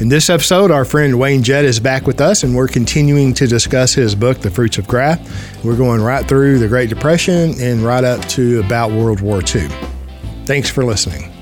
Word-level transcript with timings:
In 0.00 0.08
this 0.08 0.30
episode, 0.30 0.70
our 0.70 0.84
friend 0.84 1.18
Wayne 1.18 1.42
Jett 1.42 1.64
is 1.64 1.80
back 1.80 2.06
with 2.06 2.20
us, 2.20 2.44
and 2.44 2.54
we're 2.54 2.68
continuing 2.68 3.34
to 3.34 3.48
discuss 3.48 3.94
his 3.94 4.14
book, 4.14 4.38
The 4.38 4.48
Fruits 4.48 4.78
of 4.78 4.86
Graft. 4.86 5.28
We're 5.64 5.76
going 5.76 6.00
right 6.00 6.24
through 6.24 6.60
the 6.60 6.68
Great 6.68 6.88
Depression 6.88 7.60
and 7.60 7.82
right 7.82 8.04
up 8.04 8.24
to 8.28 8.60
about 8.60 8.92
World 8.92 9.20
War 9.20 9.38
II. 9.38 9.66
Thanks 10.44 10.70
for 10.70 10.84
listening. 10.84 11.32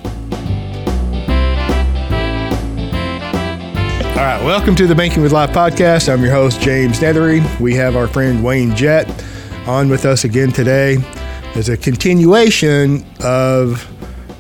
All 4.13 4.23
right, 4.25 4.41
welcome 4.43 4.75
to 4.77 4.87
the 4.87 4.95
Banking 4.95 5.23
with 5.23 5.33
Life 5.33 5.51
podcast. 5.51 6.11
I'm 6.11 6.23
your 6.23 6.33
host, 6.33 6.59
James 6.63 6.99
Neathery. 7.01 7.61
We 7.61 7.75
have 7.75 7.95
our 7.95 8.09
friend 8.09 8.43
Wayne 8.43 8.75
Jett 8.75 9.07
on 9.67 9.91
with 9.91 10.07
us 10.07 10.25
again 10.25 10.51
today 10.51 10.97
as 11.57 11.69
a 11.69 11.77
continuation 11.77 13.05
of 13.23 13.87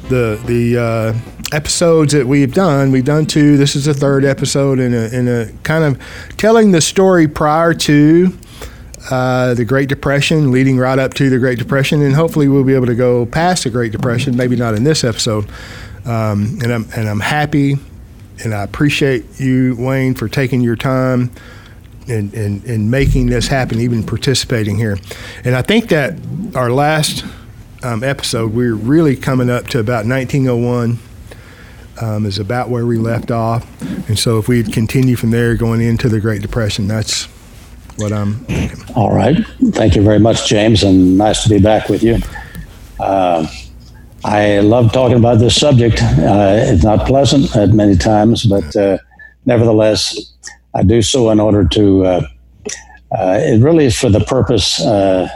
the 0.08 0.40
the 0.46 0.78
uh, 0.78 1.35
episodes 1.52 2.12
that 2.12 2.26
we've 2.26 2.52
done. 2.52 2.90
We've 2.90 3.04
done 3.04 3.26
two. 3.26 3.56
This 3.56 3.76
is 3.76 3.84
the 3.84 3.94
third 3.94 4.24
episode 4.24 4.78
in 4.78 4.94
a, 4.94 5.08
in 5.08 5.28
a 5.28 5.50
kind 5.62 5.84
of 5.84 6.36
telling 6.36 6.72
the 6.72 6.80
story 6.80 7.28
prior 7.28 7.74
to 7.74 8.36
uh, 9.10 9.54
the 9.54 9.64
Great 9.64 9.88
Depression, 9.88 10.50
leading 10.50 10.78
right 10.78 10.98
up 10.98 11.14
to 11.14 11.30
the 11.30 11.38
Great 11.38 11.58
Depression, 11.58 12.02
and 12.02 12.14
hopefully 12.14 12.48
we'll 12.48 12.64
be 12.64 12.74
able 12.74 12.86
to 12.86 12.94
go 12.94 13.26
past 13.26 13.64
the 13.64 13.70
Great 13.70 13.92
Depression. 13.92 14.36
Maybe 14.36 14.56
not 14.56 14.74
in 14.74 14.84
this 14.84 15.04
episode. 15.04 15.48
Um, 16.04 16.58
and 16.62 16.72
I'm 16.72 16.86
and 16.94 17.08
I'm 17.08 17.20
happy 17.20 17.76
and 18.44 18.54
I 18.54 18.62
appreciate 18.62 19.40
you, 19.40 19.76
Wayne, 19.78 20.14
for 20.14 20.28
taking 20.28 20.60
your 20.60 20.76
time 20.76 21.30
and, 22.08 22.32
and, 22.34 22.64
and 22.64 22.90
making 22.90 23.26
this 23.26 23.48
happen, 23.48 23.80
even 23.80 24.04
participating 24.04 24.76
here. 24.76 24.98
And 25.44 25.54
I 25.54 25.62
think 25.62 25.88
that 25.88 26.14
our 26.54 26.70
last 26.70 27.24
um, 27.82 28.04
episode, 28.04 28.52
we're 28.52 28.74
really 28.74 29.16
coming 29.16 29.50
up 29.50 29.68
to 29.68 29.78
about 29.78 30.06
1901. 30.06 30.98
Um, 32.00 32.26
is 32.26 32.38
about 32.38 32.68
where 32.68 32.84
we 32.84 32.98
left 32.98 33.30
off, 33.30 33.66
and 34.08 34.18
so 34.18 34.38
if 34.38 34.48
we 34.48 34.62
continue 34.62 35.16
from 35.16 35.30
there 35.30 35.56
going 35.56 35.80
into 35.80 36.10
the 36.10 36.20
Great 36.20 36.42
Depression, 36.42 36.86
that's 36.86 37.24
what 37.96 38.12
I'm 38.12 38.34
thinking. 38.44 38.94
All 38.94 39.14
right, 39.14 39.36
thank 39.70 39.96
you 39.96 40.02
very 40.02 40.18
much, 40.18 40.46
James, 40.46 40.82
and 40.82 41.16
nice 41.16 41.42
to 41.44 41.48
be 41.48 41.58
back 41.58 41.88
with 41.88 42.02
you. 42.02 42.18
Uh, 43.00 43.46
I 44.24 44.58
love 44.58 44.92
talking 44.92 45.16
about 45.16 45.38
this 45.38 45.58
subject. 45.58 46.02
Uh, 46.02 46.56
it's 46.58 46.82
not 46.82 47.06
pleasant 47.06 47.54
at 47.54 47.70
many 47.70 47.96
times, 47.96 48.44
but 48.44 48.74
uh, 48.74 48.98
nevertheless, 49.44 50.34
I 50.74 50.82
do 50.82 51.00
so 51.02 51.30
in 51.30 51.40
order 51.40 51.66
to. 51.68 52.04
Uh, 52.04 52.28
uh 53.16 53.38
it 53.40 53.62
really 53.62 53.84
is 53.84 53.96
for 53.96 54.10
the 54.10 54.20
purpose. 54.20 54.80
Uh, 54.80 55.28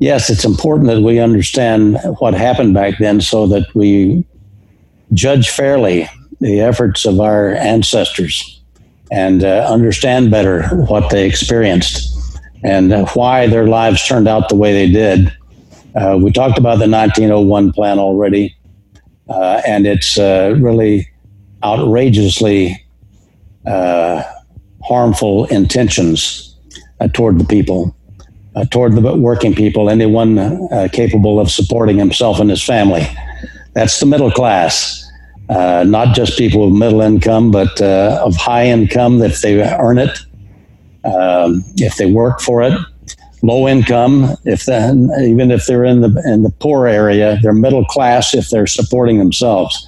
yes, 0.00 0.28
it's 0.28 0.44
important 0.44 0.88
that 0.88 1.00
we 1.00 1.18
understand 1.18 1.96
what 2.18 2.34
happened 2.34 2.74
back 2.74 2.98
then, 2.98 3.20
so 3.20 3.46
that 3.46 3.66
we 3.74 4.24
judge 5.14 5.50
fairly 5.50 6.08
the 6.40 6.60
efforts 6.60 7.04
of 7.04 7.20
our 7.20 7.54
ancestors 7.54 8.62
and 9.10 9.44
uh, 9.44 9.66
understand 9.68 10.30
better 10.30 10.66
what 10.86 11.10
they 11.10 11.26
experienced 11.26 12.10
and 12.64 12.92
why 13.10 13.46
their 13.46 13.66
lives 13.66 14.06
turned 14.06 14.26
out 14.26 14.48
the 14.48 14.56
way 14.56 14.72
they 14.72 14.90
did 14.90 15.32
uh, 15.94 16.18
we 16.20 16.32
talked 16.32 16.58
about 16.58 16.78
the 16.78 16.88
1901 16.88 17.72
plan 17.72 17.98
already, 17.98 18.56
uh, 19.28 19.62
and 19.66 19.86
it's 19.86 20.18
uh, 20.18 20.56
really 20.58 21.08
outrageously 21.62 22.84
uh, 23.66 24.22
harmful 24.82 25.46
intentions 25.46 26.56
uh, 27.00 27.06
toward 27.08 27.38
the 27.38 27.44
people, 27.44 27.96
uh, 28.56 28.64
toward 28.66 28.94
the 28.94 29.14
working 29.14 29.54
people, 29.54 29.88
anyone 29.88 30.68
capable 30.90 31.38
of 31.38 31.50
supporting 31.50 31.96
himself 31.96 32.40
and 32.40 32.50
his 32.50 32.62
family. 32.62 33.06
That's 33.74 34.00
the 34.00 34.06
middle 34.06 34.30
class. 34.32 35.00
Not 35.48 36.14
just 36.14 36.38
people 36.38 36.66
with 36.66 36.78
middle 36.78 37.00
income, 37.00 37.50
but 37.50 37.80
of 37.80 38.36
high 38.36 38.66
income 38.66 39.22
if 39.22 39.40
they 39.40 39.60
earn 39.62 39.98
it, 39.98 40.18
um, 41.04 41.62
if 41.76 41.96
they 41.96 42.06
work 42.06 42.40
for 42.40 42.62
it, 42.62 42.72
low 43.42 43.68
income, 43.68 44.36
if 44.44 44.64
the, 44.64 45.26
even 45.28 45.50
if 45.50 45.66
they're 45.66 45.84
in 45.84 46.00
the 46.00 46.22
in 46.26 46.42
the 46.42 46.50
poor 46.50 46.86
area, 46.86 47.38
they're 47.42 47.52
middle 47.52 47.84
class 47.84 48.34
if 48.34 48.48
they're 48.48 48.66
supporting 48.66 49.18
themselves. 49.18 49.86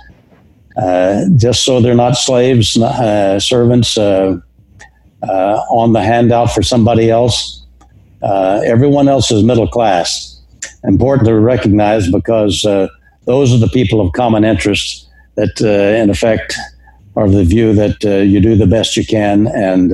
Uh, 0.76 1.24
just 1.36 1.64
so 1.64 1.80
they're 1.80 1.94
not 1.94 2.18
slaves, 2.18 2.76
uh, 2.76 3.40
servants 3.40 3.96
uh, 3.96 4.36
uh, 5.22 5.62
on 5.70 5.94
the 5.94 6.02
handout 6.02 6.52
for 6.52 6.62
somebody 6.62 7.10
else. 7.10 7.64
Uh, 8.22 8.60
everyone 8.62 9.08
else 9.08 9.30
is 9.30 9.42
middle 9.42 9.66
class. 9.66 10.38
Important 10.84 11.26
to 11.28 11.34
recognize 11.40 12.10
because 12.10 12.62
uh, 12.66 12.88
those 13.24 13.54
are 13.54 13.58
the 13.58 13.68
people 13.68 14.06
of 14.06 14.12
common 14.12 14.44
interest 14.44 15.05
that, 15.36 15.60
in 15.60 16.10
effect, 16.10 16.56
are 17.14 17.30
the 17.30 17.44
view 17.44 17.72
that 17.74 18.02
you 18.02 18.40
do 18.40 18.56
the 18.56 18.66
best 18.66 18.96
you 18.96 19.06
can 19.06 19.46
and 19.46 19.92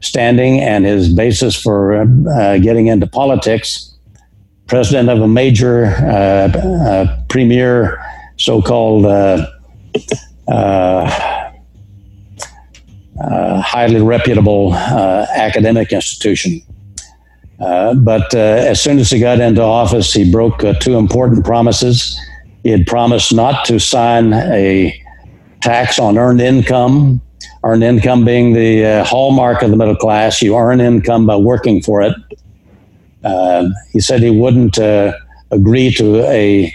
standing 0.00 0.60
and 0.60 0.84
his 0.84 1.12
basis 1.12 1.60
for 1.60 2.02
uh, 2.02 2.58
getting 2.58 2.86
into 2.86 3.06
politics. 3.08 3.92
President 4.68 5.08
of 5.08 5.20
a 5.20 5.26
major 5.26 5.86
uh, 5.86 7.16
premier, 7.28 7.98
so 8.36 8.62
called 8.62 9.04
highly 13.64 14.00
reputable 14.00 14.74
academic 14.74 15.92
institution. 15.92 16.62
Uh, 17.60 17.94
but 17.94 18.32
uh, 18.34 18.38
as 18.38 18.80
soon 18.80 18.98
as 18.98 19.10
he 19.10 19.18
got 19.18 19.40
into 19.40 19.62
office, 19.62 20.12
he 20.12 20.30
broke 20.30 20.62
uh, 20.62 20.74
two 20.74 20.96
important 20.96 21.44
promises. 21.44 22.18
He 22.68 22.72
had 22.72 22.86
promised 22.86 23.32
not 23.32 23.64
to 23.64 23.80
sign 23.80 24.34
a 24.34 24.94
tax 25.62 25.98
on 25.98 26.18
earned 26.18 26.42
income, 26.42 27.22
earned 27.64 27.82
income 27.82 28.26
being 28.26 28.52
the 28.52 28.84
uh, 28.84 29.04
hallmark 29.04 29.62
of 29.62 29.70
the 29.70 29.76
middle 29.78 29.96
class. 29.96 30.42
You 30.42 30.54
earn 30.54 30.78
income 30.78 31.26
by 31.26 31.36
working 31.36 31.82
for 31.82 32.02
it. 32.02 32.14
Uh, 33.24 33.70
he 33.94 34.00
said 34.00 34.20
he 34.20 34.28
wouldn't 34.28 34.78
uh, 34.78 35.14
agree 35.50 35.90
to 35.92 36.20
a 36.26 36.70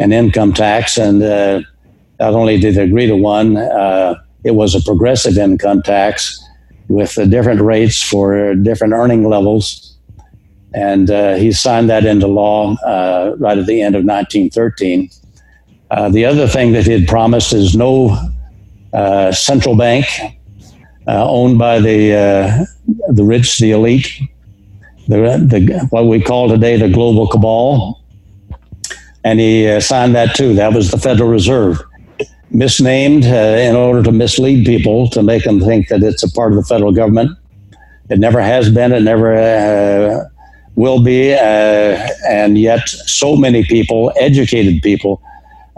an 0.00 0.12
income 0.12 0.52
tax, 0.52 0.98
and 0.98 1.22
uh, 1.22 1.60
not 2.18 2.34
only 2.34 2.58
did 2.58 2.74
he 2.74 2.80
agree 2.80 3.06
to 3.06 3.14
one, 3.14 3.56
uh, 3.56 4.16
it 4.42 4.56
was 4.56 4.74
a 4.74 4.82
progressive 4.82 5.38
income 5.38 5.80
tax 5.82 6.44
with 6.88 7.14
different 7.30 7.60
rates 7.60 8.02
for 8.02 8.56
different 8.56 8.94
earning 8.94 9.28
levels. 9.28 9.96
And 10.74 11.08
he 11.38 11.52
signed 11.52 11.88
that 11.88 12.04
into 12.04 12.26
law 12.26 12.74
right 13.38 13.58
at 13.58 13.66
the 13.66 13.80
end 13.80 13.94
of 13.94 14.04
1913. 14.04 15.08
Uh, 15.90 16.08
the 16.08 16.24
other 16.24 16.46
thing 16.46 16.72
that 16.72 16.86
he 16.86 16.92
had 16.92 17.08
promised 17.08 17.52
is 17.52 17.74
no 17.74 18.16
uh, 18.92 19.32
central 19.32 19.76
bank 19.76 20.06
uh, 21.08 21.28
owned 21.28 21.58
by 21.58 21.80
the 21.80 22.14
uh, 22.14 22.64
the 23.12 23.24
rich, 23.24 23.58
the 23.58 23.72
elite, 23.72 24.20
the, 25.08 25.16
the 25.16 25.86
what 25.90 26.06
we 26.06 26.22
call 26.22 26.48
today 26.48 26.76
the 26.76 26.88
global 26.88 27.26
cabal, 27.26 28.00
and 29.24 29.40
he 29.40 29.66
uh, 29.66 29.80
signed 29.80 30.14
that 30.14 30.34
too. 30.36 30.54
That 30.54 30.72
was 30.72 30.92
the 30.92 30.98
Federal 30.98 31.28
Reserve, 31.28 31.82
misnamed 32.50 33.24
in 33.24 33.74
order 33.74 34.02
to 34.04 34.12
mislead 34.12 34.64
people 34.66 35.08
to 35.10 35.24
make 35.24 35.42
them 35.42 35.60
think 35.60 35.88
that 35.88 36.04
it's 36.04 36.22
a 36.22 36.30
part 36.30 36.52
of 36.52 36.56
the 36.56 36.64
federal 36.64 36.92
government. 36.92 37.36
It 38.10 38.20
never 38.20 38.40
has 38.40 38.70
been. 38.70 38.92
It 38.92 39.02
never 39.02 40.30
will 40.76 41.02
be, 41.02 41.32
and 41.32 42.56
yet 42.56 42.88
so 42.88 43.34
many 43.34 43.64
people, 43.64 44.12
educated 44.16 44.82
people 44.82 45.20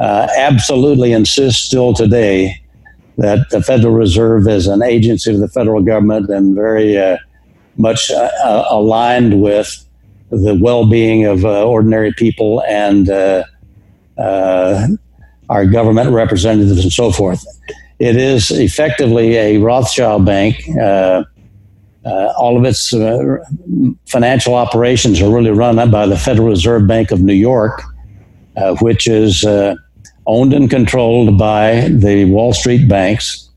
uh, 0.02 0.26
absolutely 0.36 1.12
insist 1.12 1.64
still 1.64 1.94
today 1.94 2.60
that 3.18 3.48
the 3.50 3.62
Federal 3.62 3.94
Reserve 3.94 4.48
is 4.48 4.66
an 4.66 4.82
agency 4.82 5.32
of 5.32 5.38
the 5.38 5.46
federal 5.46 5.80
government 5.80 6.28
and 6.28 6.56
very 6.56 6.98
uh, 6.98 7.16
much 7.76 8.10
uh, 8.10 8.28
uh 8.44 8.64
aligned 8.70 9.40
with 9.40 9.84
the 10.30 10.58
well-being 10.60 11.24
of 11.24 11.44
uh, 11.44 11.64
ordinary 11.64 12.12
people 12.14 12.62
and 12.64 13.10
uh, 13.10 13.44
our 15.48 15.66
government 15.66 16.10
representatives 16.10 16.82
and 16.82 16.92
so 16.92 17.12
forth. 17.12 17.44
It 18.00 18.16
is 18.16 18.50
effectively 18.50 19.36
a 19.36 19.58
Rothschild 19.58 20.24
bank. 20.24 20.56
all 20.74 22.56
of 22.56 22.64
its 22.64 22.90
financial 24.08 24.54
operations 24.54 25.22
are 25.22 25.30
really 25.30 25.50
run 25.50 25.76
by 25.92 26.06
the 26.06 26.16
Federal 26.16 26.48
Reserve 26.48 26.88
Bank 26.88 27.12
of 27.12 27.20
New 27.20 27.34
York, 27.34 27.82
which 28.80 29.06
is 29.06 29.44
owned 30.26 30.52
and 30.52 30.70
controlled 30.70 31.38
by 31.38 31.88
the 31.88 32.24
Wall 32.26 32.52
Street 32.52 32.88
banks. 32.88 33.50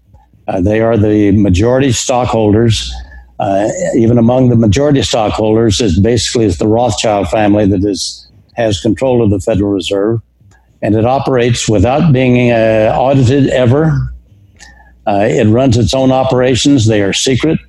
Uh, 0.48 0.62
they 0.62 0.82
are 0.82 0.98
the 0.98 1.32
majority 1.32 1.92
stockholders. 1.92 2.92
Uh, 3.40 3.68
even 3.98 4.18
among 4.18 4.50
the 4.50 4.56
majority 4.56 5.02
stockholders, 5.02 5.82
is 5.82 6.00
basically 6.00 6.46
it's 6.46 6.58
the 6.58 6.68
Rothschild 6.68 7.28
family 7.30 7.66
that 7.68 7.84
is 7.84 8.28
has 8.56 8.80
control 8.80 9.22
of 9.22 9.30
the 9.30 9.40
Federal 9.40 9.72
Reserve, 9.72 10.22
and 10.82 10.96
it 10.96 11.06
operates 11.06 11.68
without 11.68 12.14
being 12.14 12.52
uh, 12.52 12.96
audited 12.98 13.48
ever. 13.50 14.14
Uh, 15.06 15.28
it 15.30 15.46
runs 15.48 15.78
its 15.78 15.94
own 15.94 16.12
operations. 16.12 16.88
They 16.88 17.02
are 17.02 17.12
secret. 17.12 17.60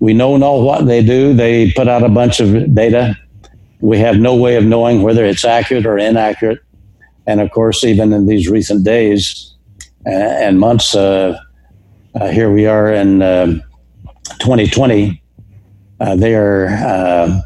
We 0.00 0.12
know 0.12 0.36
know 0.36 0.56
what 0.56 0.86
they 0.86 1.02
do. 1.02 1.32
They 1.32 1.72
put 1.72 1.88
out 1.88 2.02
a 2.02 2.08
bunch 2.08 2.40
of 2.40 2.74
data. 2.74 3.16
We 3.80 3.98
have 3.98 4.16
no 4.16 4.34
way 4.34 4.56
of 4.56 4.64
knowing 4.64 5.02
whether 5.02 5.24
it's 5.24 5.44
accurate 5.44 5.86
or 5.86 5.96
inaccurate. 5.96 6.60
And 7.30 7.40
of 7.40 7.52
course, 7.52 7.84
even 7.84 8.12
in 8.12 8.26
these 8.26 8.48
recent 8.48 8.84
days 8.84 9.54
uh, 10.04 10.10
and 10.10 10.58
months, 10.58 10.96
uh, 10.96 11.38
uh, 12.16 12.26
here 12.26 12.50
we 12.50 12.66
are 12.66 12.92
in 12.92 13.20
2020. 14.40 15.22
Uh, 16.00 16.16
they 16.16 16.34
are 16.34 16.66
uh, 16.66 17.40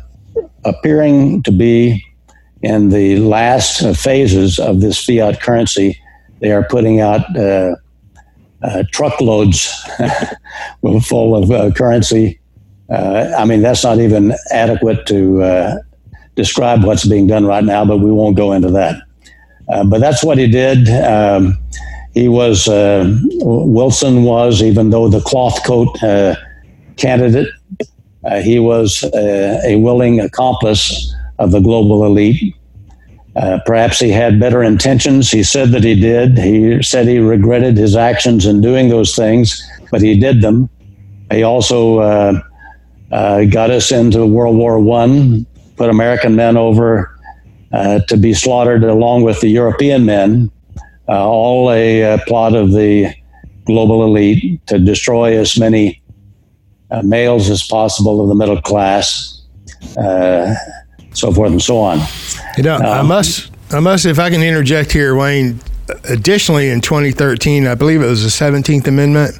appearing 0.64 1.42
to 1.42 1.52
be 1.52 2.02
in 2.62 2.88
the 2.88 3.18
last 3.18 3.84
phases 3.94 4.58
of 4.58 4.80
this 4.80 5.04
fiat 5.04 5.42
currency. 5.42 6.00
They 6.40 6.52
are 6.52 6.64
putting 6.64 7.02
out 7.02 7.36
uh, 7.36 7.74
truckloads 8.90 9.70
full 11.02 11.36
of 11.36 11.74
currency. 11.74 12.40
I 12.88 13.44
mean, 13.44 13.60
that's 13.60 13.84
not 13.84 13.98
even 13.98 14.32
adequate 14.50 15.04
to 15.08 15.82
describe 16.36 16.84
what's 16.84 17.06
being 17.06 17.26
done 17.26 17.44
right 17.44 17.64
now, 17.64 17.84
but 17.84 17.98
we 17.98 18.10
won't 18.10 18.38
go 18.38 18.52
into 18.52 18.70
that. 18.70 19.03
Uh, 19.68 19.84
but 19.84 20.00
that's 20.00 20.22
what 20.22 20.38
he 20.38 20.46
did. 20.46 20.88
Um, 20.88 21.58
he 22.12 22.28
was, 22.28 22.68
uh, 22.68 23.18
Wilson 23.40 24.24
was, 24.24 24.62
even 24.62 24.90
though 24.90 25.08
the 25.08 25.20
cloth 25.20 25.64
coat 25.64 26.00
uh, 26.02 26.36
candidate, 26.96 27.48
uh, 28.24 28.40
he 28.40 28.58
was 28.58 29.02
uh, 29.04 29.60
a 29.64 29.76
willing 29.76 30.20
accomplice 30.20 31.14
of 31.38 31.50
the 31.50 31.60
global 31.60 32.04
elite. 32.04 32.54
Perhaps 33.66 33.98
he 33.98 34.10
had 34.10 34.38
better 34.38 34.62
intentions. 34.62 35.28
He 35.28 35.42
said 35.42 35.70
that 35.70 35.82
he 35.82 35.98
did. 35.98 36.38
He 36.38 36.80
said 36.82 37.08
he 37.08 37.18
regretted 37.18 37.76
his 37.76 37.96
actions 37.96 38.46
in 38.46 38.60
doing 38.60 38.90
those 38.90 39.16
things, 39.16 39.60
but 39.90 40.00
he 40.00 40.18
did 40.18 40.40
them. 40.40 40.70
He 41.32 41.42
also 41.42 42.42
got 43.10 43.70
us 43.70 43.90
into 43.90 44.24
World 44.24 44.56
War 44.56 44.78
One, 44.78 45.44
put 45.76 45.90
American 45.90 46.36
men 46.36 46.56
over 46.56 47.13
uh, 47.74 47.98
to 48.06 48.16
be 48.16 48.32
slaughtered 48.32 48.84
along 48.84 49.22
with 49.22 49.40
the 49.40 49.48
European 49.48 50.06
men, 50.06 50.50
uh, 51.08 51.28
all 51.28 51.72
a, 51.72 52.04
uh, 52.04 52.18
plot 52.26 52.54
of 52.54 52.70
the 52.70 53.12
global 53.64 54.04
elite 54.04 54.64
to 54.68 54.78
destroy 54.78 55.36
as 55.36 55.58
many 55.58 56.00
uh, 56.92 57.02
males 57.02 57.50
as 57.50 57.66
possible 57.66 58.22
of 58.22 58.28
the 58.28 58.34
middle 58.34 58.60
class, 58.62 59.42
uh, 59.98 60.54
so 61.14 61.32
forth 61.32 61.50
and 61.50 61.62
so 61.62 61.78
on. 61.78 61.98
You 62.56 62.62
know, 62.62 62.76
um, 62.76 62.82
I 62.84 63.02
must, 63.02 63.50
I 63.70 63.80
must, 63.80 64.06
if 64.06 64.20
I 64.20 64.30
can 64.30 64.42
interject 64.42 64.92
here, 64.92 65.16
Wayne. 65.16 65.58
Additionally, 66.04 66.70
in 66.70 66.80
2013, 66.80 67.66
I 67.66 67.74
believe 67.74 68.00
it 68.00 68.06
was 68.06 68.22
the 68.22 68.44
17th 68.44 68.86
Amendment 68.86 69.38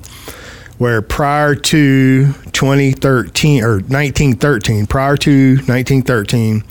where 0.79 1.01
prior 1.01 1.55
to 1.55 2.33
2013 2.53 3.63
or 3.63 3.75
1913, 3.75 4.87
prior 4.87 5.17
to 5.17 5.57
1913, 5.57 6.65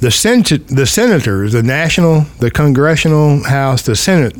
the 0.00 0.10
sen- 0.10 0.42
the 0.68 0.86
senators, 0.86 1.52
the 1.52 1.62
national, 1.62 2.20
the 2.38 2.50
congressional 2.50 3.42
house, 3.44 3.82
the 3.82 3.96
senate, 3.96 4.36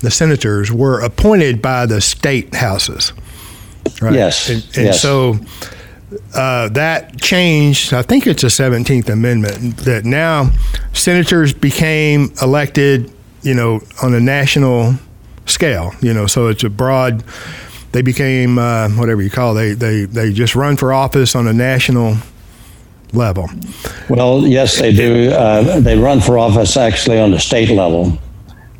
the 0.00 0.10
senators 0.10 0.70
were 0.70 1.00
appointed 1.00 1.60
by 1.60 1.86
the 1.86 2.00
state 2.00 2.54
houses. 2.54 3.12
Right? 4.00 4.14
Yes. 4.14 4.48
And, 4.48 4.62
and 4.76 4.86
yes. 4.86 5.00
so 5.00 5.38
uh, 6.34 6.68
that 6.70 7.20
changed. 7.20 7.92
I 7.92 8.02
think 8.02 8.26
it's 8.26 8.44
a 8.44 8.48
17th 8.48 9.08
Amendment 9.08 9.78
that 9.78 10.04
now 10.04 10.50
senators 10.92 11.52
became 11.52 12.32
elected, 12.40 13.10
you 13.42 13.54
know, 13.54 13.80
on 14.02 14.14
a 14.14 14.20
national 14.20 14.94
scale. 15.46 15.92
You 16.00 16.14
know, 16.14 16.26
so 16.26 16.48
it's 16.48 16.64
a 16.64 16.70
broad 16.70 17.24
they 17.96 18.02
became 18.02 18.58
uh, 18.58 18.90
whatever 18.90 19.22
you 19.22 19.30
call 19.30 19.56
it, 19.56 19.76
they 19.76 20.04
they 20.04 20.04
they 20.04 20.30
just 20.30 20.54
run 20.54 20.76
for 20.76 20.92
office 20.92 21.34
on 21.34 21.48
a 21.48 21.52
national 21.54 22.18
level. 23.14 23.48
Well, 24.10 24.46
yes, 24.46 24.78
they 24.78 24.92
do. 24.92 25.30
Uh, 25.30 25.80
they 25.80 25.96
run 25.96 26.20
for 26.20 26.36
office 26.36 26.76
actually 26.76 27.18
on 27.18 27.30
the 27.30 27.40
state 27.40 27.70
level. 27.70 28.18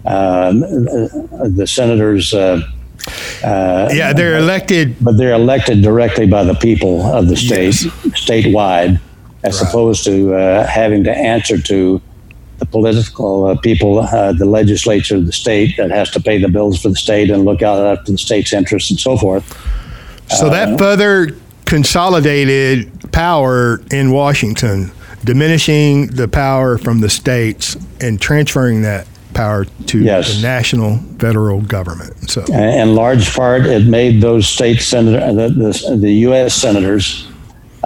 Um, 0.05 0.61
the 0.61 1.65
senators. 1.67 2.35
Uh, 2.35 2.61
uh, 3.43 3.89
yeah, 3.91 4.13
they're 4.13 4.37
elected, 4.37 4.97
but 5.01 5.17
they're 5.17 5.33
elected 5.33 5.81
directly 5.81 6.27
by 6.27 6.45
the 6.45 6.55
people 6.55 7.01
of 7.07 7.29
the 7.29 7.37
state, 7.37 7.85
yes. 7.85 7.85
statewide, 8.21 9.01
as 9.45 9.63
right. 9.63 9.69
opposed 9.71 10.05
to 10.05 10.35
uh, 10.35 10.67
having 10.67 11.05
to 11.05 11.17
answer 11.17 11.57
to 11.57 12.03
the 12.59 12.67
political 12.67 13.47
uh, 13.47 13.57
people, 13.59 13.99
uh, 13.99 14.33
the 14.33 14.47
legislature 14.47 15.17
of 15.17 15.27
the 15.27 15.33
state 15.33 15.77
that 15.77 15.91
has 15.91 16.11
to 16.11 16.21
pay 16.21 16.39
the 16.41 16.49
bills 16.49 16.81
for 16.81 16.89
the 16.89 16.97
state 16.97 17.31
and 17.31 17.45
look 17.45 17.63
out 17.63 17.85
after 17.85 18.13
the 18.13 18.19
state's 18.19 18.53
interests 18.53 18.91
and 18.91 18.99
so 18.99 19.17
forth. 19.17 19.45
So 20.29 20.51
that 20.51 20.71
uh, 20.71 20.77
further 20.77 21.37
consolidated 21.67 23.13
power 23.13 23.81
in 23.91 24.11
Washington, 24.11 24.91
diminishing 25.25 26.07
the 26.09 26.29
power 26.29 26.79
from 26.79 27.01
the 27.01 27.11
states 27.11 27.77
and 28.01 28.21
transferring 28.21 28.83
that 28.83 29.07
power 29.35 29.65
to 29.65 29.99
yes. 29.99 30.37
the 30.37 30.43
national 30.43 30.99
federal 31.19 31.61
government. 31.61 32.31
So, 32.31 32.43
in 32.47 32.95
large 32.95 33.35
part, 33.35 33.67
it 33.67 33.87
made 33.87 34.23
those 34.23 34.49
state 34.49 34.81
senator, 34.81 35.21
the, 35.33 35.49
the, 35.49 35.97
the 35.97 36.13
U.S. 36.13 36.55
senators 36.55 37.29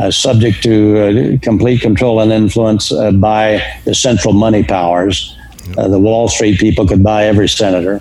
uh, 0.01 0.11
subject 0.11 0.63
to 0.63 0.99
uh, 0.99 1.39
complete 1.43 1.83
control 1.83 2.21
and 2.21 2.33
influence 2.33 2.91
uh, 2.91 3.11
by 3.13 3.63
the 3.85 3.95
central 3.95 4.33
money 4.33 4.65
powers. 4.65 5.37
Uh, 5.77 5.89
the 5.89 5.99
Wall 5.99 6.27
Street 6.27 6.59
people 6.59 6.87
could 6.87 7.03
buy 7.03 7.25
every 7.25 7.49
senator, 7.49 8.01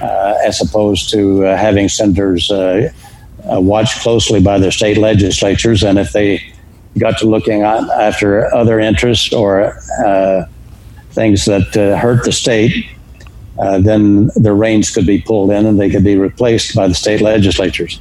uh, 0.00 0.34
as 0.42 0.62
opposed 0.62 1.10
to 1.10 1.44
uh, 1.44 1.56
having 1.56 1.90
senators 1.90 2.50
watched 3.44 4.00
closely 4.00 4.40
by 4.40 4.58
their 4.58 4.70
state 4.70 4.96
legislatures. 4.96 5.82
And 5.82 5.98
if 5.98 6.12
they 6.12 6.42
got 6.98 7.18
to 7.18 7.26
looking 7.26 7.62
after 7.62 8.52
other 8.54 8.80
interests 8.80 9.32
or 9.32 9.74
things 11.10 11.44
that 11.44 11.74
hurt 12.00 12.24
the 12.24 12.32
state, 12.32 12.86
then 13.80 14.30
their 14.36 14.54
reins 14.54 14.90
could 14.90 15.06
be 15.06 15.20
pulled 15.20 15.50
in 15.50 15.66
and 15.66 15.78
they 15.78 15.90
could 15.90 16.04
be 16.04 16.16
replaced 16.16 16.74
by 16.74 16.88
the 16.88 16.94
state 16.94 17.20
legislatures. 17.20 18.00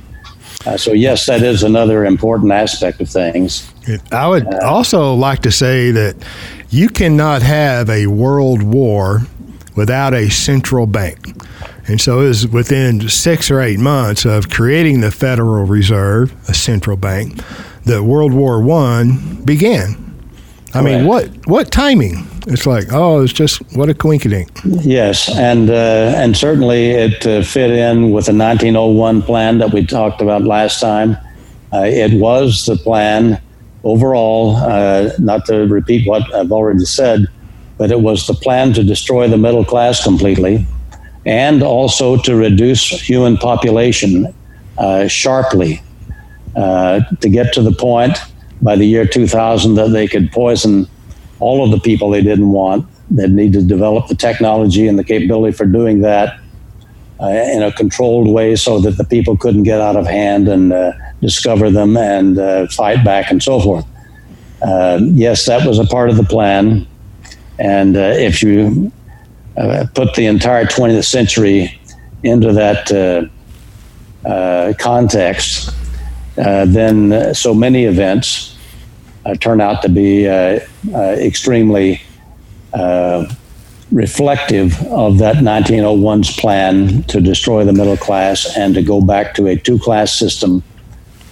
Uh, 0.65 0.75
so, 0.77 0.91
yes, 0.91 1.25
that 1.25 1.41
is 1.41 1.63
another 1.63 2.05
important 2.05 2.51
aspect 2.51 2.99
of 2.99 3.09
things. 3.09 3.71
I 4.11 4.27
would 4.27 4.53
uh, 4.53 4.59
also 4.63 5.13
like 5.13 5.41
to 5.43 5.51
say 5.51 5.91
that 5.91 6.15
you 6.69 6.89
cannot 6.89 7.41
have 7.41 7.89
a 7.89 8.07
world 8.07 8.61
war 8.61 9.21
without 9.75 10.13
a 10.13 10.29
central 10.29 10.85
bank. 10.85 11.41
And 11.87 11.99
so 11.99 12.21
it 12.21 12.27
was 12.27 12.47
within 12.47 13.09
six 13.09 13.49
or 13.49 13.61
eight 13.61 13.79
months 13.79 14.25
of 14.25 14.49
creating 14.49 15.01
the 15.01 15.09
Federal 15.09 15.65
Reserve, 15.65 16.35
a 16.47 16.53
central 16.53 16.97
bank, 16.97 17.41
that 17.85 18.03
World 18.03 18.33
War 18.33 18.61
One 18.61 19.43
began. 19.43 20.05
I 20.73 20.81
mean, 20.83 21.05
what 21.07 21.47
what 21.47 21.71
timing? 21.71 22.28
It's 22.47 22.65
like, 22.65 22.91
oh, 22.91 23.21
it's 23.21 23.33
just 23.33 23.61
what 23.75 23.89
a 23.89 23.93
coincidence. 23.93 24.49
Yes, 24.65 25.29
and 25.35 25.69
uh, 25.69 26.13
and 26.15 26.35
certainly 26.35 26.91
it 26.91 27.25
uh, 27.25 27.43
fit 27.43 27.71
in 27.71 28.11
with 28.11 28.25
the 28.25 28.33
1901 28.33 29.21
plan 29.23 29.57
that 29.59 29.73
we 29.73 29.85
talked 29.85 30.21
about 30.21 30.43
last 30.43 30.79
time. 30.79 31.17
Uh, 31.73 31.83
it 31.85 32.19
was 32.19 32.65
the 32.65 32.75
plan 32.77 33.41
overall. 33.83 34.55
Uh, 34.57 35.11
not 35.19 35.45
to 35.45 35.67
repeat 35.67 36.07
what 36.07 36.23
I've 36.33 36.51
already 36.51 36.85
said, 36.85 37.27
but 37.77 37.91
it 37.91 38.01
was 38.01 38.27
the 38.27 38.33
plan 38.33 38.73
to 38.73 38.83
destroy 38.83 39.27
the 39.27 39.37
middle 39.37 39.65
class 39.65 40.03
completely, 40.03 40.65
and 41.25 41.61
also 41.61 42.17
to 42.17 42.35
reduce 42.35 42.89
human 42.89 43.37
population 43.37 44.33
uh, 44.77 45.07
sharply 45.07 45.81
uh, 46.55 47.01
to 47.21 47.29
get 47.29 47.53
to 47.53 47.61
the 47.61 47.71
point 47.71 48.17
by 48.61 48.75
the 48.75 48.85
year 48.85 49.05
2000 49.05 49.75
that 49.75 49.91
they 49.91 50.07
could 50.07 50.31
poison 50.31 50.87
all 51.39 51.63
of 51.63 51.71
the 51.71 51.79
people 51.79 52.09
they 52.09 52.21
didn't 52.21 52.49
want. 52.49 52.85
They'd 53.09 53.31
need 53.31 53.53
to 53.53 53.61
develop 53.61 54.07
the 54.07 54.15
technology 54.15 54.87
and 54.87 54.99
the 54.99 55.03
capability 55.03 55.55
for 55.55 55.65
doing 55.65 56.01
that 56.01 56.39
uh, 57.21 57.27
in 57.27 57.63
a 57.63 57.71
controlled 57.71 58.27
way 58.27 58.55
so 58.55 58.79
that 58.79 58.97
the 58.97 59.03
people 59.03 59.35
couldn't 59.35 59.63
get 59.63 59.81
out 59.81 59.95
of 59.95 60.05
hand 60.05 60.47
and 60.47 60.71
uh, 60.71 60.93
discover 61.21 61.69
them 61.69 61.97
and 61.97 62.39
uh, 62.39 62.67
fight 62.67 63.03
back 63.03 63.29
and 63.29 63.43
so 63.43 63.59
forth. 63.59 63.85
Uh, 64.61 64.99
yes, 65.01 65.45
that 65.45 65.67
was 65.67 65.79
a 65.79 65.85
part 65.85 66.09
of 66.09 66.17
the 66.17 66.23
plan. 66.23 66.87
And 67.57 67.97
uh, 67.97 68.13
if 68.15 68.41
you 68.41 68.91
uh, 69.57 69.85
put 69.93 70.13
the 70.13 70.27
entire 70.27 70.65
20th 70.65 71.05
century 71.05 71.77
into 72.23 72.53
that 72.53 73.29
context, 74.79 75.71
then 76.35 77.33
so 77.33 77.53
many 77.53 77.83
events 77.83 78.48
uh, 79.25 79.35
turn 79.35 79.61
out 79.61 79.81
to 79.81 79.89
be 79.89 80.25
extremely 80.25 82.01
reflective 83.91 84.79
of 84.87 85.17
that 85.17 85.37
1901's 85.37 86.35
plan 86.37 87.03
to 87.03 87.19
destroy 87.19 87.65
the 87.65 87.73
middle 87.73 87.97
class 87.97 88.55
and 88.55 88.75
to 88.75 88.81
go 88.83 89.01
back 89.01 89.33
to 89.33 89.47
a 89.47 89.55
two 89.55 89.79
class 89.79 90.13
system 90.13 90.63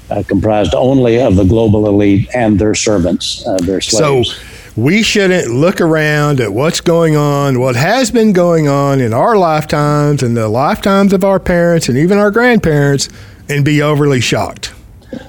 uh, 0.10 0.24
comprised 0.28 0.74
only 0.74 1.20
of 1.20 1.36
the 1.36 1.44
global 1.44 1.88
elite 1.88 2.28
and 2.34 2.58
their 2.58 2.74
servants, 2.74 3.46
uh, 3.46 3.58
their 3.58 3.82
slaves. 3.82 4.34
So 4.34 4.82
we 4.82 5.04
shouldn't 5.04 5.54
look 5.54 5.82
around 5.82 6.40
at 6.40 6.54
what's 6.54 6.82
going 6.82 7.16
on, 7.16 7.60
what 7.60 7.76
has 7.76 8.10
been 8.12 8.32
going 8.32 8.68
on 8.68 9.02
in 9.02 9.14
our 9.14 9.38
lifetimes 9.38 10.24
and 10.24 10.38
the 10.38 10.48
lifetimes 10.48 11.14
of 11.14 11.24
our 11.24 11.40
parents 11.40 11.90
and 11.90 11.98
even 11.98 12.18
our 12.18 12.32
grandparents, 12.32 13.10
and 13.50 13.66
be 13.66 13.82
overly 13.82 14.22
shocked. 14.22 14.74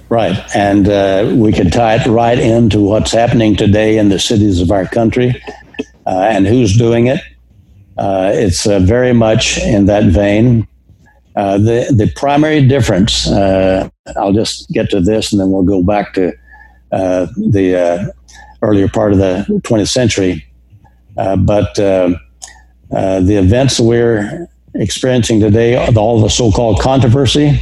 Right. 0.08 0.38
And 0.54 0.88
uh, 0.88 1.32
we 1.36 1.52
could 1.52 1.72
tie 1.72 1.96
it 1.96 2.06
right 2.06 2.38
into 2.38 2.80
what's 2.80 3.12
happening 3.12 3.56
today 3.56 3.98
in 3.98 4.08
the 4.08 4.18
cities 4.18 4.60
of 4.60 4.70
our 4.70 4.86
country 4.86 5.40
uh, 6.06 6.20
and 6.30 6.46
who's 6.46 6.76
doing 6.76 7.06
it. 7.06 7.20
Uh, 7.98 8.30
it's 8.34 8.66
uh, 8.66 8.78
very 8.80 9.12
much 9.12 9.58
in 9.58 9.86
that 9.86 10.04
vein. 10.04 10.66
Uh, 11.36 11.58
the, 11.58 11.92
the 11.94 12.10
primary 12.16 12.66
difference, 12.66 13.28
uh, 13.28 13.88
I'll 14.16 14.32
just 14.32 14.68
get 14.70 14.90
to 14.90 15.00
this 15.00 15.32
and 15.32 15.40
then 15.40 15.50
we'll 15.50 15.62
go 15.62 15.82
back 15.82 16.14
to 16.14 16.32
the 16.90 18.14
earlier 18.62 18.88
part 18.88 19.12
of 19.12 19.18
the 19.18 19.44
20th 19.64 19.88
century. 19.88 20.44
but 21.14 21.74
the 21.74 22.18
events 22.90 23.78
we're 23.78 24.48
experiencing 24.74 25.40
today, 25.40 25.76
all 25.94 26.20
the 26.20 26.30
so 26.30 26.50
called 26.50 26.80
controversy, 26.80 27.60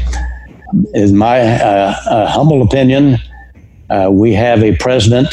in 0.95 1.17
my 1.17 1.41
uh, 1.41 2.27
humble 2.27 2.63
opinion, 2.63 3.19
uh, 3.91 4.09
we 4.11 4.33
have 4.33 4.63
a 4.63 4.77
president 4.77 5.29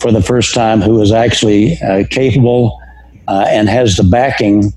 for 0.00 0.12
the 0.12 0.22
first 0.22 0.54
time 0.54 0.80
who 0.80 1.00
is 1.00 1.12
actually 1.12 1.78
uh, 1.80 2.04
capable 2.10 2.80
uh, 3.28 3.46
and 3.48 3.68
has 3.68 3.96
the 3.96 4.04
backing 4.04 4.72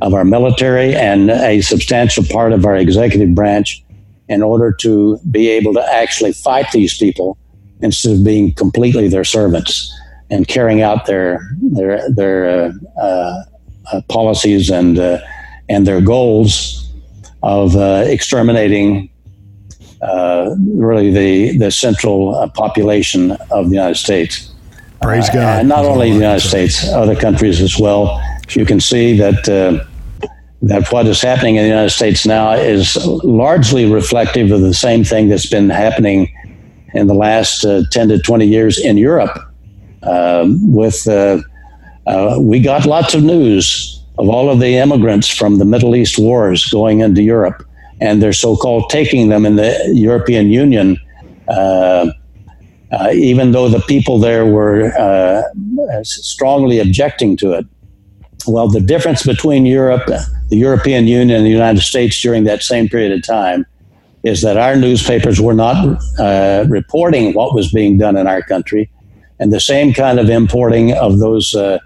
of 0.00 0.14
our 0.14 0.24
military 0.24 0.94
and 0.94 1.30
a 1.30 1.60
substantial 1.60 2.24
part 2.24 2.52
of 2.52 2.64
our 2.64 2.76
executive 2.76 3.34
branch 3.34 3.82
in 4.28 4.42
order 4.42 4.72
to 4.72 5.18
be 5.30 5.48
able 5.48 5.72
to 5.74 5.92
actually 5.92 6.32
fight 6.32 6.66
these 6.72 6.96
people 6.96 7.38
instead 7.80 8.12
of 8.12 8.24
being 8.24 8.52
completely 8.54 9.08
their 9.08 9.24
servants 9.24 9.92
and 10.30 10.48
carrying 10.48 10.82
out 10.82 11.06
their 11.06 11.40
their 11.60 12.10
their 12.10 12.72
uh, 12.96 13.42
uh, 13.92 14.00
policies 14.08 14.70
and 14.70 14.98
and 15.68 15.86
their 15.86 16.00
goals 16.00 16.90
of 17.42 17.76
exterminating 18.08 19.08
uh, 19.08 19.13
really 20.58 21.10
the 21.10 21.58
the 21.58 21.70
central 21.70 22.34
uh, 22.34 22.48
population 22.48 23.32
of 23.50 23.68
the 23.68 23.76
United 23.76 23.96
States. 23.96 24.52
Praise 25.02 25.28
God! 25.28 25.60
And 25.60 25.68
not 25.68 25.84
only 25.84 26.10
the 26.10 26.16
United 26.16 26.46
States, 26.46 26.88
other 26.88 27.16
countries 27.16 27.60
as 27.60 27.78
well. 27.78 28.20
You 28.50 28.66
can 28.66 28.80
see 28.80 29.16
that 29.18 29.48
uh, 29.48 29.84
that 30.62 30.90
what 30.92 31.06
is 31.06 31.20
happening 31.20 31.56
in 31.56 31.62
the 31.62 31.68
United 31.68 31.90
States 31.90 32.26
now 32.26 32.52
is 32.52 32.96
largely 33.24 33.90
reflective 33.90 34.50
of 34.50 34.60
the 34.60 34.74
same 34.74 35.04
thing 35.04 35.28
that's 35.28 35.46
been 35.46 35.68
happening 35.68 36.32
in 36.94 37.06
the 37.06 37.14
last 37.14 37.64
uh, 37.64 37.82
10 37.90 38.08
to 38.08 38.18
20 38.18 38.46
years 38.46 38.78
in 38.78 38.96
Europe. 38.96 39.38
Um, 40.02 40.72
with 40.72 41.06
uh, 41.08 41.38
uh, 42.06 42.36
we 42.40 42.60
got 42.60 42.86
lots 42.86 43.14
of 43.14 43.22
news 43.22 44.02
of 44.18 44.28
all 44.28 44.50
of 44.50 44.60
the 44.60 44.76
immigrants 44.76 45.28
from 45.28 45.58
the 45.58 45.64
Middle 45.64 45.96
East 45.96 46.18
wars 46.18 46.66
going 46.66 47.00
into 47.00 47.22
Europe 47.22 47.66
and 48.04 48.20
they're 48.20 48.34
so-called 48.34 48.90
taking 48.90 49.30
them 49.30 49.46
in 49.46 49.56
the 49.56 49.72
European 49.94 50.50
Union, 50.50 50.98
uh, 51.48 52.06
uh, 52.92 53.10
even 53.14 53.52
though 53.52 53.68
the 53.70 53.80
people 53.80 54.18
there 54.18 54.44
were 54.44 54.92
uh, 54.98 55.42
strongly 56.02 56.78
objecting 56.80 57.34
to 57.38 57.54
it. 57.54 57.64
Well, 58.46 58.68
the 58.68 58.80
difference 58.80 59.22
between 59.22 59.64
Europe, 59.64 60.06
the 60.50 60.56
European 60.56 61.06
Union, 61.06 61.38
and 61.38 61.46
the 61.46 61.56
United 61.62 61.80
States 61.80 62.20
during 62.20 62.44
that 62.44 62.62
same 62.62 62.90
period 62.90 63.12
of 63.12 63.22
time 63.26 63.64
is 64.22 64.42
that 64.42 64.58
our 64.58 64.76
newspapers 64.76 65.40
were 65.40 65.54
not 65.54 65.76
uh, 66.18 66.66
reporting 66.68 67.32
what 67.32 67.54
was 67.54 67.72
being 67.72 67.96
done 67.96 68.18
in 68.18 68.26
our 68.26 68.42
country, 68.42 68.90
and 69.38 69.50
the 69.50 69.60
same 69.60 69.94
kind 69.94 70.20
of 70.20 70.28
importing 70.28 70.92
of 70.92 71.20
those 71.20 71.54
uh, 71.54 71.78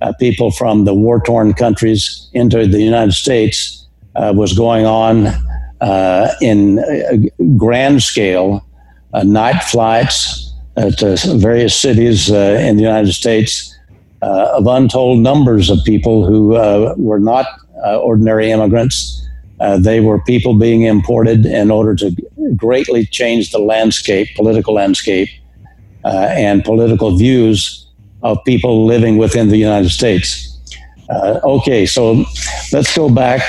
uh, 0.00 0.12
people 0.18 0.50
from 0.50 0.86
the 0.86 0.94
war-torn 0.94 1.52
countries 1.52 2.30
into 2.32 2.66
the 2.66 2.80
United 2.80 3.12
States 3.12 3.81
was 4.14 4.56
going 4.56 4.86
on 4.86 5.28
uh, 5.80 6.32
in 6.40 7.28
grand 7.56 8.02
scale, 8.02 8.64
uh, 9.14 9.22
night 9.24 9.62
flights 9.64 10.52
to 10.76 11.16
various 11.36 11.74
cities 11.74 12.30
in 12.30 12.76
the 12.76 12.82
United 12.82 13.12
States 13.12 13.76
of 14.22 14.66
untold 14.66 15.18
numbers 15.18 15.68
of 15.68 15.78
people 15.84 16.24
who 16.24 16.48
were 16.96 17.18
not 17.18 17.46
ordinary 18.00 18.50
immigrants. 18.50 19.18
Uh, 19.60 19.78
they 19.78 20.00
were 20.00 20.18
people 20.24 20.58
being 20.58 20.82
imported 20.82 21.46
in 21.46 21.70
order 21.70 21.94
to 21.94 22.10
greatly 22.56 23.06
change 23.06 23.52
the 23.52 23.58
landscape, 23.58 24.28
political 24.34 24.74
landscape, 24.74 25.28
uh, 26.04 26.28
and 26.30 26.64
political 26.64 27.16
views 27.16 27.86
of 28.22 28.38
people 28.44 28.86
living 28.86 29.18
within 29.18 29.48
the 29.48 29.56
United 29.56 29.90
States. 29.90 30.58
Uh, 31.08 31.38
okay, 31.44 31.86
so 31.86 32.24
let's 32.72 32.96
go 32.96 33.08
back 33.08 33.40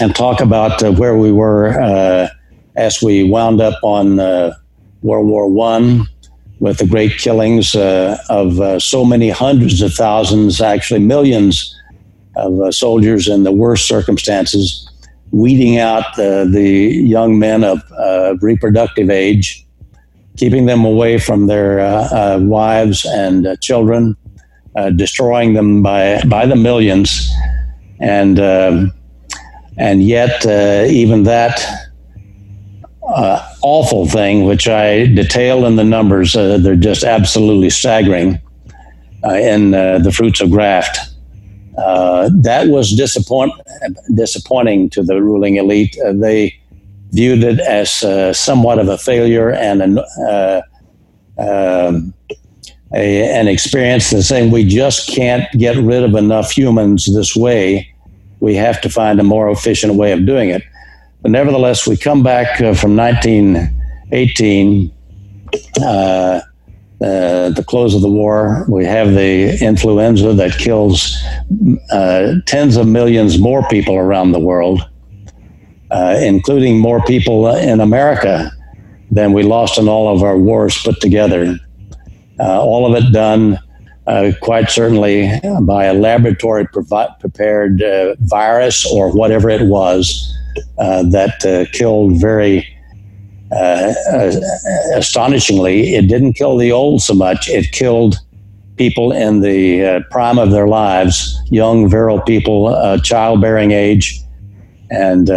and 0.00 0.14
talk 0.14 0.40
about 0.40 0.82
uh, 0.82 0.92
where 0.92 1.16
we 1.16 1.32
were 1.32 1.80
uh, 1.80 2.28
as 2.76 3.00
we 3.02 3.24
wound 3.24 3.60
up 3.60 3.78
on 3.82 4.20
uh, 4.20 4.52
World 5.02 5.26
War 5.26 5.50
One 5.50 6.06
with 6.58 6.78
the 6.78 6.86
great 6.86 7.12
killings 7.18 7.74
uh, 7.74 8.18
of 8.28 8.60
uh, 8.60 8.78
so 8.78 9.04
many 9.04 9.30
hundreds 9.30 9.82
of 9.82 9.92
thousands, 9.92 10.60
actually 10.60 11.00
millions 11.00 11.74
of 12.36 12.60
uh, 12.60 12.72
soldiers 12.72 13.28
in 13.28 13.44
the 13.44 13.52
worst 13.52 13.86
circumstances, 13.86 14.90
weeding 15.32 15.78
out 15.78 16.16
the 16.16 16.90
young 17.04 17.38
men 17.38 17.64
of 17.64 17.82
reproductive 18.42 19.10
age, 19.10 19.66
keeping 20.36 20.66
them 20.66 20.84
away 20.84 21.18
from 21.18 21.46
their 21.46 21.78
wives 22.40 23.04
and 23.06 23.46
children, 23.60 24.16
destroying 24.96 25.54
them 25.54 25.82
by 25.82 26.20
by 26.26 26.46
the 26.46 26.56
millions, 26.56 27.30
and 28.00 28.38
um, 28.38 28.92
and 29.76 30.02
yet, 30.02 30.46
uh, 30.46 30.86
even 30.88 31.24
that 31.24 31.60
uh, 33.06 33.46
awful 33.62 34.06
thing, 34.06 34.44
which 34.44 34.68
I 34.68 35.06
detail 35.06 35.66
in 35.66 35.76
the 35.76 35.84
numbers, 35.84 36.34
uh, 36.34 36.58
they're 36.58 36.76
just 36.76 37.04
absolutely 37.04 37.70
staggering 37.70 38.40
uh, 39.24 39.34
in 39.34 39.74
uh, 39.74 39.98
the 39.98 40.10
fruits 40.10 40.40
of 40.40 40.50
graft. 40.50 40.98
Uh, 41.78 42.30
that 42.32 42.68
was 42.68 42.92
disappoint- 42.94 43.52
disappointing 44.14 44.88
to 44.90 45.02
the 45.02 45.22
ruling 45.22 45.56
elite. 45.56 45.96
they 46.14 46.54
viewed 47.12 47.44
it 47.44 47.60
as 47.60 47.90
somewhat 48.36 48.78
of 48.78 48.88
a 48.88 48.98
failure 48.98 49.50
and 49.50 49.82
an, 49.82 49.98
um, 51.38 52.14
a, 52.94 53.38
an 53.38 53.46
experience 53.46 54.10
that's 54.10 54.26
saying 54.26 54.50
we 54.50 54.64
just 54.64 55.08
can't 55.08 55.50
get 55.52 55.76
rid 55.76 56.02
of 56.02 56.14
enough 56.14 56.50
humans 56.50 57.06
this 57.14 57.36
way 57.36 57.92
we 58.40 58.54
have 58.54 58.80
to 58.82 58.88
find 58.88 59.18
a 59.20 59.24
more 59.24 59.50
efficient 59.50 59.94
way 59.94 60.12
of 60.12 60.26
doing 60.26 60.50
it. 60.50 60.62
But 61.22 61.30
nevertheless, 61.30 61.86
we 61.86 61.96
come 61.96 62.22
back 62.22 62.60
uh, 62.60 62.74
from 62.74 62.96
1918, 62.96 64.92
uh, 65.82 65.84
uh, 65.84 66.40
the 67.00 67.64
close 67.66 67.94
of 67.94 68.02
the 68.02 68.08
war. 68.08 68.64
We 68.68 68.84
have 68.84 69.12
the 69.12 69.58
influenza 69.60 70.32
that 70.34 70.52
kills 70.58 71.16
uh, 71.90 72.34
tens 72.46 72.76
of 72.76 72.86
millions 72.86 73.38
more 73.38 73.66
people 73.68 73.96
around 73.96 74.32
the 74.32 74.38
world, 74.38 74.82
uh, 75.90 76.18
including 76.22 76.78
more 76.78 77.02
people 77.04 77.48
in 77.48 77.80
America 77.80 78.50
than 79.10 79.32
we 79.32 79.42
lost 79.42 79.78
in 79.78 79.88
all 79.88 80.14
of 80.14 80.22
our 80.22 80.38
wars 80.38 80.76
put 80.82 81.00
together. 81.00 81.58
Uh, 82.38 82.62
all 82.62 82.86
of 82.86 83.02
it 83.02 83.12
done 83.12 83.58
uh, 84.06 84.32
quite 84.40 84.70
certainly 84.70 85.30
by 85.62 85.84
a 85.84 85.94
laboratory 85.94 86.66
provi- 86.66 87.12
prepared 87.20 87.82
uh, 87.82 88.14
virus 88.20 88.86
or 88.90 89.10
whatever 89.12 89.50
it 89.50 89.66
was 89.66 90.32
uh, 90.78 91.02
that 91.10 91.44
uh, 91.44 91.64
killed 91.72 92.20
very 92.20 92.66
uh, 93.52 93.92
uh, 94.12 94.32
astonishingly. 94.94 95.94
It 95.94 96.08
didn't 96.08 96.34
kill 96.34 96.56
the 96.56 96.72
old 96.72 97.02
so 97.02 97.14
much, 97.14 97.48
it 97.48 97.72
killed 97.72 98.16
people 98.76 99.12
in 99.12 99.40
the 99.40 100.04
prime 100.10 100.38
of 100.38 100.50
their 100.50 100.68
lives, 100.68 101.34
young, 101.50 101.88
virile 101.88 102.20
people, 102.20 102.98
childbearing 103.02 103.70
age. 103.70 104.20
And 104.90 105.30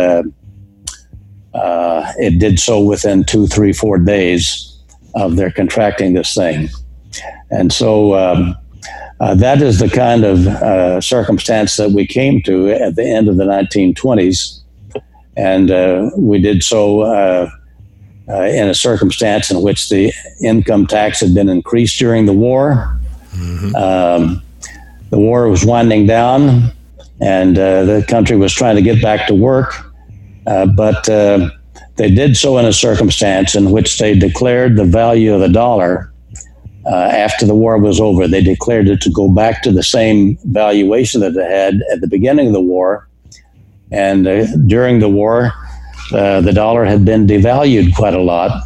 it 1.54 2.38
did 2.38 2.60
so 2.60 2.82
within 2.82 3.24
two, 3.24 3.48
three, 3.48 3.72
four 3.72 3.98
days 3.98 4.78
of 5.16 5.38
their 5.38 5.52
contracting 5.52 6.16
this 6.16 6.34
thing. 6.34 6.68
And 7.50 7.72
so 7.72 8.14
um, 8.16 8.58
uh, 9.20 9.36
that 9.36 9.62
is 9.62 9.80
the 9.80 9.90
kind 9.90 10.24
of 10.24 10.48
uh, 10.48 11.02
circumstance 11.02 11.76
that 11.76 11.92
we 11.92 12.08
came 12.08 12.42
to 12.44 12.70
at 12.70 12.96
the 12.96 13.04
end 13.04 13.28
of 13.28 13.38
the 13.38 13.44
1920s. 13.44 14.60
And 15.36 15.72
uh, 15.72 16.10
we 16.18 16.40
did 16.40 16.64
so 16.64 17.02
uh, 17.02 17.50
uh, 18.30 18.44
in 18.44 18.70
a 18.70 18.74
circumstance 18.74 19.52
in 19.52 19.62
which 19.62 19.90
the 19.90 20.14
income 20.44 20.88
tax 20.88 21.20
had 21.20 21.34
been 21.34 21.50
increased 21.50 22.00
during 22.00 22.26
the 22.26 22.34
war. 22.34 22.98
Mm-hmm. 23.32 23.76
Um, 23.76 24.42
the 25.10 25.20
war 25.20 25.50
was 25.50 25.66
winding 25.66 26.06
down 26.06 26.72
and 27.20 27.58
uh, 27.58 27.84
the 27.84 28.06
country 28.08 28.38
was 28.38 28.54
trying 28.54 28.76
to 28.76 28.82
get 28.82 29.02
back 29.02 29.28
to 29.28 29.34
work. 29.34 29.74
Uh, 30.48 30.66
but 30.66 31.08
uh, 31.10 31.50
they 31.98 32.10
did 32.10 32.38
so 32.38 32.58
in 32.58 32.66
a 32.66 32.74
circumstance 32.74 33.56
in 33.56 33.72
which 33.72 34.00
they 34.00 34.18
declared 34.18 34.78
the 34.78 34.86
value 34.86 35.34
of 35.34 35.42
the 35.42 35.50
dollar 35.50 36.14
uh, 36.86 36.90
after 36.96 37.46
the 37.46 37.56
war 37.56 37.78
was 37.78 38.00
over. 38.00 38.28
They 38.28 38.42
declared 38.42 38.88
it 38.88 39.02
to 39.02 39.12
go 39.12 39.30
back 39.30 39.64
to 39.64 39.72
the 39.72 39.84
same 39.84 40.38
valuation 40.46 41.22
that 41.22 41.36
it 41.36 41.50
had 41.50 41.82
at 41.92 42.02
the 42.02 42.08
beginning 42.08 42.48
of 42.48 42.54
the 42.54 42.62
war. 42.62 43.08
And 43.92 44.28
uh, 44.28 44.46
during 44.68 45.00
the 45.00 45.10
war, 45.10 45.52
uh, 46.14 46.42
the 46.42 46.54
dollar 46.54 46.86
had 46.86 47.06
been 47.06 47.28
devalued 47.28 47.96
quite 47.96 48.14
a 48.14 48.22
lot, 48.22 48.64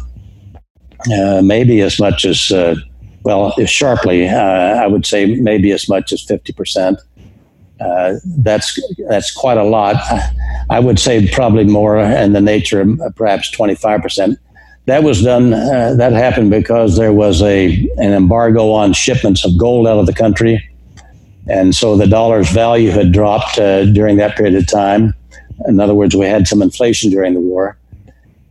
maybe 1.42 1.80
as 1.80 1.98
much 1.98 2.24
as 2.24 2.50
well, 3.24 3.52
sharply, 3.66 4.28
uh, 4.28 4.36
I 4.36 4.86
would 4.86 5.06
say 5.06 5.34
maybe 5.36 5.72
as 5.72 5.88
much 5.88 6.12
as 6.12 6.24
50%. 6.24 6.98
Uh, 7.80 8.14
that's 8.38 8.78
that's 9.08 9.34
quite 9.34 9.58
a 9.58 9.64
lot. 9.64 9.96
I 10.70 10.78
would 10.78 10.98
say 10.98 11.28
probably 11.28 11.64
more 11.64 11.98
in 11.98 12.32
the 12.32 12.40
nature 12.40 12.80
of 12.80 13.16
perhaps 13.16 13.50
25%. 13.50 14.36
That 14.86 15.02
was 15.02 15.22
done. 15.22 15.52
Uh, 15.54 15.94
that 15.96 16.12
happened 16.12 16.50
because 16.50 16.96
there 16.96 17.12
was 17.12 17.40
a 17.42 17.88
an 17.96 18.12
embargo 18.12 18.70
on 18.72 18.92
shipments 18.92 19.44
of 19.44 19.56
gold 19.56 19.86
out 19.86 19.98
of 19.98 20.06
the 20.06 20.12
country, 20.12 20.62
and 21.48 21.74
so 21.74 21.96
the 21.96 22.06
dollar's 22.06 22.50
value 22.50 22.90
had 22.90 23.12
dropped 23.12 23.58
uh, 23.58 23.86
during 23.86 24.18
that 24.18 24.36
period 24.36 24.54
of 24.54 24.66
time. 24.66 25.14
In 25.66 25.80
other 25.80 25.94
words, 25.94 26.14
we 26.14 26.26
had 26.26 26.46
some 26.46 26.60
inflation 26.60 27.10
during 27.10 27.32
the 27.32 27.40
war, 27.40 27.78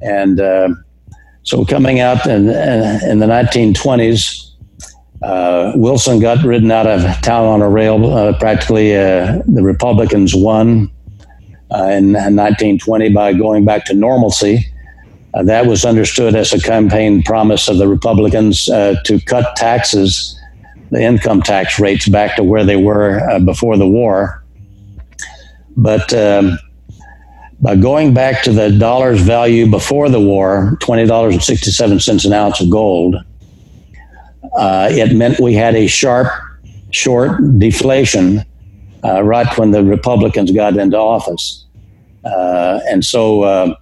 and 0.01 0.39
uh, 0.39 0.69
so 1.43 1.65
coming 1.65 1.99
out 1.99 2.25
in, 2.25 2.47
in 2.47 3.19
the 3.19 3.27
1920s, 3.27 4.51
uh, 5.21 5.73
Wilson 5.75 6.19
got 6.19 6.43
ridden 6.43 6.71
out 6.71 6.87
of 6.87 7.01
town 7.21 7.45
on 7.45 7.61
a 7.61 7.69
rail. 7.69 8.11
Uh, 8.11 8.37
practically, 8.39 8.95
uh, 8.95 9.41
the 9.47 9.61
Republicans 9.61 10.33
won 10.33 10.89
uh, 11.71 11.83
in, 11.91 12.13
1920 12.13 13.09
by 13.09 13.33
going 13.33 13.65
back 13.65 13.85
to 13.85 13.93
normalcy. 13.93 14.73
Uh, 15.33 15.43
that 15.43 15.65
was 15.65 15.83
understood 15.83 16.35
as 16.35 16.53
a 16.53 16.59
campaign 16.59 17.23
promise 17.23 17.67
of 17.67 17.77
the 17.77 17.87
Republicans 17.87 18.69
uh, 18.69 18.95
to 19.05 19.19
cut 19.21 19.55
taxes, 19.55 20.39
the 20.91 21.01
income 21.01 21.41
tax 21.41 21.79
rates 21.79 22.07
back 22.07 22.35
to 22.35 22.43
where 22.43 22.63
they 22.63 22.75
were 22.75 23.19
before 23.45 23.77
the 23.77 23.87
war. 23.87 24.43
But 25.75 26.13
um, 26.13 26.59
by 27.63 27.75
going 27.75 28.13
back 28.13 28.43
to 28.43 28.51
the 28.51 28.69
dollar's 28.69 29.21
value 29.21 29.69
before 29.69 30.09
the 30.09 30.19
war, 30.19 30.77
$20.67 30.81 32.25
an 32.25 32.33
ounce 32.33 32.59
of 32.59 32.69
gold, 32.69 33.15
uh, 34.57 34.89
it 34.91 35.15
meant 35.15 35.39
we 35.39 35.53
had 35.53 35.73
a 35.73 35.87
sharp, 35.87 36.27
short 36.91 37.59
deflation 37.59 38.43
uh, 39.03 39.23
right 39.23 39.57
when 39.57 39.71
the 39.71 39.83
Republicans 39.83 40.51
got 40.51 40.75
into 40.77 40.97
office. 40.97 41.65
Uh, 42.25 42.79
and 42.89 43.03
so 43.03 43.43
uh, 43.43 43.75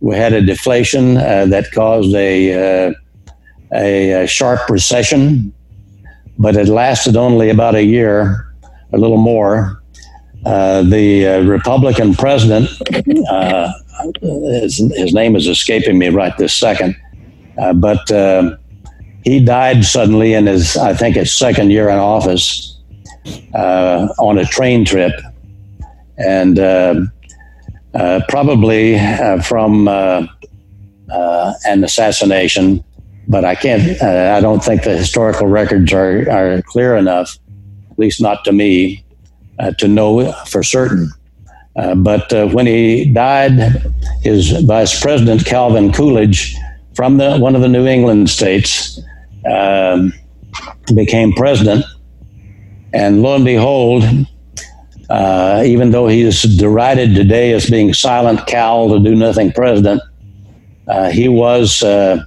we 0.00 0.14
had 0.16 0.32
a 0.32 0.42
deflation 0.42 1.16
uh, 1.16 1.46
that 1.46 1.70
caused 1.72 2.14
a, 2.14 2.88
uh, 2.88 2.92
a, 3.74 4.24
a, 4.24 4.26
sharp 4.26 4.68
recession, 4.68 5.52
but 6.38 6.56
it 6.56 6.68
lasted 6.68 7.16
only 7.16 7.50
about 7.50 7.74
a 7.74 7.82
year, 7.82 8.52
a 8.92 8.98
little 8.98 9.16
more. 9.16 9.82
Uh, 10.44 10.82
the 10.82 11.26
uh, 11.26 11.40
Republican 11.42 12.14
president, 12.14 12.68
his, 14.20 14.76
his, 14.94 15.12
name 15.12 15.34
is 15.34 15.48
escaping 15.48 15.98
me 15.98 16.08
right 16.08 16.36
this 16.36 16.54
second, 16.54 16.94
but 17.76 18.06
he 19.24 19.44
died 19.44 19.84
suddenly 19.84 20.34
in 20.34 20.46
his, 20.46 20.76
I 20.76 20.94
think, 20.94 21.16
his 21.16 21.34
second 21.34 21.70
year 21.70 21.88
in 21.88 21.98
office 21.98 22.78
uh, 23.54 24.06
on 24.20 24.38
a 24.38 24.44
train 24.44 24.84
trip, 24.84 25.12
and 26.16 26.58
uh, 27.94 28.20
probably 28.28 28.96
uh, 28.98 29.40
from 29.42 29.88
uh, 29.88 30.26
uh, 31.10 31.52
an 31.66 31.84
assassination. 31.84 32.84
But 33.28 33.44
I 33.44 33.54
can't. 33.56 34.00
I 34.02 34.40
don't 34.40 34.62
think 34.62 34.84
the 34.84 34.96
historical 34.96 35.48
records 35.48 35.92
are, 35.92 36.30
are 36.30 36.62
clear 36.62 36.94
enough, 36.96 37.36
at 37.90 37.98
least 37.98 38.20
not 38.20 38.44
to 38.44 38.52
me, 38.52 39.04
to 39.78 39.88
know 39.88 40.30
for 40.46 40.62
certain. 40.62 41.10
but 41.96 42.30
when 42.52 42.66
he 42.66 43.12
died, 43.12 43.82
his 44.22 44.52
vice 44.62 45.00
president 45.00 45.44
Calvin 45.44 45.92
Coolidge 45.92 46.54
from 46.94 47.18
the, 47.18 47.36
one 47.38 47.56
of 47.56 47.62
the 47.62 47.68
New 47.68 47.86
England 47.86 48.30
states 48.30 49.00
um, 49.50 50.12
became 50.94 51.32
president. 51.32 51.84
And 52.94 53.22
lo 53.22 53.34
and 53.34 53.44
behold, 53.44 54.04
uh, 55.10 55.62
even 55.64 55.90
though 55.90 56.08
he 56.08 56.22
is 56.22 56.42
derided 56.42 57.14
today 57.14 57.52
as 57.52 57.70
being 57.70 57.94
silent 57.94 58.46
Cal 58.46 58.88
to 58.88 58.98
do 58.98 59.14
nothing 59.14 59.52
president, 59.52 60.02
uh, 60.88 61.10
he 61.10 61.28
was 61.28 61.82
uh, 61.82 62.22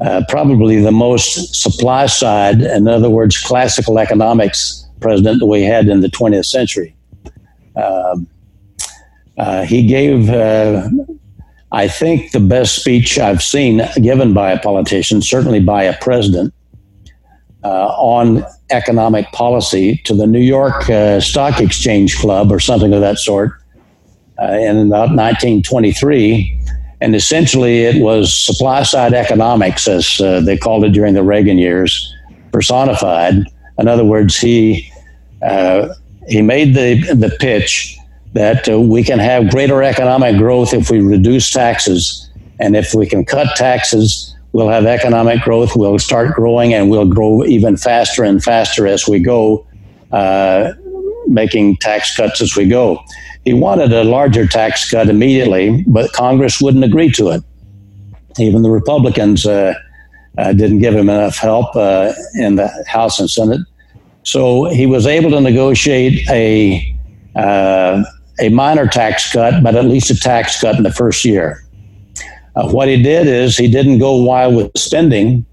uh 0.00 0.22
probably 0.28 0.80
the 0.80 0.92
most 0.92 1.54
supply 1.54 2.06
side, 2.06 2.60
in 2.60 2.88
other 2.88 3.10
words, 3.10 3.38
classical 3.38 3.98
economics 3.98 4.86
president 5.00 5.40
that 5.40 5.46
we 5.46 5.62
had 5.62 5.88
in 5.88 6.00
the 6.00 6.08
20th 6.08 6.46
century. 6.46 6.94
Um, 7.76 8.26
uh, 9.38 9.64
he 9.64 9.86
gave 9.86 10.30
uh, 10.30 10.88
I 11.72 11.88
think 11.88 12.32
the 12.32 12.40
best 12.40 12.76
speech 12.76 13.18
I've 13.18 13.42
seen 13.42 13.82
given 14.00 14.32
by 14.32 14.52
a 14.52 14.58
politician, 14.58 15.20
certainly 15.20 15.60
by 15.60 15.82
a 15.82 15.96
president, 15.98 16.54
on 17.66 18.44
economic 18.70 19.30
policy 19.32 19.96
to 20.04 20.14
the 20.14 20.26
New 20.26 20.40
York 20.40 20.88
uh, 20.90 21.20
Stock 21.20 21.60
Exchange 21.60 22.18
Club 22.18 22.52
or 22.52 22.60
something 22.60 22.92
of 22.92 23.00
that 23.00 23.18
sort 23.18 23.52
uh, 24.40 24.52
in 24.52 24.86
about 24.86 25.10
1923. 25.14 26.60
And 27.00 27.14
essentially, 27.14 27.82
it 27.82 28.02
was 28.02 28.34
supply 28.34 28.82
side 28.82 29.12
economics, 29.12 29.86
as 29.86 30.20
uh, 30.20 30.40
they 30.40 30.56
called 30.56 30.84
it 30.84 30.90
during 30.90 31.14
the 31.14 31.22
Reagan 31.22 31.58
years, 31.58 32.12
personified. 32.52 33.44
In 33.78 33.88
other 33.88 34.04
words, 34.04 34.36
he 34.36 34.90
uh, 35.42 35.88
he 36.26 36.40
made 36.42 36.74
the 36.74 37.00
the 37.14 37.36
pitch 37.38 37.98
that 38.32 38.68
uh, 38.68 38.80
we 38.80 39.02
can 39.02 39.18
have 39.18 39.50
greater 39.50 39.82
economic 39.82 40.36
growth 40.36 40.72
if 40.72 40.90
we 40.90 41.00
reduce 41.00 41.50
taxes. 41.50 42.30
And 42.58 42.74
if 42.74 42.94
we 42.94 43.06
can 43.06 43.24
cut 43.24 43.54
taxes, 43.56 44.34
we'll 44.56 44.70
have 44.70 44.86
economic 44.86 45.42
growth, 45.42 45.76
we'll 45.76 45.98
start 45.98 46.34
growing, 46.34 46.72
and 46.72 46.88
we'll 46.90 47.04
grow 47.06 47.44
even 47.44 47.76
faster 47.76 48.24
and 48.24 48.42
faster 48.42 48.86
as 48.86 49.06
we 49.06 49.18
go, 49.18 49.66
uh, 50.12 50.72
making 51.26 51.76
tax 51.76 52.16
cuts 52.16 52.40
as 52.40 52.56
we 52.56 52.66
go. 52.66 52.98
He 53.44 53.52
wanted 53.52 53.92
a 53.92 54.02
larger 54.02 54.46
tax 54.46 54.90
cut 54.90 55.10
immediately, 55.10 55.84
but 55.86 56.10
Congress 56.14 56.58
wouldn't 56.58 56.84
agree 56.84 57.10
to 57.12 57.28
it. 57.32 57.42
Even 58.38 58.62
the 58.62 58.70
Republicans 58.70 59.44
uh, 59.44 59.74
uh, 60.38 60.54
didn't 60.54 60.78
give 60.78 60.94
him 60.94 61.10
enough 61.10 61.36
help 61.36 61.76
uh, 61.76 62.14
in 62.36 62.56
the 62.56 62.68
House 62.88 63.20
and 63.20 63.28
Senate. 63.28 63.60
So 64.22 64.64
he 64.70 64.86
was 64.86 65.06
able 65.06 65.32
to 65.32 65.40
negotiate 65.42 66.26
a 66.30 66.98
uh, 67.36 68.02
a 68.40 68.48
minor 68.48 68.86
tax 68.86 69.30
cut, 69.30 69.62
but 69.62 69.74
at 69.74 69.84
least 69.84 70.10
a 70.10 70.18
tax 70.18 70.58
cut 70.58 70.76
in 70.76 70.82
the 70.82 70.92
first 70.92 71.26
year. 71.26 71.65
Uh, 72.56 72.68
what 72.68 72.88
he 72.88 73.02
did 73.02 73.26
is 73.26 73.56
he 73.56 73.70
didn't 73.70 73.98
go 73.98 74.16
wild 74.16 74.54
with 74.54 74.70
spending, 74.76 75.44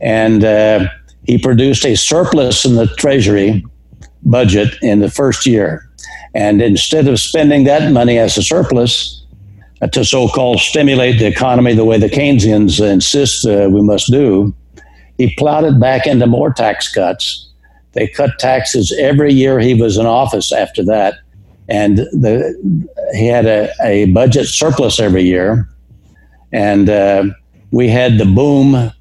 and 0.00 0.44
uh, 0.44 0.86
he 1.24 1.38
produced 1.38 1.84
a 1.84 1.96
surplus 1.96 2.64
in 2.64 2.76
the 2.76 2.86
Treasury 2.98 3.64
budget 4.22 4.76
in 4.82 5.00
the 5.00 5.10
first 5.10 5.46
year. 5.46 5.88
And 6.34 6.60
instead 6.60 7.08
of 7.08 7.18
spending 7.18 7.64
that 7.64 7.92
money 7.92 8.18
as 8.18 8.36
a 8.36 8.42
surplus 8.42 9.24
uh, 9.80 9.86
to 9.88 10.04
so 10.04 10.28
called 10.28 10.60
stimulate 10.60 11.18
the 11.18 11.26
economy 11.26 11.74
the 11.74 11.84
way 11.84 11.98
the 11.98 12.08
Keynesians 12.08 12.80
insist 12.80 13.46
uh, 13.46 13.68
we 13.70 13.80
must 13.80 14.10
do, 14.10 14.54
he 15.16 15.34
plowed 15.36 15.64
it 15.64 15.80
back 15.80 16.06
into 16.06 16.26
more 16.26 16.52
tax 16.52 16.92
cuts. 16.92 17.50
They 17.92 18.06
cut 18.08 18.38
taxes 18.38 18.94
every 19.00 19.32
year 19.32 19.58
he 19.58 19.72
was 19.72 19.96
in 19.96 20.04
office 20.04 20.52
after 20.52 20.84
that 20.84 21.14
and 21.68 21.98
the, 21.98 22.88
he 23.14 23.26
had 23.26 23.46
a, 23.46 23.70
a 23.82 24.06
budget 24.12 24.46
surplus 24.46 25.00
every 25.00 25.22
year. 25.22 25.68
And 26.52 26.88
uh, 26.88 27.24
we 27.70 27.88
had 27.88 28.18
the 28.18 28.24
boom 28.24 28.92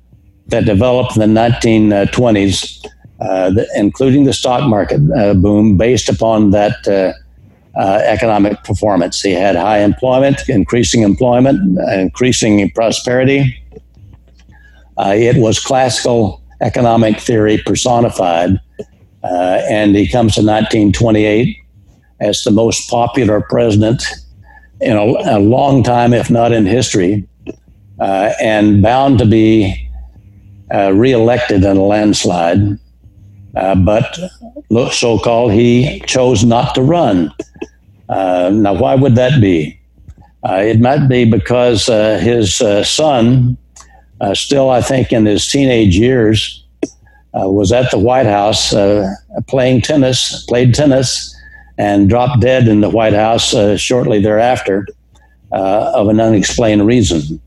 that 0.47 0.65
developed 0.65 1.17
in 1.17 1.33
the 1.33 1.39
1920s, 1.39 2.85
uh, 3.19 3.49
the, 3.49 3.67
including 3.75 4.25
the 4.25 4.33
stock 4.33 4.67
market 4.69 5.01
uh, 5.17 5.33
boom, 5.33 5.77
based 5.77 6.09
upon 6.09 6.51
that 6.51 6.87
uh, 6.87 7.13
uh, 7.79 8.01
economic 8.03 8.63
performance. 8.63 9.21
He 9.21 9.31
had 9.31 9.55
high 9.55 9.79
employment, 9.79 10.47
increasing 10.47 11.01
employment, 11.01 11.79
increasing 11.93 12.69
prosperity. 12.71 13.61
Uh, 14.97 15.13
it 15.15 15.37
was 15.37 15.59
classical 15.59 16.41
economic 16.61 17.19
theory 17.19 17.57
personified. 17.65 18.59
and 19.23 19.95
he 19.95 20.07
comes 20.07 20.35
to 20.35 20.41
1928 20.41 21.57
as 22.21 22.43
the 22.43 22.51
most 22.51 22.89
popular 22.89 23.41
president 23.41 24.03
in 24.81 24.95
a, 24.95 25.03
a 25.03 25.39
long 25.39 25.83
time, 25.83 26.13
if 26.13 26.29
not 26.29 26.51
in 26.51 26.65
history, 26.65 27.27
uh, 27.99 28.33
and 28.41 28.81
bound 28.81 29.19
to 29.19 29.25
be 29.25 29.89
uh, 30.73 30.91
reelected 30.93 31.63
in 31.63 31.77
a 31.77 31.83
landslide. 31.83 32.59
uh, 33.55 33.75
but 33.75 34.17
so 34.91 35.17
called 35.19 35.51
he 35.51 36.01
chose 36.01 36.43
not 36.43 36.75
to 36.75 36.81
run. 36.81 37.31
Uh, 38.09 38.51
now, 38.53 38.73
why 38.73 38.95
would 38.95 39.15
that 39.15 39.39
be? 39.41 39.79
Uh, 40.47 40.55
it 40.55 40.79
might 40.79 41.07
be 41.07 41.25
because 41.25 41.89
uh, 41.89 42.19
his 42.19 42.55
son, 42.87 43.57
still, 44.33 44.69
I 44.69 44.81
think, 44.81 45.11
in 45.11 45.25
his 45.25 45.47
teenage 45.47 45.97
years, 45.97 46.63
was 47.33 47.71
at 47.71 47.89
the 47.91 47.97
White 47.97 48.27
House 48.27 48.73
playing 49.47 49.81
tennis, 49.81 50.45
played 50.45 50.73
tennis, 50.73 51.35
and 51.77 52.09
dropped 52.09 52.41
dead 52.41 52.67
in 52.67 52.81
the 52.81 52.89
White 52.89 53.13
House 53.13 53.55
shortly 53.79 54.21
thereafter 54.21 54.87
of 55.51 56.09
an 56.09 56.19
unexplained 56.19 56.85
reason. 56.85 57.41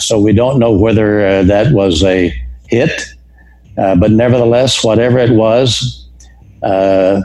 So 0.00 0.20
we 0.20 0.32
don't 0.32 0.58
know 0.58 0.72
whether 0.72 1.44
that 1.44 1.72
was 1.72 2.02
a 2.04 2.32
hit 2.68 3.14
uh, 3.80 3.94
but 3.94 4.10
nevertheless, 4.10 4.84
whatever 4.84 5.18
it 5.18 5.30
was, 5.30 6.06
uh, 6.62 7.22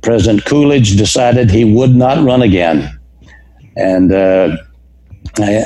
President 0.00 0.44
Coolidge 0.46 0.96
decided 0.96 1.50
he 1.50 1.64
would 1.64 1.94
not 1.94 2.24
run 2.24 2.40
again. 2.40 2.98
And 3.76 4.10
uh, 4.10 4.56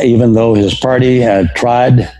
even 0.03 0.33
though 0.33 0.55
his 0.55 0.75
party 0.75 1.21
had 1.21 1.55
tried 1.55 2.11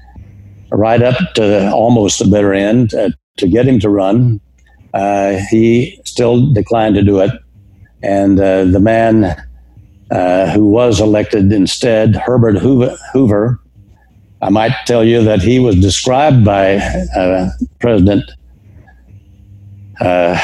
right 0.71 1.03
up 1.03 1.17
to 1.35 1.71
almost 1.73 2.21
the 2.21 2.27
bitter 2.27 2.55
end 2.55 2.95
uh, 2.95 3.11
to 3.39 3.49
get 3.49 3.67
him 3.67 3.81
to 3.81 3.89
run, 3.89 4.41
uh, 4.95 5.39
he 5.51 6.01
still 6.05 6.53
declined 6.53 6.95
to 6.95 7.03
do 7.03 7.19
it. 7.21 7.33
And 8.05 8.39
the 8.39 8.81
man 8.81 9.37
who 10.55 10.67
was 10.67 11.01
elected 11.01 11.53
instead, 11.53 12.15
Herbert 12.17 12.59
Hoover, 12.59 12.97
Hoover 13.13 13.62
I 14.43 14.49
might 14.51 14.75
tell 14.87 15.05
you 15.05 15.23
that 15.23 15.41
he 15.41 15.61
was 15.61 15.77
described 15.77 16.45
by 16.45 16.77
uh, 17.17 17.51
President. 17.79 18.25
Uh, 20.01 20.37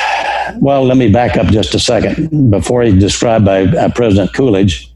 well, 0.61 0.85
let 0.85 0.97
me 0.97 1.11
back 1.11 1.37
up 1.37 1.49
just 1.49 1.75
a 1.75 1.81
second. 1.81 2.51
Before 2.51 2.83
he's 2.83 3.01
described 3.01 3.45
by 3.45 3.65
uh, 3.65 3.91
President 3.93 4.33
Coolidge, 4.33 4.95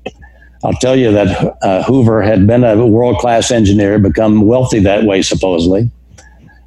I'll 0.62 0.75
tell 0.75 0.95
you 0.95 1.11
that 1.11 1.57
uh, 1.62 1.83
Hoover 1.83 2.23
had 2.23 2.47
been 2.47 2.62
a 2.62 2.87
world 2.87 3.19
class 3.19 3.51
engineer, 3.51 3.99
become 3.99 4.47
wealthy 4.47 4.79
that 4.81 5.03
way, 5.03 5.21
supposedly. 5.23 5.91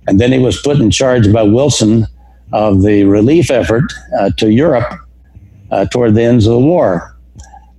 And 0.08 0.19
then 0.19 0.34
he 0.34 0.39
was 0.39 0.62
put 0.62 0.82
in 0.82 0.91
charge 0.91 1.32
by 1.32 1.43
Wilson 1.43 2.06
of 2.52 2.84
the 2.84 3.06
relief 3.06 3.50
effort 3.50 3.86
uh, 4.19 4.32
to 4.38 4.52
Europe 4.52 4.93
uh, 5.71 5.86
toward 5.86 6.15
the 6.15 6.24
ends 6.24 6.45
of 6.45 6.54
the 6.54 6.60
war. 6.60 7.15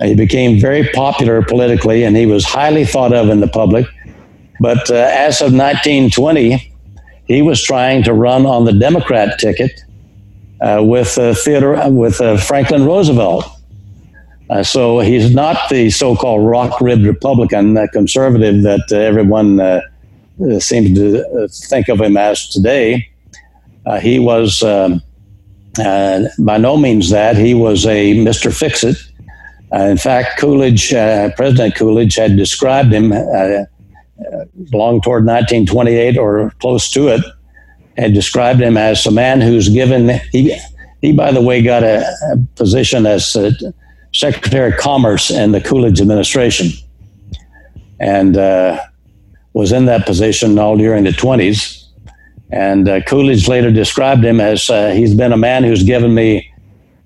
He 0.00 0.14
became 0.14 0.58
very 0.58 0.88
popular 0.88 1.42
politically, 1.42 2.04
and 2.04 2.16
he 2.16 2.24
was 2.24 2.46
highly 2.46 2.86
thought 2.86 3.12
of 3.12 3.28
in 3.28 3.40
the 3.40 3.48
public 3.48 3.86
but 4.60 4.90
uh, 4.90 4.94
as 4.94 5.40
of 5.40 5.52
1920, 5.52 6.72
he 7.26 7.42
was 7.42 7.62
trying 7.62 8.02
to 8.04 8.12
run 8.12 8.46
on 8.46 8.64
the 8.64 8.72
Democrat 8.72 9.38
ticket 9.38 9.82
uh, 10.60 10.82
with 10.82 11.18
uh, 11.18 11.34
Theodore 11.34 11.90
with 11.90 12.20
uh, 12.20 12.36
Franklin 12.38 12.84
Roosevelt. 12.84 13.44
Uh, 14.48 14.62
so 14.62 15.00
he's 15.00 15.34
not 15.34 15.68
the 15.70 15.90
so-called 15.90 16.46
rock-ribbed 16.46 17.04
Republican 17.04 17.76
uh, 17.76 17.86
conservative 17.92 18.62
that 18.62 18.92
everyone 18.92 19.60
seems 20.60 20.96
to 20.96 21.48
think 21.48 21.88
of 21.88 22.00
him 22.00 22.16
as 22.16 22.48
today. 22.48 23.08
he 24.00 24.18
was 24.18 24.62
um, 24.62 25.02
by 26.38 26.58
no 26.58 26.76
means 26.76 27.10
that. 27.10 27.36
He 27.36 27.54
was 27.54 27.86
a 27.86 28.14
Mr. 28.14 28.56
Fix-It. 28.56 28.96
in 29.72 29.98
fact, 29.98 30.38
Coolidge, 30.38 30.90
President 30.90 31.74
Coolidge, 31.74 32.14
had 32.14 32.36
described 32.36 32.92
him 32.92 33.12
long 34.72 35.00
toward 35.00 35.24
1928 35.26 36.18
or 36.18 36.50
close 36.60 36.90
to 36.90 37.08
it, 37.08 37.20
had 37.96 38.14
described 38.14 38.60
him 38.60 38.76
as 38.76 39.04
a 39.06 39.10
man 39.10 39.40
who's 39.40 39.68
given, 39.68 40.20
he, 40.32 40.56
he 41.00 41.12
by 41.12 41.32
the 41.32 41.40
way, 41.40 41.62
got 41.62 41.82
a, 41.82 42.06
a 42.32 42.36
position 42.54 43.06
as 43.06 43.36
Secretary 44.14 44.72
of 44.72 44.78
Commerce 44.78 45.30
in 45.30 45.52
the 45.52 45.60
Coolidge 45.60 46.00
administration 46.00 46.68
and 48.00 48.36
uh, 48.36 48.80
was 49.52 49.72
in 49.72 49.86
that 49.86 50.06
position 50.06 50.58
all 50.58 50.76
during 50.76 51.04
the 51.04 51.10
20s. 51.10 51.84
And 52.50 52.88
uh, 52.88 53.00
Coolidge 53.02 53.48
later 53.48 53.70
described 53.70 54.24
him 54.24 54.40
as 54.40 54.70
uh, 54.70 54.90
he's 54.90 55.14
been 55.14 55.32
a 55.32 55.36
man 55.36 55.64
who's 55.64 55.82
given 55.82 56.14
me 56.14 56.50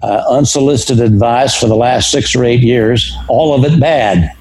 uh, 0.03 0.25
unsolicited 0.29 1.01
advice 1.01 1.55
for 1.55 1.67
the 1.67 1.77
last 1.77 2.11
six 2.11 2.35
or 2.35 2.45
eight 2.45 2.61
years, 2.61 3.15
all 3.29 3.55
of 3.55 3.71
it 3.71 3.79
bad. 3.81 4.33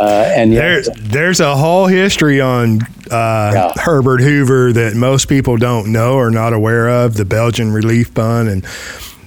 Uh, 0.00 0.32
and 0.34 0.52
yet, 0.52 0.84
there, 0.84 0.94
there's 0.96 1.40
a 1.40 1.54
whole 1.54 1.86
history 1.86 2.40
on 2.40 2.80
uh, 3.10 3.50
yeah. 3.52 3.72
Herbert 3.76 4.22
Hoover 4.22 4.72
that 4.72 4.94
most 4.94 5.28
people 5.28 5.58
don't 5.58 5.92
know 5.92 6.14
or 6.14 6.30
not 6.30 6.54
aware 6.54 6.88
of. 6.88 7.14
The 7.14 7.26
Belgian 7.26 7.70
Relief 7.70 8.08
Fund, 8.08 8.48
and 8.48 8.64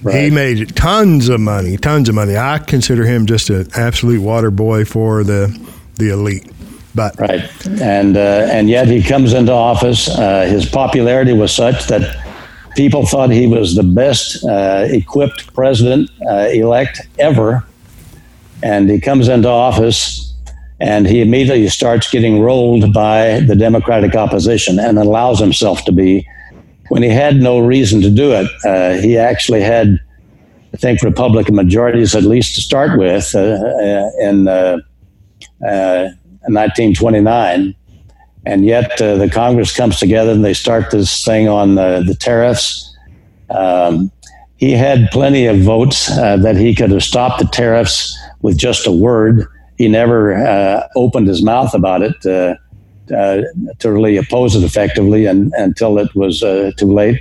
right. 0.02 0.24
he 0.24 0.30
made 0.30 0.74
tons 0.74 1.28
of 1.28 1.40
money, 1.40 1.76
tons 1.76 2.08
of 2.08 2.16
money. 2.16 2.36
I 2.36 2.58
consider 2.58 3.04
him 3.04 3.26
just 3.26 3.50
an 3.50 3.68
absolute 3.76 4.20
water 4.20 4.50
boy 4.50 4.84
for 4.84 5.22
the 5.22 5.56
the 5.94 6.10
elite. 6.10 6.50
But 6.94 7.18
right, 7.20 7.48
and 7.66 8.16
uh, 8.16 8.48
and 8.50 8.68
yet 8.68 8.88
he 8.88 9.02
comes 9.02 9.32
into 9.32 9.52
office. 9.52 10.08
Uh, 10.08 10.46
his 10.46 10.68
popularity 10.68 11.32
was 11.32 11.54
such 11.54 11.86
that 11.86 12.16
people 12.74 13.06
thought 13.06 13.30
he 13.30 13.46
was 13.46 13.74
the 13.74 13.82
best 13.82 14.44
uh, 14.44 14.86
equipped 14.88 15.52
president 15.54 16.10
uh, 16.28 16.48
elect 16.52 17.00
ever 17.18 17.64
and 18.64 18.90
he 18.90 18.98
comes 18.98 19.28
into 19.28 19.48
office 19.48 20.34
and 20.80 21.06
he 21.06 21.20
immediately 21.20 21.68
starts 21.68 22.10
getting 22.10 22.40
rolled 22.40 22.94
by 22.94 23.40
the 23.40 23.54
Democratic 23.54 24.16
opposition 24.16 24.80
and 24.80 24.98
allows 24.98 25.38
himself 25.38 25.84
to 25.84 25.92
be. 25.92 26.26
When 26.88 27.02
he 27.02 27.10
had 27.10 27.36
no 27.36 27.58
reason 27.60 28.00
to 28.02 28.10
do 28.10 28.32
it, 28.32 28.50
uh, 28.64 28.94
he 29.00 29.16
actually 29.18 29.60
had, 29.60 30.00
I 30.72 30.78
think, 30.78 31.02
Republican 31.02 31.54
majorities 31.54 32.14
at 32.14 32.22
least 32.24 32.54
to 32.56 32.62
start 32.62 32.98
with 32.98 33.34
uh, 33.34 33.38
uh 33.38 34.10
in 34.20 34.46
1929. 34.46 37.20
Uh, 37.26 37.72
and 38.46 38.64
yet 38.64 39.00
uh, 39.00 39.16
the 39.16 39.30
Congress 39.30 39.74
comes 39.74 39.98
together 39.98 40.32
and 40.32 40.44
they 40.44 40.52
start 40.54 40.90
this 40.90 41.24
thing 41.24 41.48
on 41.48 41.76
the 41.76 42.16
tariffs. 42.18 42.94
Um, 43.50 44.10
he 44.56 44.72
had 44.72 45.10
plenty 45.10 45.46
of 45.46 45.60
votes 45.60 46.10
uh, 46.10 46.36
that 46.38 46.56
he 46.56 46.74
could 46.74 46.90
have 46.90 47.02
stopped 47.02 47.40
the 47.40 47.46
tariffs 47.46 48.14
with 48.44 48.58
just 48.58 48.86
a 48.86 48.92
word. 48.92 49.48
He 49.78 49.88
never 49.88 50.34
uh, 50.34 50.86
opened 50.94 51.26
his 51.26 51.42
mouth 51.42 51.74
about 51.74 52.02
it 52.02 52.26
uh, 52.26 52.54
uh 53.12 53.42
to 53.80 53.92
really 53.92 54.16
oppose 54.16 54.54
it 54.54 54.62
effectively 54.62 55.26
and, 55.26 55.52
until 55.56 55.98
it 55.98 56.14
was 56.14 56.42
uh, 56.42 56.70
too 56.76 56.92
late. 56.92 57.18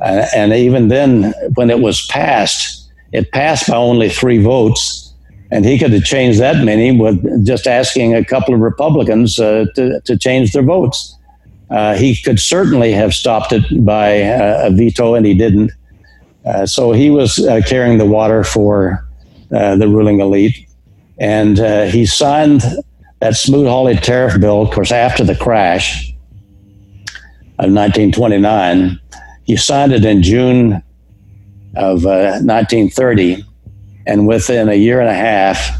Uh, 0.00 0.26
and 0.34 0.52
even 0.52 0.88
then, 0.88 1.34
when 1.56 1.70
it 1.70 1.80
was 1.80 2.06
passed, 2.06 2.90
it 3.12 3.32
passed 3.32 3.68
by 3.68 3.76
only 3.76 4.08
three 4.08 4.38
votes. 4.38 5.12
And 5.50 5.64
he 5.64 5.78
could 5.78 5.92
have 5.92 6.04
changed 6.04 6.40
that 6.40 6.64
many 6.64 6.98
with 6.98 7.46
just 7.46 7.66
asking 7.66 8.14
a 8.14 8.24
couple 8.24 8.54
of 8.54 8.60
Republicans 8.60 9.36
to, 9.36 10.00
to 10.04 10.16
change 10.16 10.52
their 10.52 10.62
votes. 10.62 11.16
he 11.96 12.16
could 12.24 12.40
certainly 12.40 12.92
have 12.92 13.12
stopped 13.12 13.52
it 13.52 13.64
by 13.84 14.08
a 14.66 14.70
veto, 14.70 15.14
and 15.14 15.26
he 15.26 15.34
didn't. 15.34 15.70
Uh, 16.44 16.66
so 16.66 16.92
he 16.92 17.10
was 17.10 17.38
uh, 17.38 17.60
carrying 17.66 17.98
the 17.98 18.06
water 18.06 18.44
for 18.44 18.74
uh, 18.92 19.13
the 19.50 19.86
ruling 19.88 20.20
elite. 20.20 20.68
And 21.18 21.60
uh, 21.60 21.84
he 21.84 22.06
signed 22.06 22.62
that 23.20 23.36
Smoot-Hawley 23.36 23.96
tariff 23.96 24.40
bill, 24.40 24.62
of 24.62 24.70
course, 24.70 24.92
after 24.92 25.24
the 25.24 25.36
crash 25.36 26.10
of 27.58 27.70
1929. 27.70 29.00
He 29.44 29.56
signed 29.56 29.92
it 29.92 30.04
in 30.04 30.22
June 30.22 30.82
of 31.76 32.04
1930. 32.04 33.34
Uh, 33.34 33.38
and 34.06 34.26
within 34.26 34.68
a 34.68 34.74
year 34.74 35.00
and 35.00 35.08
a 35.08 35.14
half, 35.14 35.70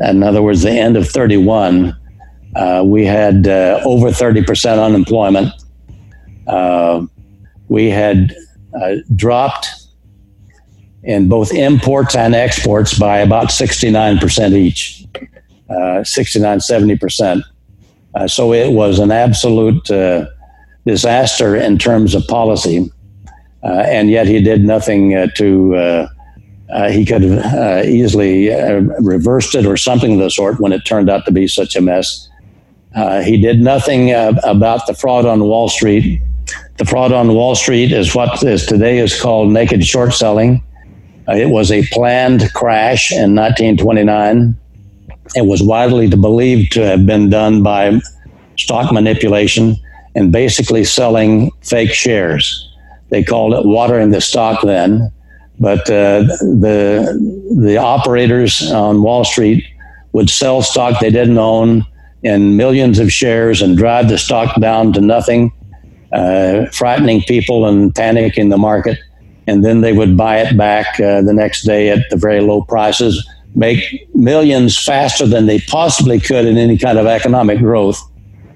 in 0.00 0.22
other 0.22 0.42
words, 0.42 0.62
the 0.62 0.70
end 0.70 0.96
of 0.96 1.08
31, 1.08 1.96
uh, 2.54 2.82
we 2.86 3.04
had 3.04 3.48
uh, 3.48 3.80
over 3.84 4.08
30% 4.08 4.84
unemployment. 4.84 5.52
we 7.68 7.90
had 7.90 8.34
dropped 9.16 9.83
in 11.04 11.28
both 11.28 11.52
imports 11.52 12.16
and 12.16 12.34
exports 12.34 12.98
by 12.98 13.18
about 13.18 13.48
69% 13.48 14.52
each, 14.56 15.04
uh, 15.68 16.02
69, 16.02 16.58
70%. 16.58 17.42
Uh, 18.14 18.26
so 18.26 18.52
it 18.52 18.72
was 18.72 18.98
an 18.98 19.10
absolute 19.10 19.90
uh, 19.90 20.26
disaster 20.86 21.56
in 21.56 21.78
terms 21.78 22.14
of 22.14 22.26
policy. 22.26 22.90
Uh, 23.62 23.84
and 23.86 24.10
yet 24.10 24.26
he 24.26 24.42
did 24.42 24.64
nothing 24.64 25.14
uh, 25.14 25.26
to, 25.36 25.74
uh, 25.76 26.08
he 26.90 27.04
could 27.04 27.22
have 27.22 27.86
easily 27.86 28.48
reversed 29.00 29.54
it 29.54 29.66
or 29.66 29.76
something 29.76 30.14
of 30.14 30.18
the 30.18 30.30
sort 30.30 30.58
when 30.58 30.72
it 30.72 30.80
turned 30.86 31.08
out 31.08 31.24
to 31.24 31.30
be 31.30 31.46
such 31.46 31.76
a 31.76 31.80
mess. 31.80 32.28
he 33.24 33.40
did 33.40 33.60
nothing 33.60 34.10
about 34.12 34.86
the 34.86 34.94
fraud 34.94 35.24
on 35.24 35.44
Wall 35.44 35.68
Street. 35.68 36.20
The 36.78 36.84
fraud 36.84 37.12
on 37.12 37.32
Wall 37.34 37.54
Street 37.54 37.92
is 37.92 38.14
what 38.14 38.42
is 38.42 38.66
today 38.66 38.98
is 38.98 39.20
called 39.20 39.52
naked 39.52 39.86
short 39.86 40.14
selling. 40.14 40.63
Uh, 41.28 41.34
it 41.34 41.48
was 41.50 41.72
a 41.72 41.86
planned 41.86 42.52
crash 42.54 43.10
in 43.10 43.34
1929. 43.34 44.54
It 45.34 45.46
was 45.46 45.62
widely 45.62 46.08
believed 46.08 46.72
to 46.72 46.86
have 46.86 47.06
been 47.06 47.30
done 47.30 47.62
by 47.62 48.00
stock 48.56 48.92
manipulation 48.92 49.76
and 50.14 50.30
basically 50.30 50.84
selling 50.84 51.50
fake 51.62 51.92
shares. 51.92 52.70
they 53.10 53.22
called 53.22 53.54
it 53.54 53.64
watering 53.66 54.10
the 54.10 54.20
stock 54.20 54.62
then. 54.62 55.10
But 55.60 55.88
uh, 55.88 56.22
the 56.22 57.54
the 57.56 57.76
operators 57.76 58.72
on 58.72 59.02
Wall 59.02 59.24
Street 59.24 59.64
would 60.12 60.28
sell 60.28 60.62
stock 60.62 61.00
they 61.00 61.10
didn't 61.10 61.38
own 61.38 61.86
in 62.24 62.56
millions 62.56 62.98
of 62.98 63.12
shares 63.12 63.62
and 63.62 63.76
drive 63.76 64.08
the 64.08 64.18
stock 64.18 64.60
down 64.60 64.92
to 64.94 65.00
nothing, 65.00 65.52
uh, 66.12 66.66
frightening 66.72 67.22
people 67.22 67.66
and 67.66 67.94
panicking 67.94 68.50
the 68.50 68.58
market. 68.58 68.98
And 69.46 69.64
then 69.64 69.80
they 69.82 69.92
would 69.92 70.16
buy 70.16 70.38
it 70.38 70.56
back 70.56 70.98
uh, 71.00 71.22
the 71.22 71.34
next 71.34 71.64
day 71.64 71.90
at 71.90 72.08
the 72.10 72.16
very 72.16 72.40
low 72.40 72.62
prices, 72.62 73.26
make 73.54 74.08
millions 74.14 74.82
faster 74.82 75.26
than 75.26 75.46
they 75.46 75.60
possibly 75.60 76.18
could 76.18 76.46
in 76.46 76.56
any 76.56 76.78
kind 76.78 76.98
of 76.98 77.06
economic 77.06 77.58
growth. 77.58 78.00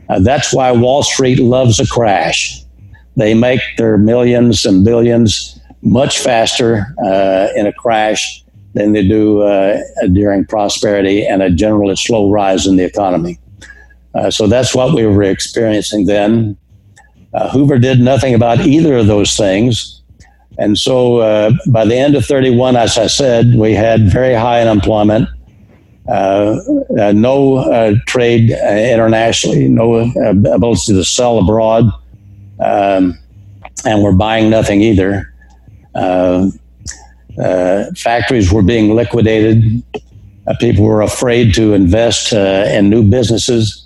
Uh, 0.09 0.19
that's 0.21 0.53
why 0.53 0.73
Wall 0.73 1.03
Street 1.03 1.39
loves 1.39 1.79
a 1.79 1.87
crash. 1.87 2.63
They 3.17 3.35
make 3.35 3.61
their 3.77 3.99
millions 3.99 4.65
and 4.65 4.85
billions 4.85 5.61
much 5.83 6.19
faster 6.19 6.87
uh, 7.05 7.49
in 7.55 7.67
a 7.67 7.73
crash 7.73 8.43
than 8.75 8.93
they 8.93 9.07
do 9.07 9.43
uh, 9.43 9.81
during 10.13 10.45
prosperity 10.47 11.27
and 11.27 11.43
a 11.43 11.51
generally 11.51 11.97
slow 11.97 12.31
rise 12.31 12.67
in 12.67 12.77
the 12.77 12.85
economy. 12.85 13.39
Uh, 14.15 14.31
so 14.31 14.47
that's 14.47 14.75
what 14.75 14.95
we 14.95 15.07
were 15.07 15.23
experiencing 15.23 16.07
then. 16.07 16.57
Uh, 17.35 17.51
Hoover 17.51 17.79
did 17.79 18.01
nothing 18.01 18.35
about 18.35 18.61
either 18.61 18.97
of 18.97 19.07
those 19.07 19.37
things. 19.37 19.98
And 20.59 20.77
so 20.77 21.19
uh, 21.19 21.53
by 21.69 21.85
the 21.85 21.97
end 21.97 22.17
of 22.17 22.27
31, 22.27 22.77
as 22.77 22.99
I 22.99 23.07
said, 23.07 23.55
we 23.55 23.75
had 23.75 24.11
very 24.11 24.35
high 24.35 24.61
unemployment, 24.61 25.29
uh, 26.09 26.59
uh, 26.99 27.13
no 27.13 27.59
uh, 27.59 27.95
trade 28.07 28.51
internationally, 28.51 29.69
no 29.69 29.95
ability 29.95 30.95
to 30.95 31.05
sell 31.05 31.39
abroad, 31.39 31.85
um, 32.59 33.17
and 33.85 34.03
we're 34.03 34.13
buying 34.13 34.51
nothing 34.51 34.81
either. 34.83 35.33
factories 37.97 38.53
were 38.53 38.63
being 38.63 38.97
liquidated. 38.97 39.83
people 40.59 40.85
were 40.85 41.03
afraid 41.03 41.55
to 41.55 41.73
invest 41.73 42.33
in 42.33 42.91
new 42.91 43.09
businesses. 43.09 43.85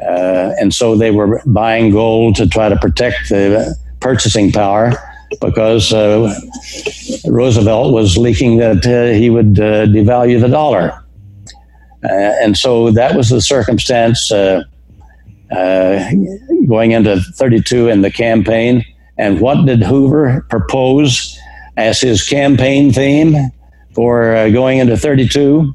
Uh, 0.00 0.52
and 0.60 0.74
so 0.74 0.96
they 0.96 1.10
were 1.10 1.42
buying 1.46 1.90
gold 1.90 2.36
to 2.36 2.46
try 2.46 2.68
to 2.68 2.76
protect 2.76 3.30
the 3.30 3.74
purchasing 4.00 4.52
power 4.52 4.92
because 5.40 5.92
uh, 5.92 6.34
Roosevelt 7.26 7.92
was 7.92 8.16
leaking 8.16 8.58
that 8.58 8.86
uh, 8.86 9.16
he 9.16 9.30
would 9.30 9.58
uh, 9.58 9.86
devalue 9.86 10.40
the 10.40 10.48
dollar. 10.48 10.92
Uh, 12.04 12.32
and 12.42 12.56
so 12.56 12.90
that 12.90 13.16
was 13.16 13.30
the 13.30 13.40
circumstance 13.40 14.30
uh, 14.30 14.62
going 16.66 16.92
into 16.92 17.20
32 17.34 17.88
in 17.88 18.02
the 18.02 18.10
campaign. 18.10 18.84
And 19.16 19.40
what 19.40 19.64
did 19.64 19.82
Hoover 19.82 20.44
propose 20.50 21.38
as 21.76 22.00
his 22.00 22.26
campaign 22.26 22.92
theme 22.92 23.36
for 23.94 24.50
going 24.50 24.78
into 24.78 24.96
32? 24.96 25.74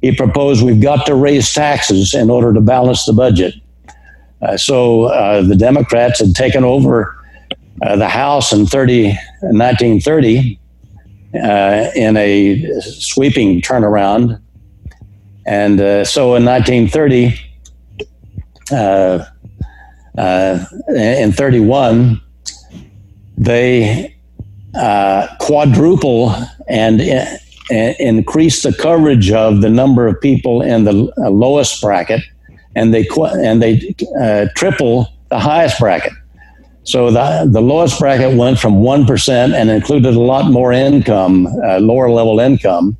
He 0.00 0.14
proposed 0.14 0.64
we've 0.64 0.80
got 0.80 1.06
to 1.06 1.14
raise 1.14 1.52
taxes 1.52 2.14
in 2.14 2.30
order 2.30 2.52
to 2.52 2.60
balance 2.60 3.04
the 3.04 3.12
budget. 3.12 3.54
Uh, 4.40 4.56
so 4.56 5.04
uh, 5.04 5.42
the 5.42 5.56
Democrats 5.56 6.20
had 6.20 6.34
taken 6.34 6.64
over 6.64 7.17
uh, 7.82 7.96
the 7.96 8.08
House 8.08 8.52
in 8.52 8.66
30, 8.66 9.08
1930 9.40 10.58
uh, 11.34 11.90
in 11.94 12.16
a 12.16 12.80
sweeping 12.80 13.60
turnaround. 13.60 14.40
And 15.46 15.80
uh, 15.80 16.04
so 16.04 16.34
in 16.34 16.44
1930, 16.44 17.38
uh, 18.70 19.24
in 20.88 21.32
31, 21.32 22.20
they 23.36 24.14
quadruple 25.40 26.34
and 26.68 27.00
increase 27.70 28.62
the 28.62 28.72
coverage 28.72 29.30
of 29.30 29.62
the 29.62 29.70
number 29.70 30.06
of 30.06 30.20
people 30.20 30.62
in 30.62 30.84
the 30.84 30.92
lowest 31.16 31.80
bracket 31.80 32.22
and 32.78 32.94
they 32.94 33.06
and 33.42 33.62
they 33.62 33.94
uh, 34.20 34.46
triple 34.54 35.08
the 35.30 35.38
highest 35.38 35.78
bracket. 35.78 36.12
So 36.88 37.10
the 37.10 37.46
the 37.52 37.60
lowest 37.60 38.00
bracket 38.00 38.34
went 38.34 38.58
from 38.58 38.76
one 38.82 39.04
percent 39.04 39.52
and 39.52 39.68
included 39.68 40.14
a 40.14 40.20
lot 40.20 40.50
more 40.50 40.72
income, 40.72 41.46
uh, 41.62 41.78
lower 41.80 42.08
level 42.08 42.40
income, 42.40 42.96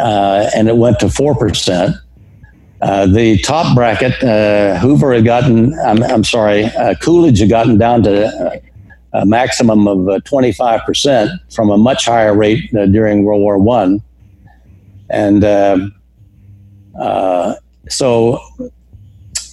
uh, 0.00 0.48
and 0.54 0.68
it 0.68 0.76
went 0.76 1.00
to 1.00 1.08
four 1.08 1.34
percent. 1.34 1.96
Uh, 2.80 3.06
the 3.06 3.38
top 3.38 3.74
bracket, 3.74 4.22
uh, 4.22 4.78
Hoover 4.78 5.14
had 5.14 5.24
gotten, 5.24 5.76
I'm, 5.80 6.02
I'm 6.04 6.22
sorry, 6.22 6.66
uh, 6.66 6.94
Coolidge 7.00 7.40
had 7.40 7.48
gotten 7.48 7.76
down 7.76 8.04
to 8.04 8.60
a 9.14 9.24
maximum 9.24 9.88
of 9.88 9.98
25% 10.22 11.52
from 11.52 11.70
a 11.70 11.78
much 11.78 12.04
higher 12.04 12.36
rate 12.36 12.70
during 12.72 13.24
World 13.24 13.40
War 13.40 13.58
One, 13.58 14.00
and 15.10 15.42
so 17.88 18.38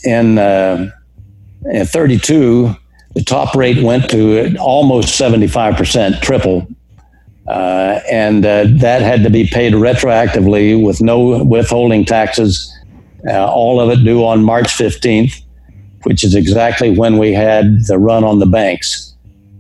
in, 0.03 0.37
uh, 0.37 0.91
in 1.65 1.85
32, 1.85 2.75
the 3.13 3.24
top 3.24 3.56
rate 3.56 3.84
went 3.84 4.10
to 4.12 4.56
almost 4.58 5.19
75%, 5.19 6.21
triple. 6.21 6.67
Uh, 7.47 8.00
and 8.10 8.45
uh, 8.45 8.65
that 8.69 9.02
had 9.02 9.24
to 9.24 9.30
be 9.30 9.47
paid 9.47 9.74
retroactively 9.74 10.82
with 10.82 11.02
no 11.02 11.43
withholding 11.43 12.06
taxes, 12.06 12.74
uh, 13.28 13.52
all 13.52 13.82
of 13.82 13.89
it 13.89 14.04
due 14.04 14.24
on 14.24 14.43
March 14.43 14.67
15th, 14.67 15.41
which 16.04 16.24
is 16.24 16.36
exactly 16.36 16.95
when 16.97 17.17
we 17.17 17.34
had 17.34 17.86
the 17.88 17.97
run 17.97 18.24
on 18.24 18.39
the 18.39 18.45
banks. 18.45 19.13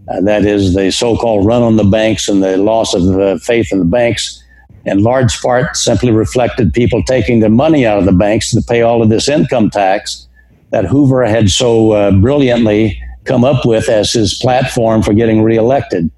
Uh, 0.09 0.21
that 0.21 0.45
is 0.45 0.73
the 0.73 0.91
so 0.91 1.17
called 1.17 1.45
run 1.45 1.61
on 1.61 1.75
the 1.75 1.83
banks 1.83 2.27
and 2.27 2.41
the 2.41 2.57
loss 2.57 2.93
of 2.93 3.41
faith 3.43 3.71
in 3.71 3.79
the 3.79 3.85
banks 3.85 4.41
in 4.85 5.03
large 5.03 5.39
part 5.41 5.77
simply 5.77 6.11
reflected 6.11 6.73
people 6.73 7.03
taking 7.03 7.39
their 7.39 7.49
money 7.49 7.85
out 7.85 7.99
of 7.99 8.05
the 8.05 8.11
banks 8.11 8.51
to 8.51 8.61
pay 8.61 8.81
all 8.81 9.01
of 9.01 9.09
this 9.09 9.29
income 9.29 9.69
tax 9.69 10.27
that 10.71 10.85
Hoover 10.85 11.23
had 11.25 11.49
so 11.49 11.91
uh, 11.91 12.11
brilliantly 12.11 13.01
come 13.25 13.43
up 13.43 13.65
with 13.65 13.89
as 13.89 14.11
his 14.11 14.33
platform 14.35 15.03
for 15.03 15.13
getting 15.13 15.43
reelected. 15.43 16.09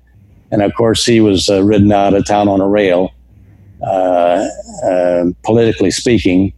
And 0.52 0.62
of 0.62 0.74
course, 0.76 1.06
he 1.06 1.20
was 1.20 1.50
uh, 1.50 1.64
ridden 1.64 1.92
out 1.92 2.14
of 2.14 2.26
town 2.26 2.48
on 2.48 2.62
a 2.62 2.68
rail, 2.68 3.14
uh, 3.82 4.48
uh 4.86 5.26
politically 5.44 5.92
speaking, 5.92 6.54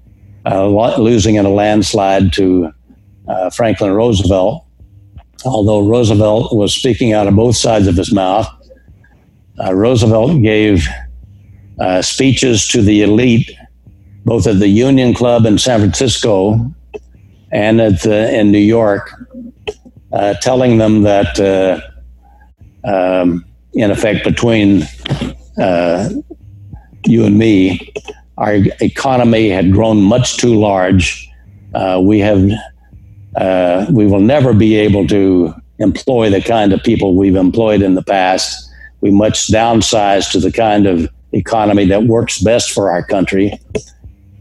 uh, 0.45 0.67
losing 0.97 1.36
in 1.36 1.45
a 1.45 1.49
landslide 1.49 2.34
to 2.34 2.71
uh, 3.27 3.49
Franklin 3.49 3.93
Roosevelt. 3.93 4.65
Although 5.45 5.88
Roosevelt 5.88 6.55
was 6.55 6.73
speaking 6.73 7.13
out 7.13 7.27
of 7.27 7.36
both 7.36 7.55
sides 7.55 7.88
of 7.88 7.95
his 7.95 8.12
mouth, 8.12 8.47
Roosevelt 9.71 10.41
gave 10.41 10.88
uh, 11.79 12.01
speeches 12.01 12.67
to 12.69 12.81
the 12.81 13.01
elite, 13.01 13.51
both 14.25 14.47
at 14.47 14.60
the 14.60 14.67
Union 14.67 15.13
Club 15.13 15.45
in 15.45 15.58
San 15.58 15.79
Francisco 15.79 16.73
and 17.51 17.79
at 17.81 18.01
the, 18.01 18.38
in 18.38 18.51
New 18.51 18.58
York, 18.58 19.12
uh, 20.15 20.34
telling 20.36 20.78
them 20.78 21.01
that, 21.01 21.38
uh, 21.39 21.82
um, 22.89 23.45
in 23.73 23.91
effect, 23.91 24.23
between 24.23 24.84
uh, 25.62 26.10
you 27.06 27.25
and 27.25 27.38
me, 27.38 27.93
our 28.38 28.56
economy 28.80 29.49
had 29.49 29.73
grown 29.73 30.01
much 30.01 30.38
too 30.38 30.56
large. 30.56 31.30
Uh, 31.73 32.01
we 32.01 32.19
have, 32.19 32.49
uh, 33.36 33.86
we 33.91 34.08
will 34.08 34.21
never 34.21 34.54
be 34.54 34.75
able 34.75 35.06
to 35.08 35.54
employ 35.80 36.30
the 36.30 36.41
kind 36.41 36.71
of 36.71 36.82
people 36.84 37.15
we've 37.15 37.36
employed 37.36 37.82
in 37.82 37.95
the 37.95 38.04
past. 38.04 38.71
We 39.01 39.12
must 39.12 39.51
downsize 39.51 40.32
to 40.32 40.39
the 40.39 40.51
kind 40.51 40.88
of 40.88 41.10
economy 41.34 41.86
that 41.88 42.04
works 42.04 42.41
best 42.41 42.71
for 42.71 42.89
our 42.89 43.06
country. 43.06 43.60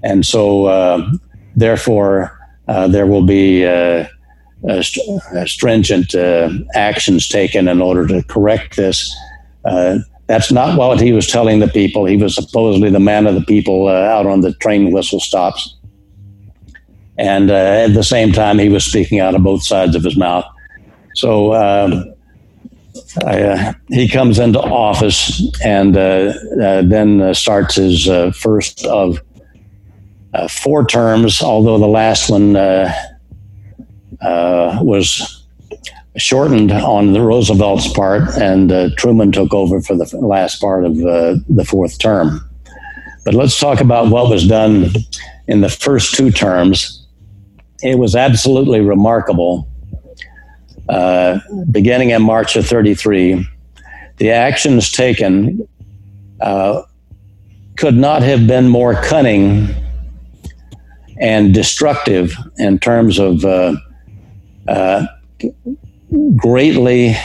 And 0.04 0.24
so, 0.24 0.66
uh, 0.66 1.10
therefore, 1.56 2.38
there 2.68 3.06
will 3.06 3.26
be 3.26 3.64
uh, 4.68 4.83
stringent 5.46 6.14
uh, 6.14 6.50
actions 6.74 7.29
taken 7.29 7.68
in 7.68 7.81
order 7.81 8.07
to 8.07 8.22
correct 8.24 8.77
this. 8.77 9.14
Uh, 9.64 9.98
that's 10.27 10.50
not 10.50 10.79
what 10.79 11.00
he 11.00 11.12
was 11.12 11.27
telling 11.27 11.59
the 11.59 11.68
people. 11.68 12.07
He 12.07 12.16
was 12.16 12.35
supposedly 12.35 12.90
the 12.90 13.00
man 13.00 13.27
of 13.27 13.35
the 13.35 13.42
people 13.42 13.88
uh, 13.88 13.92
out 13.92 14.27
on 14.27 14.40
the 14.40 14.55
train 14.55 14.90
whistle 14.90 15.20
stops. 15.20 15.77
And 17.16 17.50
at 17.50 17.94
the 17.94 18.03
same 18.03 18.33
time, 18.33 18.59
he 18.59 18.68
was 18.68 18.85
speaking 18.85 19.20
out 19.20 19.35
of 19.35 19.42
both 19.42 19.62
sides 19.64 19.94
of 19.94 20.03
his 20.03 20.16
mouth. 20.16 20.44
So, 21.14 21.55
um, 21.55 22.14
uh, 23.22 23.72
he 23.88 24.09
comes 24.09 24.38
into 24.38 24.61
office 24.61 25.42
and 25.64 25.96
uh, 25.96 26.33
uh, 26.61 26.83
then 26.83 27.20
uh, 27.20 27.35
starts 27.35 27.77
his 27.77 28.09
uh, 28.09 28.31
first 28.33 28.85
of 28.87 29.20
uh, 30.33 30.48
four 30.48 30.85
terms, 30.85 31.42
although 31.42 31.79
the 31.79 31.87
last 31.87 32.31
one 32.31 32.55
was 34.82 35.42
shortened 36.16 36.70
on 36.70 37.12
the 37.12 37.20
Roosevelt's 37.20 37.92
part, 37.92 38.37
and 38.38 38.70
Truman 38.96 39.32
took 39.32 39.52
over 39.52 39.80
for 39.80 39.96
the 39.96 40.04
last 40.18 40.60
part 40.60 40.84
of 40.84 40.96
the 40.96 41.66
fourth 41.68 41.98
term. 41.98 42.48
But 43.24 43.34
let's 43.34 43.58
talk 43.58 43.80
about 43.80 44.10
what 44.10 44.28
was 44.28 44.46
done 44.46 44.90
in 45.48 45.60
the 45.60 45.70
first 45.70 46.14
two 46.14 46.30
terms. 46.30 47.06
It 47.82 47.98
was 47.98 48.14
absolutely 48.14 48.80
remarkable 48.80 49.68
uh, 50.88 51.40
beginning 51.70 52.10
in 52.10 52.22
March 52.22 52.56
of 52.56 52.66
33, 52.66 53.46
the 54.18 54.30
actions 54.30 54.92
taken 54.92 55.66
uh, 56.40 56.82
could 57.76 57.96
not 57.96 58.22
have 58.22 58.46
been 58.46 58.68
more 58.68 58.94
cunning 58.94 59.68
and 61.20 61.54
destructive 61.54 62.37
in 62.58 62.78
terms 62.78 63.18
of 63.18 63.44
uh, 64.68 65.07
greatly 66.37 67.16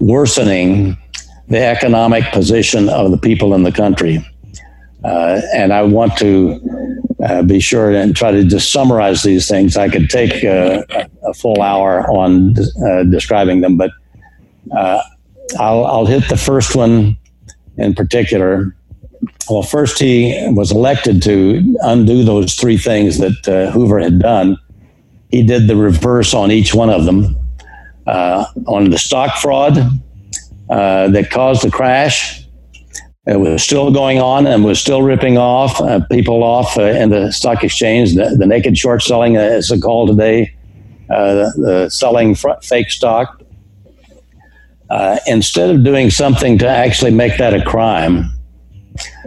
worsening 0.00 0.96
the 1.48 1.64
economic 1.64 2.24
position 2.32 2.88
of 2.88 3.10
the 3.10 3.18
people 3.18 3.54
in 3.54 3.62
the 3.62 3.72
country. 3.72 4.24
Uh, 5.04 5.40
and 5.54 5.72
I 5.72 5.82
want 5.82 6.16
to 6.18 6.60
uh, 7.24 7.42
be 7.42 7.60
sure 7.60 7.90
and 7.92 8.14
try 8.14 8.30
to 8.30 8.44
just 8.44 8.72
summarize 8.72 9.22
these 9.22 9.48
things. 9.48 9.76
I 9.76 9.88
could 9.88 10.10
take 10.10 10.44
uh, 10.44 10.82
a 11.24 11.34
full 11.34 11.62
hour 11.62 12.08
on 12.10 12.54
uh, 12.84 13.04
describing 13.04 13.60
them, 13.60 13.76
but 13.76 13.90
uh, 14.76 15.00
I'll, 15.58 15.84
I'll 15.86 16.06
hit 16.06 16.28
the 16.28 16.36
first 16.36 16.76
one 16.76 17.16
in 17.76 17.94
particular. 17.94 18.74
Well, 19.48 19.62
first, 19.62 19.98
he 19.98 20.36
was 20.50 20.70
elected 20.72 21.22
to 21.22 21.76
undo 21.80 22.22
those 22.24 22.54
three 22.54 22.76
things 22.76 23.18
that 23.18 23.48
uh, 23.48 23.70
Hoover 23.72 23.98
had 23.98 24.18
done. 24.18 24.58
He 25.30 25.42
did 25.42 25.68
the 25.68 25.76
reverse 25.76 26.34
on 26.34 26.50
each 26.50 26.74
one 26.74 26.90
of 26.90 27.04
them. 27.04 27.36
on 28.06 28.90
the 28.90 28.98
stock 28.98 29.38
fraud 29.38 29.76
that 30.68 31.28
caused 31.30 31.62
the 31.62 31.70
crash, 31.70 32.48
it 33.28 33.38
was 33.38 33.62
still 33.62 33.90
going 33.90 34.18
on 34.18 34.46
and 34.46 34.64
was 34.64 34.80
still 34.80 35.02
ripping 35.02 35.36
off 35.36 35.78
uh, 35.82 36.00
people 36.10 36.42
off 36.42 36.78
uh, 36.78 36.84
in 36.84 37.10
the 37.10 37.30
stock 37.30 37.62
exchange. 37.62 38.14
The, 38.14 38.34
the 38.38 38.46
naked 38.46 38.78
short 38.78 39.02
selling, 39.02 39.36
uh, 39.36 39.40
as 39.40 39.70
it's 39.70 39.82
called 39.82 40.08
today, 40.08 40.56
uh, 41.10 41.34
the, 41.34 41.52
the, 41.56 41.90
selling 41.90 42.34
fr- 42.34 42.58
fake 42.62 42.90
stock. 42.90 43.42
Uh, 44.88 45.18
instead 45.26 45.68
of 45.68 45.84
doing 45.84 46.08
something 46.08 46.56
to 46.56 46.66
actually 46.66 47.10
make 47.10 47.36
that 47.36 47.52
a 47.52 47.62
crime, 47.62 48.30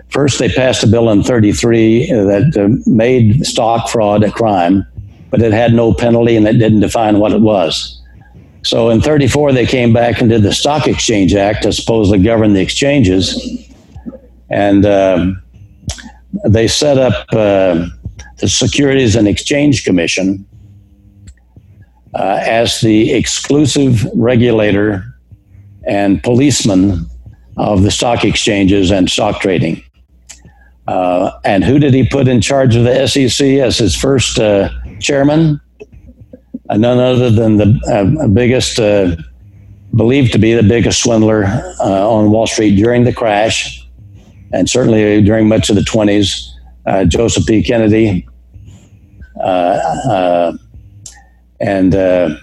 first 0.09 0.39
they 0.39 0.49
passed 0.49 0.83
a 0.83 0.87
bill 0.87 1.11
in 1.11 1.21
33 1.21 2.07
that 2.07 2.57
uh, 2.57 2.89
made 2.89 3.45
stock 3.45 3.87
fraud 3.87 4.23
a 4.23 4.31
crime, 4.31 4.83
but 5.31 5.41
it 5.41 5.53
had 5.53 5.73
no 5.73 5.93
penalty 5.93 6.35
and 6.35 6.47
it 6.47 6.53
didn't 6.53 6.81
define 6.81 7.19
what 7.19 7.31
it 7.31 7.41
was. 7.41 7.99
So 8.63 8.89
in 8.89 9.01
34, 9.01 9.53
they 9.53 9.65
came 9.65 9.91
back 9.91 10.21
and 10.21 10.29
did 10.29 10.43
the 10.43 10.53
Stock 10.53 10.87
Exchange 10.87 11.33
Act 11.33 11.63
to 11.63 11.73
supposedly 11.73 12.23
govern 12.23 12.53
the 12.53 12.61
exchanges 12.61 13.67
and 14.51 14.85
um, 14.85 15.41
they 16.45 16.67
set 16.67 16.97
up 16.97 17.25
uh, 17.31 17.87
the 18.37 18.47
Securities 18.47 19.15
and 19.15 19.27
Exchange 19.27 19.85
Commission 19.85 20.45
uh, 22.13 22.39
as 22.41 22.81
the 22.81 23.13
exclusive 23.13 24.05
regulator 24.13 25.05
and 25.87 26.21
policeman 26.21 27.07
of 27.57 27.83
the 27.83 27.91
stock 27.91 28.23
exchanges 28.23 28.91
and 28.91 29.09
stock 29.09 29.41
trading. 29.41 29.83
Uh, 30.91 31.39
and 31.45 31.63
who 31.63 31.79
did 31.79 31.93
he 31.93 32.05
put 32.05 32.27
in 32.27 32.41
charge 32.41 32.75
of 32.75 32.83
the 32.83 33.07
SEC 33.07 33.47
as 33.59 33.77
his 33.77 33.95
first 33.95 34.37
uh, 34.37 34.69
chairman? 34.99 35.61
Uh, 36.69 36.75
none 36.75 36.99
other 36.99 37.29
than 37.29 37.55
the 37.55 37.79
uh, 37.89 38.27
biggest, 38.27 38.75
believed 39.95 40.33
to 40.33 40.37
be 40.37 40.53
the 40.53 40.63
biggest 40.63 41.01
swindler 41.01 41.45
on 41.79 42.29
Wall 42.29 42.45
Street 42.45 42.75
during 42.75 43.05
the 43.05 43.13
crash, 43.13 43.87
and 44.51 44.69
certainly 44.69 45.21
during 45.21 45.47
much 45.47 45.69
of 45.69 45.77
the 45.77 45.81
20s, 45.81 46.49
uh, 46.85 47.05
Joseph 47.05 47.45
P. 47.45 47.63
Kennedy. 47.63 48.27
Uh, 49.39 49.79
uh, 50.09 50.53
and 51.61 51.95
uh, 51.95 52.35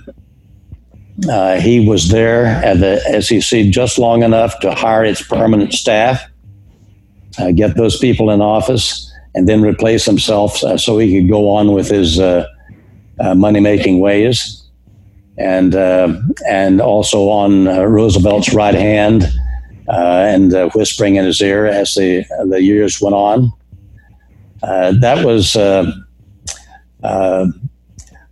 he 1.60 1.86
was 1.86 2.08
there 2.08 2.46
at 2.46 2.80
the 2.80 3.20
SEC 3.20 3.66
just 3.66 3.98
long 3.98 4.22
enough 4.22 4.58
to 4.60 4.72
hire 4.72 5.04
its 5.04 5.20
permanent 5.20 5.74
staff, 5.74 6.22
Uh, 7.38 7.52
get 7.52 7.76
those 7.76 7.98
people 7.98 8.30
in 8.30 8.40
office, 8.40 9.12
and 9.34 9.48
then 9.48 9.62
replace 9.62 10.04
himself 10.04 10.62
uh, 10.64 10.76
so 10.76 10.98
he 10.98 11.20
could 11.20 11.28
go 11.28 11.50
on 11.50 11.72
with 11.72 11.88
his 11.88 12.18
uh, 12.18 12.44
money 13.36 13.60
making 13.60 14.00
ways. 14.00 14.64
And, 15.36 15.76
and 16.48 16.80
also 16.80 17.28
on 17.28 17.66
Roosevelt's 17.66 18.52
right 18.52 18.74
hand, 18.74 19.24
uh, 19.88 20.26
and 20.28 20.52
uh, 20.52 20.68
whispering 20.74 21.16
in 21.16 21.24
his 21.24 21.40
ear 21.40 21.64
as 21.64 21.94
the, 21.94 22.22
the 22.48 22.60
years 22.62 23.00
went 23.00 23.14
on. 23.14 23.50
Uh, 24.62 24.92
that 25.00 25.24
was 25.24 25.56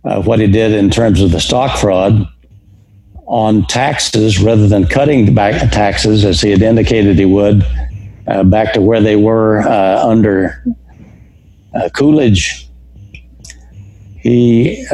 what 0.03 0.39
he 0.39 0.47
did 0.47 0.73
in 0.73 0.91
terms 0.91 1.21
of 1.21 1.31
the 1.31 1.39
stock 1.39 1.79
fraud 1.79 2.27
on 3.25 3.65
taxes 3.65 4.39
rather 4.39 4.67
than 4.67 4.85
cutting 4.85 5.33
back 5.33 5.71
taxes 5.71 6.23
as 6.23 6.41
he 6.41 6.51
had 6.51 6.61
indicated 6.61 7.17
he 7.17 7.25
would 7.25 7.65
uh, 8.27 8.43
back 8.43 8.73
to 8.73 8.81
where 8.81 9.01
they 9.01 9.15
were 9.15 9.59
uh, 9.59 10.05
under 10.05 10.63
uh, 11.73 11.89
Coolidge. 11.93 12.67
He 14.19 14.85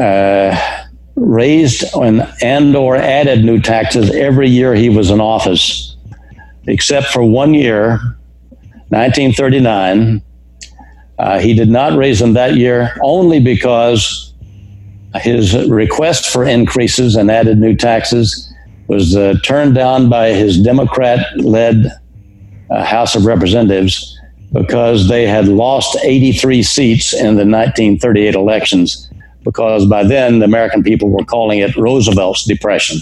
raised 1.16 1.84
and, 1.94 2.26
and 2.42 2.76
or 2.76 2.96
added 2.96 3.44
new 3.44 3.60
taxes 3.60 4.10
every 4.14 4.48
year 4.48 4.74
he 4.74 4.88
was 4.88 5.10
in 5.10 5.20
office 5.20 5.94
except 6.66 7.08
for 7.08 7.22
one 7.22 7.54
year, 7.54 7.98
1939. 8.88 10.22
Uh, 11.18 11.38
he 11.38 11.54
did 11.54 11.68
not 11.68 11.96
raise 11.96 12.18
them 12.18 12.32
that 12.34 12.54
year 12.56 12.96
only 13.02 13.40
because 13.40 14.34
his 15.16 15.54
request 15.68 16.28
for 16.28 16.44
increases 16.44 17.14
and 17.14 17.30
added 17.30 17.58
new 17.58 17.76
taxes 17.76 18.52
was 18.88 19.16
uh, 19.16 19.34
turned 19.44 19.74
down 19.74 20.08
by 20.08 20.30
his 20.30 20.60
Democrat 20.60 21.24
led 21.38 21.86
uh, 21.86 21.90
House 22.82 23.14
of 23.14 23.26
Representatives 23.26 24.18
because 24.52 25.08
they 25.08 25.26
had 25.26 25.48
lost 25.48 25.96
83 26.02 26.62
seats 26.62 27.12
in 27.12 27.36
the 27.36 27.44
1938 27.44 28.34
elections 28.34 29.10
because 29.42 29.86
by 29.86 30.02
then 30.02 30.38
the 30.38 30.46
American 30.46 30.82
people 30.82 31.10
were 31.10 31.24
calling 31.24 31.58
it 31.58 31.76
Roosevelt's 31.76 32.44
Depression. 32.44 32.98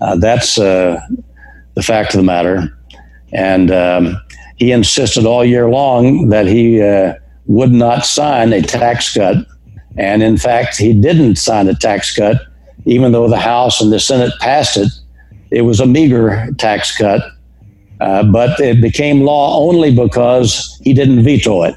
Uh, 0.00 0.16
that's 0.16 0.58
uh, 0.58 1.00
the 1.74 1.82
fact 1.82 2.14
of 2.14 2.18
the 2.18 2.24
matter. 2.24 2.76
And 3.32 3.70
um, 3.70 4.20
he 4.56 4.72
insisted 4.72 5.24
all 5.24 5.44
year 5.44 5.68
long 5.70 6.28
that 6.28 6.46
he 6.46 6.82
uh, 6.82 7.14
would 7.46 7.72
not 7.72 8.04
sign 8.04 8.52
a 8.52 8.60
tax 8.60 9.14
cut. 9.14 9.46
And 9.96 10.22
in 10.22 10.36
fact, 10.36 10.76
he 10.76 10.92
didn't 10.92 11.36
sign 11.36 11.68
a 11.68 11.74
tax 11.74 12.14
cut, 12.14 12.40
even 12.84 13.12
though 13.12 13.28
the 13.28 13.38
House 13.38 13.80
and 13.80 13.92
the 13.92 14.00
Senate 14.00 14.32
passed 14.40 14.76
it. 14.76 14.88
It 15.50 15.62
was 15.62 15.80
a 15.80 15.86
meager 15.86 16.48
tax 16.58 16.96
cut, 16.96 17.22
uh, 18.02 18.24
but 18.24 18.58
it 18.58 18.80
became 18.80 19.20
law 19.20 19.60
only 19.60 19.94
because 19.94 20.76
he 20.82 20.92
didn't 20.92 21.22
veto 21.22 21.62
it. 21.62 21.76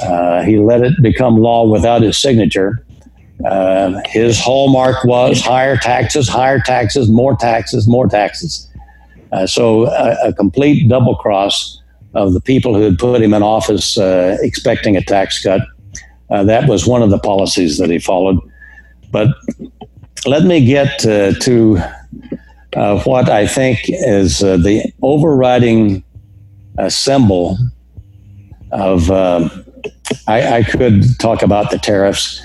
Uh, 0.00 0.42
he 0.42 0.56
let 0.58 0.80
it 0.80 0.94
become 1.02 1.36
law 1.36 1.68
without 1.68 2.00
his 2.00 2.16
signature. 2.16 2.82
Uh, 3.44 4.00
his 4.06 4.40
hallmark 4.40 5.04
was 5.04 5.42
higher 5.42 5.76
taxes, 5.76 6.26
higher 6.26 6.58
taxes, 6.58 7.10
more 7.10 7.36
taxes, 7.36 7.86
more 7.86 8.08
taxes. 8.08 8.66
Uh, 9.30 9.46
so 9.46 9.86
a, 9.88 10.28
a, 10.28 10.32
complete 10.32 10.88
double 10.88 11.14
cross 11.16 11.82
of 12.14 12.32
the 12.32 12.40
people 12.40 12.74
who 12.74 12.80
had 12.80 12.98
put 12.98 13.20
him 13.20 13.34
in 13.34 13.42
office 13.42 13.98
uh, 13.98 14.38
expecting 14.40 14.96
a 14.96 15.02
tax 15.02 15.42
cut. 15.42 15.60
That 16.30 16.66
was 16.66 16.86
one 16.86 17.02
of 17.02 17.10
the 17.10 17.18
policies 17.18 17.76
that 17.76 17.90
he 17.90 17.98
followed. 17.98 18.38
But 19.12 19.28
let 20.24 20.44
me 20.44 20.64
get 20.64 20.98
to 21.00 21.82
uh, 22.76 23.00
what 23.00 23.28
I 23.28 23.46
think 23.46 23.80
is 23.88 24.42
uh, 24.42 24.56
the 24.56 24.92
overriding 25.02 26.04
symbol 26.88 27.58
of. 28.72 29.10
Um, 29.10 29.64
I, 30.28 30.58
I, 30.58 30.62
could 30.62 31.18
talk 31.18 31.42
about 31.42 31.70
the 31.70 31.78
tariffs. 31.78 32.40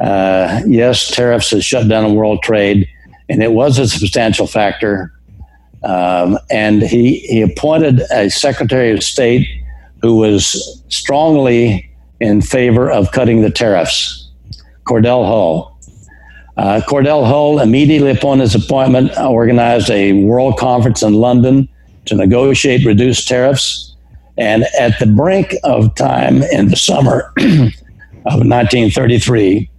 yes, 0.00 1.10
tariffs 1.10 1.50
has 1.50 1.64
shut 1.64 1.88
down 1.88 2.14
world 2.14 2.42
trade, 2.42 2.88
and 3.28 3.42
it 3.42 3.52
was 3.52 3.78
a 3.78 3.86
substantial 3.86 4.46
factor 4.46 5.12
um, 5.86 6.38
and 6.50 6.82
he, 6.82 7.20
he 7.20 7.42
appointed 7.42 8.02
a 8.10 8.28
Secretary 8.28 8.90
of 8.90 9.04
State 9.04 9.46
who 10.02 10.16
was 10.16 10.82
strongly 10.88 11.88
in 12.20 12.42
favor 12.42 12.90
of 12.90 13.12
cutting 13.12 13.42
the 13.42 13.50
tariffs, 13.50 14.30
Cordell 14.84 15.24
Hull. 15.26 15.75
Uh, 16.56 16.80
Cordell 16.88 17.26
Hull, 17.26 17.60
immediately 17.60 18.10
upon 18.10 18.38
his 18.38 18.54
appointment, 18.54 19.16
organized 19.18 19.90
a 19.90 20.24
world 20.24 20.58
conference 20.58 21.02
in 21.02 21.12
London 21.14 21.68
to 22.06 22.14
negotiate 22.14 22.86
reduced 22.86 23.28
tariffs. 23.28 23.94
And 24.38 24.64
at 24.78 24.98
the 24.98 25.06
brink 25.06 25.54
of 25.64 25.94
time 25.96 26.42
in 26.44 26.68
the 26.68 26.76
summer 26.76 27.32
of 27.38 28.40
1933, 28.44 29.70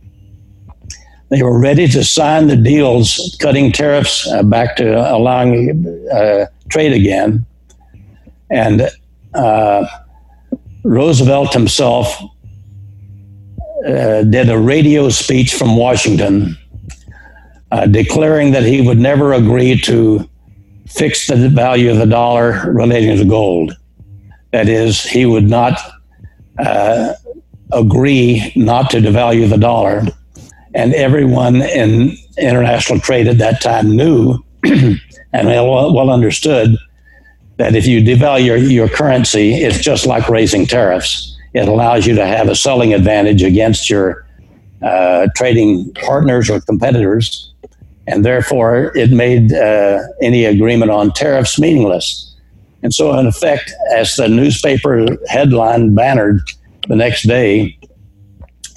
they 1.29 1.43
were 1.43 1.59
ready 1.59 1.87
to 1.87 2.03
sign 2.03 2.47
the 2.47 2.55
deals, 2.55 3.35
cutting 3.41 3.71
tariffs 3.71 4.27
uh, 4.27 4.43
back 4.43 4.77
to 4.77 4.95
allowing 5.13 6.07
uh, 6.11 6.45
trade 6.69 6.93
again. 6.93 7.45
And 8.49 8.89
uh, 9.33 9.85
Roosevelt 10.83 11.53
himself 11.53 12.21
uh, 13.85 14.23
did 14.23 14.49
a 14.49 14.57
radio 14.57 15.09
speech 15.09 15.55
from 15.55 15.75
Washington 15.75 16.57
uh, 17.71 17.85
declaring 17.85 18.51
that 18.51 18.63
he 18.63 18.81
would 18.81 18.99
never 18.99 19.33
agree 19.33 19.79
to 19.81 20.27
fix 20.87 21.27
the 21.27 21.49
value 21.49 21.91
of 21.91 21.97
the 21.97 22.05
dollar 22.05 22.71
relating 22.71 23.17
to 23.17 23.25
gold. 23.25 23.73
That 24.51 24.69
is, 24.69 25.03
he 25.03 25.25
would 25.25 25.49
not 25.49 25.77
uh, 26.57 27.13
agree 27.71 28.53
not 28.55 28.89
to 28.91 28.97
devalue 28.99 29.49
the 29.49 29.57
dollar. 29.57 30.03
And 30.73 30.93
everyone 30.93 31.57
in 31.61 32.15
international 32.37 32.99
trade 32.99 33.27
at 33.27 33.37
that 33.39 33.61
time 33.61 33.95
knew 33.95 34.39
and 34.63 34.99
well, 35.33 35.93
well 35.93 36.09
understood 36.09 36.77
that 37.57 37.75
if 37.75 37.85
you 37.85 38.01
devalue 38.01 38.45
your, 38.45 38.57
your 38.57 38.89
currency, 38.89 39.55
it's 39.55 39.79
just 39.79 40.05
like 40.05 40.29
raising 40.29 40.65
tariffs. 40.65 41.35
It 41.53 41.67
allows 41.67 42.05
you 42.05 42.15
to 42.15 42.25
have 42.25 42.47
a 42.47 42.55
selling 42.55 42.93
advantage 42.93 43.41
against 43.41 43.89
your 43.89 44.25
uh, 44.81 45.27
trading 45.35 45.91
partners 45.95 46.49
or 46.49 46.61
competitors, 46.61 47.53
and 48.07 48.25
therefore 48.25 48.95
it 48.97 49.11
made 49.11 49.53
uh, 49.53 49.99
any 50.21 50.45
agreement 50.45 50.91
on 50.91 51.11
tariffs 51.11 51.59
meaningless. 51.59 52.35
And 52.83 52.93
so, 52.93 53.17
in 53.17 53.25
effect, 53.25 53.71
as 53.95 54.15
the 54.15 54.27
newspaper 54.27 55.17
headline 55.27 55.95
bannered 55.95 56.41
the 56.87 56.95
next 56.95 57.23
day, 57.23 57.77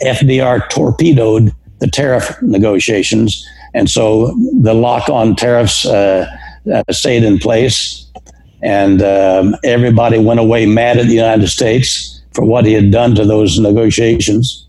FDR 0.02 0.68
torpedoed 0.70 1.52
the 1.78 1.86
tariff 1.86 2.40
negotiations, 2.42 3.46
and 3.74 3.88
so 3.88 4.34
the 4.60 4.74
lock 4.74 5.08
on 5.08 5.36
tariffs 5.36 5.86
uh, 5.86 6.26
uh, 6.72 6.82
stayed 6.92 7.22
in 7.22 7.38
place 7.38 8.10
and 8.62 9.02
um, 9.02 9.56
everybody 9.64 10.18
went 10.18 10.40
away 10.40 10.66
mad 10.66 10.98
at 10.98 11.06
the 11.06 11.14
United 11.14 11.48
States 11.48 12.22
for 12.34 12.44
what 12.44 12.64
he 12.64 12.72
had 12.72 12.90
done 12.90 13.14
to 13.14 13.24
those 13.24 13.58
negotiations. 13.58 14.68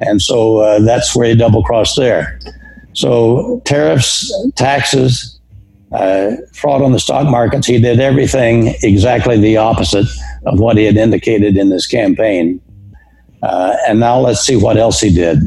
And 0.00 0.22
so 0.22 0.58
uh, 0.58 0.80
that's 0.80 1.14
where 1.16 1.28
he 1.28 1.34
double 1.34 1.62
crossed 1.62 1.96
there. 1.96 2.38
So 2.94 3.60
tariffs, 3.64 4.32
taxes, 4.54 5.40
uh, 5.92 6.32
fraud 6.52 6.82
on 6.82 6.92
the 6.92 6.98
stock 6.98 7.28
markets, 7.28 7.66
he 7.66 7.80
did 7.80 8.00
everything 8.00 8.74
exactly 8.82 9.38
the 9.38 9.56
opposite 9.56 10.06
of 10.46 10.58
what 10.58 10.76
he 10.76 10.84
had 10.84 10.96
indicated 10.96 11.56
in 11.56 11.70
this 11.70 11.86
campaign. 11.86 12.60
Uh, 13.42 13.76
and 13.86 14.00
now 14.00 14.18
let's 14.18 14.40
see 14.40 14.56
what 14.56 14.76
else 14.76 15.00
he 15.00 15.14
did. 15.14 15.38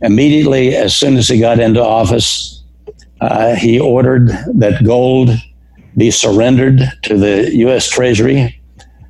Immediately, 0.00 0.74
as 0.74 0.96
soon 0.96 1.16
as 1.16 1.28
he 1.28 1.38
got 1.38 1.60
into 1.60 1.82
office, 1.82 2.62
uh, 3.20 3.54
he 3.54 3.78
ordered 3.78 4.28
that 4.54 4.82
gold 4.84 5.30
be 5.96 6.10
surrendered 6.10 6.80
to 7.02 7.16
the 7.16 7.54
U.S. 7.56 7.88
Treasury 7.88 8.60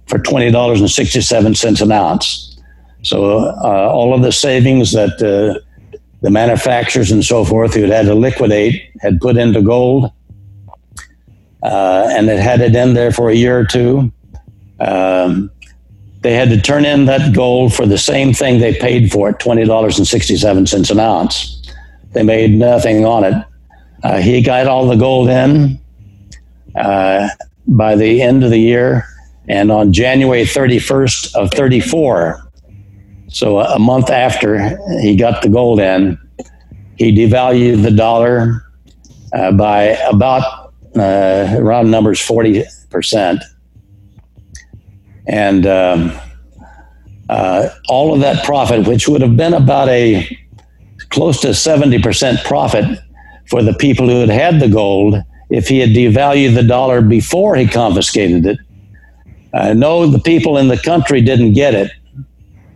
for 0.06 0.18
$20.67 0.18 1.80
an 1.80 1.92
ounce. 1.92 2.60
So 3.02 3.38
uh, 3.38 3.90
all 3.92 4.14
of 4.14 4.22
the 4.22 4.32
savings 4.32 4.92
that 4.92 5.22
uh, 5.22 5.60
the 6.22 6.30
manufacturers 6.30 7.10
and 7.10 7.24
so 7.24 7.44
forth 7.44 7.74
who 7.74 7.82
had 7.82 7.90
had 7.90 8.06
to 8.06 8.14
liquidate 8.14 8.90
had 9.00 9.20
put 9.20 9.36
into 9.36 9.60
gold, 9.60 10.10
uh, 11.62 12.08
and 12.10 12.28
it 12.28 12.38
had 12.38 12.60
it 12.60 12.74
in 12.74 12.94
there 12.94 13.12
for 13.12 13.28
a 13.28 13.34
year 13.34 13.58
or 13.58 13.64
two. 13.64 14.10
Um, 14.80 15.50
they 16.22 16.34
had 16.34 16.48
to 16.50 16.60
turn 16.60 16.84
in 16.84 17.06
that 17.06 17.34
gold 17.34 17.74
for 17.74 17.84
the 17.84 17.98
same 17.98 18.32
thing 18.32 18.60
they 18.60 18.74
paid 18.74 19.10
for 19.10 19.30
it, 19.30 19.38
$20.67 19.38 20.90
an 20.90 21.00
ounce. 21.00 21.62
They 22.12 22.22
made 22.22 22.52
nothing 22.52 23.04
on 23.04 23.24
it. 23.24 23.44
Uh, 24.04 24.18
he 24.18 24.42
got 24.42 24.66
all 24.66 24.86
the 24.86 24.96
gold 24.96 25.28
in, 25.28 25.80
uh, 26.76 27.28
by 27.66 27.96
the 27.96 28.22
end 28.22 28.44
of 28.44 28.50
the 28.50 28.58
year. 28.58 29.04
And 29.48 29.72
on 29.72 29.92
January 29.92 30.44
31st 30.44 31.34
of 31.34 31.50
34, 31.50 32.41
so 33.32 33.60
a 33.60 33.78
month 33.78 34.10
after 34.10 34.78
he 35.00 35.16
got 35.16 35.42
the 35.42 35.48
gold 35.48 35.80
in, 35.80 36.18
he 36.96 37.16
devalued 37.16 37.82
the 37.82 37.90
dollar 37.90 38.62
uh, 39.32 39.52
by 39.52 39.84
about 40.10 40.74
uh, 40.96 41.54
around 41.56 41.90
numbers 41.90 42.20
40%. 42.20 43.40
And 45.26 45.66
um, 45.66 46.12
uh, 47.30 47.70
all 47.88 48.12
of 48.12 48.20
that 48.20 48.44
profit, 48.44 48.86
which 48.86 49.08
would 49.08 49.22
have 49.22 49.36
been 49.36 49.54
about 49.54 49.88
a 49.88 50.38
close 51.08 51.40
to 51.40 51.48
70% 51.48 52.44
profit 52.44 52.98
for 53.48 53.62
the 53.62 53.72
people 53.74 54.08
who 54.08 54.20
had 54.20 54.28
had 54.28 54.60
the 54.60 54.68
gold, 54.68 55.16
if 55.48 55.68
he 55.68 55.78
had 55.78 55.90
devalued 55.90 56.54
the 56.54 56.62
dollar 56.62 57.00
before 57.00 57.56
he 57.56 57.66
confiscated 57.66 58.44
it. 58.46 58.58
Uh, 59.54 59.72
no, 59.74 60.06
the 60.06 60.18
people 60.18 60.56
in 60.56 60.68
the 60.68 60.78
country 60.78 61.20
didn't 61.20 61.52
get 61.52 61.74
it. 61.74 61.90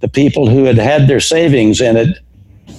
The 0.01 0.09
people 0.09 0.49
who 0.49 0.65
had 0.65 0.79
had 0.79 1.09
their 1.09 1.21
savings 1.21 1.81
in 1.81 1.97
it 1.97 2.19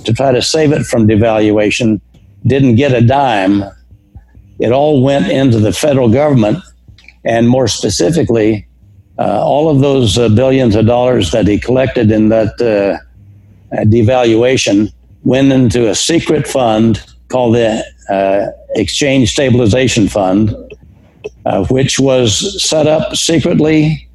to 0.05 0.13
try 0.13 0.32
to 0.32 0.41
save 0.41 0.72
it 0.72 0.86
from 0.86 1.07
devaluation 1.07 1.99
didn't 2.45 2.76
get 2.76 2.93
a 2.93 3.01
dime. 3.01 3.63
It 4.59 4.72
all 4.72 5.01
went 5.01 5.30
into 5.30 5.59
the 5.59 5.74
federal 5.74 6.09
government, 6.09 6.63
and 7.26 7.47
more 7.47 7.68
specifically, 7.68 8.68
uh, 9.20 9.43
all 9.43 9.70
of 9.70 9.80
those 9.80 10.18
uh, 10.18 10.30
billions 10.30 10.76
of 10.76 10.86
dollars 10.86 11.32
that 11.32 11.47
he 11.47 11.59
collected 11.59 12.11
in 12.11 12.30
that 12.30 12.53
uh, 12.61 12.97
devaluation 13.86 14.91
went 15.24 15.51
into 15.51 15.89
a 15.89 15.95
secret 15.95 16.47
fund 16.47 17.03
called 17.28 17.55
the 17.55 17.84
uh, 18.09 18.47
Exchange 18.76 19.32
Stabilization 19.32 20.07
Fund, 20.07 20.55
uh, 21.45 21.65
which 21.65 21.99
was 21.99 22.63
set 22.63 22.88
up 22.88 23.15
secretly 23.15 24.07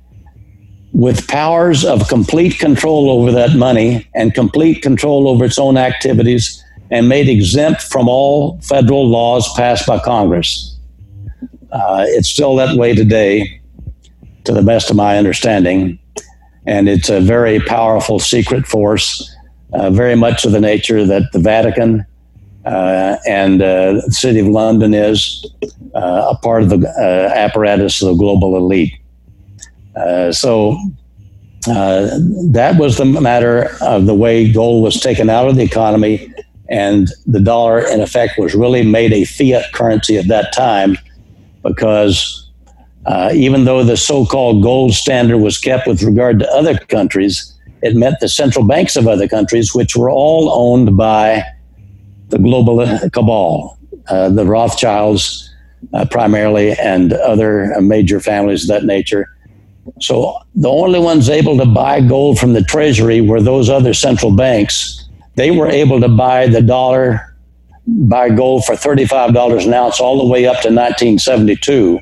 with 0.93 1.27
powers 1.27 1.85
of 1.85 2.07
complete 2.09 2.59
control 2.59 3.11
over 3.11 3.33
that 3.33 3.57
money 3.57 4.07
and 4.15 4.35
complete 4.35 4.83
control 4.83 5.27
over 5.27 5.45
its 5.45 5.59
own 5.59 5.77
activities 5.77 6.63
and 6.91 7.09
made 7.09 7.29
exempt 7.29 7.83
from 7.83 8.09
all 8.09 8.61
federal 8.61 9.09
laws 9.09 9.51
passed 9.55 9.87
by 9.87 9.99
Congress. 9.99 10.79
Uh, 11.73 12.05
it's 12.09 12.29
still 12.29 12.55
that 12.57 12.77
way 12.77 12.95
today, 12.95 13.61
to 14.45 14.53
the 14.53 14.63
best 14.63 14.91
of 14.91 14.97
my 14.97 15.17
understanding. 15.17 15.99
And 16.67 16.89
it's 16.89 17.09
a 17.09 17.21
very 17.21 17.61
powerful 17.61 18.19
secret 18.19 18.67
force, 18.67 19.35
uh, 19.73 19.91
very 19.91 20.15
much 20.15 20.45
of 20.45 20.53
the 20.53 20.61
nature 20.61 21.07
that 21.07 21.23
the 21.33 21.39
Vatican 21.39 22.05
uh, 22.67 23.17
and 23.27 23.63
uh, 23.63 23.95
the 23.95 24.13
City 24.13 24.39
of 24.41 24.47
London 24.47 24.93
is 24.95 25.45
uh, 25.95 26.29
a 26.31 26.37
part 26.43 26.63
of 26.63 26.69
the 26.69 26.87
uh, 26.87 27.35
apparatus 27.35 28.03
of 28.03 28.09
the 28.09 28.15
global 28.15 28.57
elite. 28.57 28.93
Uh, 29.97 30.33
so 30.33 30.79
uh, 31.69 32.09
that 32.51 32.77
was 32.79 32.97
the 32.97 33.05
matter 33.05 33.77
of 33.81 34.07
the 34.07 34.15
way 34.15 34.51
gold 34.53 34.83
was 34.83 35.01
taken 35.01 35.31
out 35.31 35.49
of 35.49 35.57
the 35.57 35.63
economy, 35.63 36.33
and 36.69 37.09
the 37.27 37.41
dollar, 37.41 37.87
in 37.87 38.01
effect, 38.01 38.39
was 38.39 38.55
really 38.55 38.83
made 38.83 39.13
a 39.13 39.25
fiat 39.25 39.73
currency 39.73 40.17
at 40.19 40.29
that 40.29 40.53
time 40.53 40.99
because. 41.63 42.39
even 43.35 43.65
though 43.65 43.83
the 43.83 43.97
so-called 43.97 44.63
gold 44.63 44.93
standard 44.95 45.39
was 45.39 45.59
kept 45.59 45.89
with 45.89 46.05
regard 46.05 46.39
to 46.39 46.49
other 46.53 46.79
countries, 46.87 47.53
it 47.83 47.97
meant 47.97 48.21
the 48.21 48.29
central 48.29 48.65
banks 48.65 48.95
of 48.97 49.09
other 49.09 49.27
countries, 49.27 49.75
which 49.75 49.97
were 49.97 50.09
all 50.09 50.51
owned 50.53 50.97
by 50.97 51.43
the 52.29 52.39
global 52.39 52.87
cabal, 53.11 53.77
uh, 54.09 54.29
the 54.31 54.47
Rothschilds 54.47 55.51
uh, 55.93 56.05
primarily, 56.07 56.73
and 56.79 57.13
other 57.13 57.75
major 57.81 58.21
families 58.21 58.63
of 58.63 58.69
that 58.69 58.85
nature. 58.85 59.32
So 60.01 60.39
the 60.55 60.69
only 60.69 60.99
ones 60.99 61.29
able 61.29 61.57
to 61.59 61.67
buy 61.67 62.01
gold 62.01 62.39
from 62.39 62.53
the 62.53 62.63
Treasury 62.63 63.21
were 63.21 63.41
those 63.41 63.69
other 63.69 63.95
central 63.95 64.35
banks. 64.35 65.09
They 65.37 65.51
were 65.51 65.69
able 65.69 66.01
to 66.01 66.09
buy 66.09 66.47
the 66.47 66.63
dollar, 66.63 67.37
buy 67.87 68.31
gold 68.31 68.65
for 68.65 68.75
$35 68.75 69.67
an 69.67 69.75
ounce 69.75 70.01
all 70.01 70.19
the 70.19 70.31
way 70.31 70.47
up 70.47 70.61
to 70.63 70.69
1972. 70.69 72.01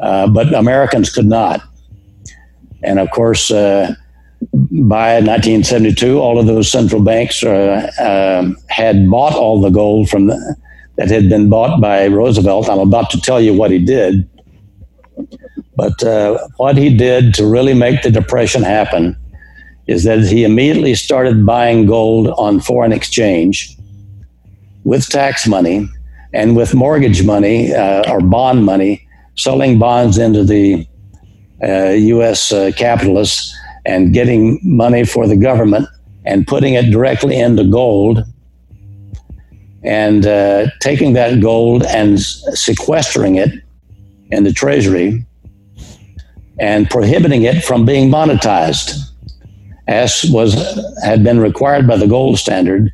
Uh, 0.00 0.26
but 0.28 0.52
Americans 0.54 1.10
could 1.10 1.26
not. 1.26 1.60
And 2.82 2.98
of 2.98 3.10
course, 3.10 3.50
uh, 3.50 3.94
by 4.52 5.14
1972, 5.14 6.18
all 6.18 6.38
of 6.38 6.46
those 6.46 6.70
central 6.70 7.02
banks 7.02 7.42
uh, 7.42 7.90
um, 7.98 8.56
had 8.68 9.08
bought 9.08 9.34
all 9.34 9.60
the 9.60 9.70
gold 9.70 10.10
from 10.10 10.26
the, 10.26 10.56
that 10.96 11.10
had 11.10 11.28
been 11.28 11.48
bought 11.48 11.80
by 11.80 12.06
Roosevelt. 12.06 12.68
I'm 12.68 12.78
about 12.78 13.10
to 13.10 13.20
tell 13.20 13.40
you 13.40 13.54
what 13.54 13.70
he 13.70 13.78
did. 13.78 14.28
But 15.76 16.02
uh, 16.02 16.48
what 16.56 16.76
he 16.76 16.96
did 16.96 17.34
to 17.34 17.46
really 17.46 17.74
make 17.74 18.02
the 18.02 18.10
Depression 18.10 18.62
happen 18.62 19.16
is 19.86 20.04
that 20.04 20.20
he 20.20 20.44
immediately 20.44 20.94
started 20.94 21.44
buying 21.44 21.86
gold 21.86 22.28
on 22.38 22.60
foreign 22.60 22.92
exchange 22.92 23.76
with 24.84 25.08
tax 25.08 25.46
money 25.46 25.88
and 26.32 26.56
with 26.56 26.74
mortgage 26.74 27.24
money 27.24 27.74
uh, 27.74 28.10
or 28.10 28.20
bond 28.20 28.64
money, 28.64 29.06
selling 29.36 29.78
bonds 29.78 30.18
into 30.18 30.44
the 30.44 30.86
U.S. 31.62 32.52
Uh, 32.52 32.56
uh, 32.56 32.72
capitalists 32.72 33.56
and 33.86 34.12
getting 34.12 34.60
money 34.62 35.04
for 35.04 35.26
the 35.26 35.36
government 35.36 35.88
and 36.24 36.46
putting 36.46 36.74
it 36.74 36.90
directly 36.90 37.38
into 37.38 37.64
gold 37.64 38.22
and 39.82 40.26
uh, 40.26 40.66
taking 40.80 41.12
that 41.12 41.40
gold 41.40 41.84
and 41.84 42.20
sequestering 42.20 43.36
it 43.36 43.50
in 44.30 44.44
the 44.44 44.52
treasury 44.52 45.24
and 46.58 46.88
prohibiting 46.88 47.42
it 47.42 47.64
from 47.64 47.84
being 47.84 48.10
monetized 48.10 48.98
as 49.86 50.24
was 50.30 50.54
had 51.04 51.22
been 51.22 51.38
required 51.38 51.86
by 51.86 51.96
the 51.96 52.06
gold 52.06 52.38
standard 52.38 52.92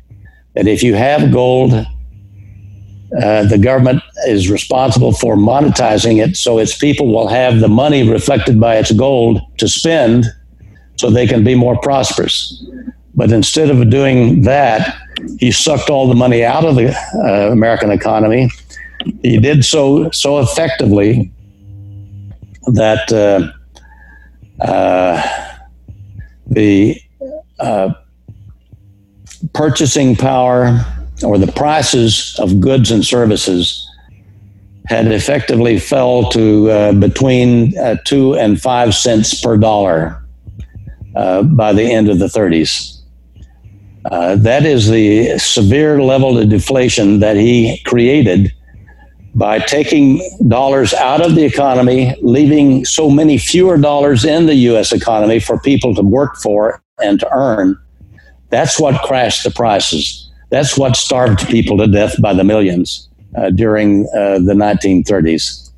that 0.55 0.67
if 0.67 0.83
you 0.83 0.93
have 0.95 1.31
gold 1.31 1.73
uh, 1.73 3.43
the 3.43 3.57
government 3.57 4.01
is 4.27 4.49
responsible 4.49 5.11
for 5.11 5.35
monetizing 5.35 6.25
it 6.25 6.35
so 6.35 6.57
its 6.57 6.77
people 6.77 7.07
will 7.13 7.27
have 7.27 7.59
the 7.59 7.67
money 7.67 8.07
reflected 8.09 8.59
by 8.59 8.77
its 8.77 8.91
gold 8.91 9.41
to 9.57 9.67
spend 9.67 10.25
so 11.01 11.09
they 11.09 11.25
can 11.25 11.43
be 11.43 11.55
more 11.55 11.77
prosperous. 11.79 12.63
But 13.15 13.31
instead 13.31 13.69
of 13.71 13.89
doing 13.89 14.43
that, 14.43 14.95
he 15.39 15.51
sucked 15.51 15.89
all 15.89 16.07
the 16.07 16.15
money 16.15 16.45
out 16.45 16.63
of 16.63 16.75
the 16.75 16.95
uh, 17.15 17.51
American 17.51 17.91
economy. 17.91 18.49
He 19.23 19.39
did 19.39 19.65
so 19.65 20.11
so 20.11 20.39
effectively 20.39 21.31
that 22.67 23.11
uh, 23.11 23.51
uh, 24.63 25.57
the 26.47 26.99
uh, 27.59 27.93
purchasing 29.53 30.15
power 30.15 30.85
or 31.23 31.37
the 31.37 31.51
prices 31.51 32.35
of 32.39 32.59
goods 32.59 32.91
and 32.91 33.05
services 33.05 33.87
had 34.87 35.11
effectively 35.11 35.79
fell 35.79 36.29
to 36.29 36.69
uh, 36.69 36.91
between 36.93 37.77
uh, 37.77 37.95
two 38.05 38.35
and 38.35 38.61
five 38.61 38.93
cents 38.93 39.39
per 39.41 39.57
dollar 39.57 40.17
by 41.13 41.73
the 41.73 41.83
end 41.83 42.09
of 42.09 42.19
the 42.19 42.25
30s. 42.25 43.01
Uh, 44.05 44.35
that 44.35 44.65
is 44.65 44.89
the 44.89 45.37
severe 45.37 46.01
level 46.01 46.37
of 46.37 46.49
deflation 46.49 47.19
that 47.19 47.35
he 47.35 47.79
created 47.85 48.51
by 49.35 49.59
taking 49.59 50.21
dollars 50.47 50.93
out 50.93 51.25
of 51.25 51.35
the 51.35 51.45
economy, 51.45 52.15
leaving 52.21 52.83
so 52.85 53.09
many 53.09 53.37
fewer 53.37 53.77
dollars 53.77 54.25
in 54.25 54.45
the 54.45 54.55
U.S. 54.55 54.91
economy 54.91 55.39
for 55.39 55.59
people 55.59 55.95
to 55.95 56.01
work 56.01 56.35
for 56.37 56.81
and 57.01 57.19
to 57.19 57.29
earn. 57.33 57.77
That's 58.49 58.79
what 58.79 59.01
crashed 59.03 59.43
the 59.43 59.51
prices. 59.51 60.29
That's 60.49 60.77
what 60.77 60.97
starved 60.97 61.47
people 61.47 61.77
to 61.77 61.87
death 61.87 62.21
by 62.21 62.33
the 62.33 62.43
millions 62.43 63.09
uh, 63.37 63.51
during 63.51 64.05
uh, 64.13 64.39
the 64.39 64.53
1930s. 64.53 65.71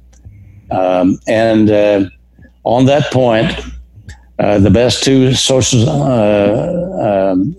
Um, 0.71 1.19
and 1.27 1.69
uh, 1.69 2.05
on 2.63 2.85
that 2.85 3.11
point, 3.11 3.53
uh, 4.39 4.57
the 4.57 4.71
best 4.71 5.03
two 5.03 5.35
social 5.35 5.87
uh, 5.87 7.31
um, 7.31 7.55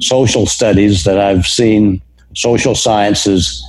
social 0.00 0.46
studies 0.46 1.04
that 1.04 1.18
I've 1.18 1.46
seen, 1.46 2.02
social 2.34 2.74
sciences, 2.74 3.64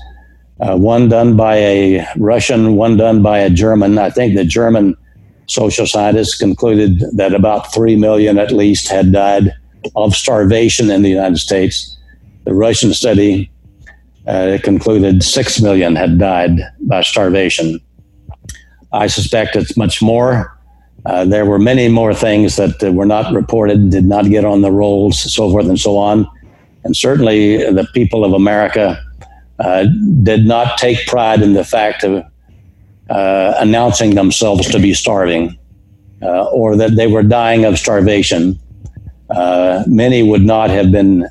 uh, 0.59 0.75
one 0.75 1.09
done 1.09 1.35
by 1.35 1.55
a 1.55 2.07
Russian, 2.17 2.75
one 2.75 2.97
done 2.97 3.21
by 3.21 3.39
a 3.39 3.49
German. 3.49 3.97
I 3.97 4.09
think 4.09 4.35
the 4.35 4.45
German 4.45 4.95
social 5.47 5.85
scientists 5.85 6.37
concluded 6.37 6.99
that 7.13 7.33
about 7.33 7.73
3 7.73 7.95
million 7.95 8.37
at 8.37 8.51
least 8.51 8.89
had 8.89 9.11
died 9.11 9.53
of 9.95 10.13
starvation 10.13 10.89
in 10.89 11.01
the 11.01 11.09
United 11.09 11.37
States. 11.37 11.97
The 12.45 12.53
Russian 12.53 12.93
study 12.93 13.51
uh, 14.25 14.57
concluded 14.63 15.23
6 15.23 15.61
million 15.61 15.95
had 15.95 16.17
died 16.17 16.59
by 16.81 17.01
starvation. 17.01 17.79
I 18.91 19.07
suspect 19.07 19.55
it's 19.55 19.77
much 19.77 20.01
more. 20.01 20.57
Uh, 21.05 21.23
there 21.23 21.45
were 21.45 21.59
many 21.59 21.87
more 21.87 22.13
things 22.13 22.57
that 22.57 22.83
uh, 22.83 22.91
were 22.91 23.05
not 23.05 23.33
reported, 23.33 23.91
did 23.91 24.05
not 24.05 24.25
get 24.25 24.43
on 24.43 24.61
the 24.61 24.71
rolls, 24.71 25.33
so 25.33 25.49
forth 25.49 25.67
and 25.67 25.79
so 25.79 25.97
on. 25.97 26.27
And 26.83 26.95
certainly 26.95 27.57
the 27.57 27.87
people 27.93 28.25
of 28.25 28.33
America 28.33 29.01
uh, 29.59 29.85
did 30.23 30.45
not 30.45 30.77
take 30.77 31.07
pride 31.07 31.41
in 31.41 31.53
the 31.53 31.63
fact 31.63 32.03
of 32.03 32.23
uh, 33.09 33.53
announcing 33.57 34.15
themselves 34.15 34.69
to 34.69 34.79
be 34.79 34.93
starving 34.93 35.57
uh, 36.21 36.45
or 36.45 36.75
that 36.75 36.95
they 36.95 37.07
were 37.07 37.23
dying 37.23 37.65
of 37.65 37.77
starvation. 37.77 38.59
Uh, 39.29 39.83
many 39.87 40.23
would 40.23 40.43
not 40.43 40.69
have 40.69 40.91
been 40.91 41.27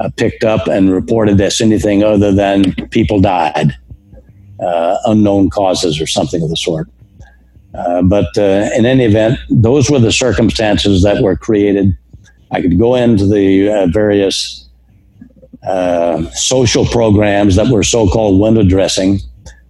uh, 0.00 0.10
picked 0.16 0.44
up 0.44 0.66
and 0.66 0.92
reported 0.92 1.40
as 1.40 1.60
anything 1.60 2.02
other 2.02 2.32
than 2.32 2.74
people 2.90 3.20
died, 3.20 3.72
uh, 4.60 4.98
unknown 5.06 5.48
causes 5.50 6.00
or 6.00 6.06
something 6.06 6.42
of 6.42 6.50
the 6.50 6.56
sort. 6.56 6.88
but 8.04 8.36
in 8.36 8.84
any 8.84 9.04
event, 9.04 9.38
those 9.48 9.90
were 9.90 9.98
the 9.98 10.12
circumstances 10.12 11.02
that 11.02 11.22
were 11.22 11.36
created. 11.36 11.96
I 12.50 12.60
could 12.60 12.78
go 12.78 12.94
into 12.94 13.26
the 13.26 13.88
various 13.92 14.63
uh, 15.66 16.30
social 16.30 16.86
programs 16.86 17.56
that 17.56 17.68
were 17.68 17.82
so 17.82 18.08
called 18.08 18.40
window 18.40 18.62
dressing, 18.62 19.18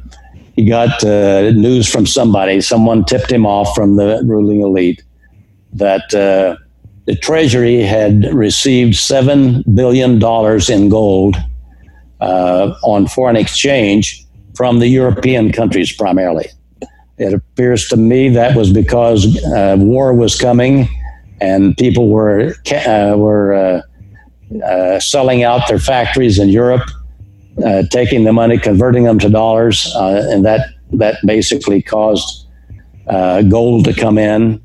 He 0.56 0.66
got 0.66 1.04
uh, 1.04 1.52
news 1.52 1.90
from 1.90 2.06
somebody. 2.06 2.62
Someone 2.62 3.04
tipped 3.04 3.32
him 3.32 3.46
off 3.46 3.76
from 3.76 3.98
the 3.98 4.22
ruling 4.26 4.62
elite 4.62 5.04
that 5.74 6.14
uh, 6.14 6.56
the 7.06 7.16
Treasury 7.16 7.82
had 7.82 8.34
received 8.34 8.96
seven 8.96 9.64
billion 9.74 10.20
dollars 10.20 10.70
in 10.70 10.90
gold 10.90 11.36
uh, 12.22 12.74
on 12.84 13.08
foreign 13.08 13.36
exchange 13.36 14.26
from 14.56 14.80
the 14.80 14.88
European 14.88 15.52
countries 15.52 15.92
primarily. 15.92 16.48
It 17.18 17.34
appears 17.34 17.88
to 17.90 17.98
me 17.98 18.30
that 18.30 18.56
was 18.56 18.72
because 18.72 19.44
uh, 19.46 19.76
war 19.80 20.14
was 20.14 20.40
coming, 20.40 20.88
and 21.42 21.76
people 21.76 22.10
were 22.10 22.54
uh, 22.72 23.16
were 23.18 23.54
uh, 23.54 24.64
uh, 24.64 25.00
selling 25.00 25.44
out 25.44 25.68
their 25.68 25.80
factories 25.80 26.38
in 26.38 26.50
Europe, 26.50 26.88
uh, 27.66 27.84
taking 27.90 28.24
the 28.24 28.34
money, 28.34 28.60
converting 28.60 29.04
them 29.04 29.18
to 29.20 29.30
dollars, 29.30 29.92
uh, 29.96 30.28
and 30.30 30.46
that 30.46 30.70
that 30.94 31.18
basically 31.26 31.82
caused 31.82 32.46
gold 33.50 33.86
to 33.86 33.94
come 33.94 34.20
in. 34.20 34.62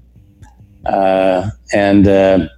and 1.72 2.50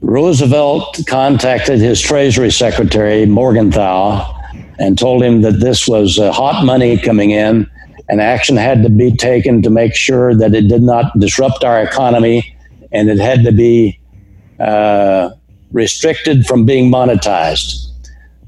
Roosevelt 0.00 1.00
contacted 1.06 1.80
his 1.80 2.00
Treasury 2.00 2.50
Secretary 2.50 3.26
Morgenthau 3.26 4.34
and 4.78 4.98
told 4.98 5.22
him 5.22 5.42
that 5.42 5.60
this 5.60 5.86
was 5.86 6.18
hot 6.18 6.64
money 6.64 6.98
coming 6.98 7.30
in 7.30 7.68
and 8.08 8.20
action 8.20 8.56
had 8.56 8.82
to 8.82 8.88
be 8.88 9.14
taken 9.14 9.62
to 9.62 9.70
make 9.70 9.94
sure 9.94 10.34
that 10.34 10.54
it 10.54 10.68
did 10.68 10.82
not 10.82 11.18
disrupt 11.18 11.64
our 11.64 11.82
economy 11.82 12.56
and 12.92 13.10
it 13.10 13.18
had 13.18 13.44
to 13.44 13.52
be 13.52 13.98
uh, 14.60 15.30
restricted 15.72 16.46
from 16.46 16.64
being 16.64 16.90
monetized. 16.90 17.86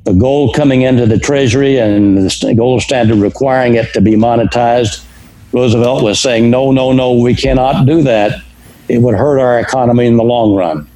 The 0.05 0.15
gold 0.15 0.55
coming 0.55 0.83
into 0.83 1.05
the 1.05 1.19
Treasury 1.19 1.77
and 1.77 2.17
the 2.17 2.55
gold 2.57 2.81
standard 2.81 3.19
requiring 3.19 3.75
it 3.75 3.93
to 3.93 4.01
be 4.01 4.13
monetized, 4.13 5.05
Roosevelt 5.53 6.03
was 6.03 6.19
saying, 6.19 6.49
no, 6.49 6.73
no, 6.73 6.93
no, 6.93 7.13
we 7.13 7.35
cannot 7.35 7.87
do 7.87 8.03
that. 8.03 8.43
It 8.89 8.99
would 8.99 9.15
hurt 9.15 9.39
our 9.39 9.61
economy 9.61 10.07
in 10.07 10.17
the 10.17 10.25
long 10.25 10.55
run. 10.55 10.89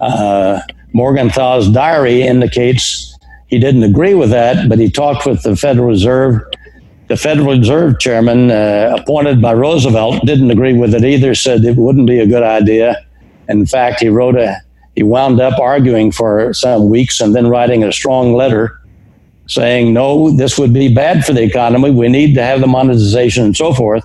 Uh, 0.00 0.60
Morgenthau's 0.92 1.68
diary 1.70 2.22
indicates 2.22 3.18
he 3.48 3.58
didn't 3.58 3.82
agree 3.82 4.14
with 4.14 4.30
that, 4.30 4.68
but 4.68 4.78
he 4.78 4.88
talked 4.88 5.26
with 5.26 5.42
the 5.42 5.56
Federal 5.56 5.88
Reserve 5.88 6.40
the 7.14 7.20
Federal 7.20 7.56
Reserve 7.56 8.00
chairman, 8.00 8.50
uh, 8.50 8.96
appointed 8.98 9.40
by 9.40 9.54
Roosevelt, 9.54 10.26
didn't 10.26 10.50
agree 10.50 10.72
with 10.72 10.94
it 10.96 11.04
either, 11.04 11.32
said 11.32 11.64
it 11.64 11.76
wouldn't 11.76 12.08
be 12.08 12.18
a 12.18 12.26
good 12.26 12.42
idea. 12.42 13.06
In 13.48 13.66
fact, 13.66 14.00
he 14.00 14.08
wrote 14.08 14.36
a, 14.36 14.56
he 14.96 15.04
wound 15.04 15.40
up 15.40 15.60
arguing 15.60 16.10
for 16.10 16.52
some 16.52 16.88
weeks 16.88 17.20
and 17.20 17.32
then 17.32 17.46
writing 17.46 17.84
a 17.84 17.92
strong 17.92 18.32
letter 18.32 18.80
saying, 19.46 19.92
no, 19.92 20.36
this 20.36 20.58
would 20.58 20.72
be 20.72 20.92
bad 20.92 21.24
for 21.24 21.32
the 21.32 21.42
economy. 21.42 21.92
We 21.92 22.08
need 22.08 22.34
to 22.34 22.42
have 22.42 22.60
the 22.60 22.66
monetization 22.66 23.44
and 23.44 23.56
so 23.56 23.72
forth. 23.72 24.04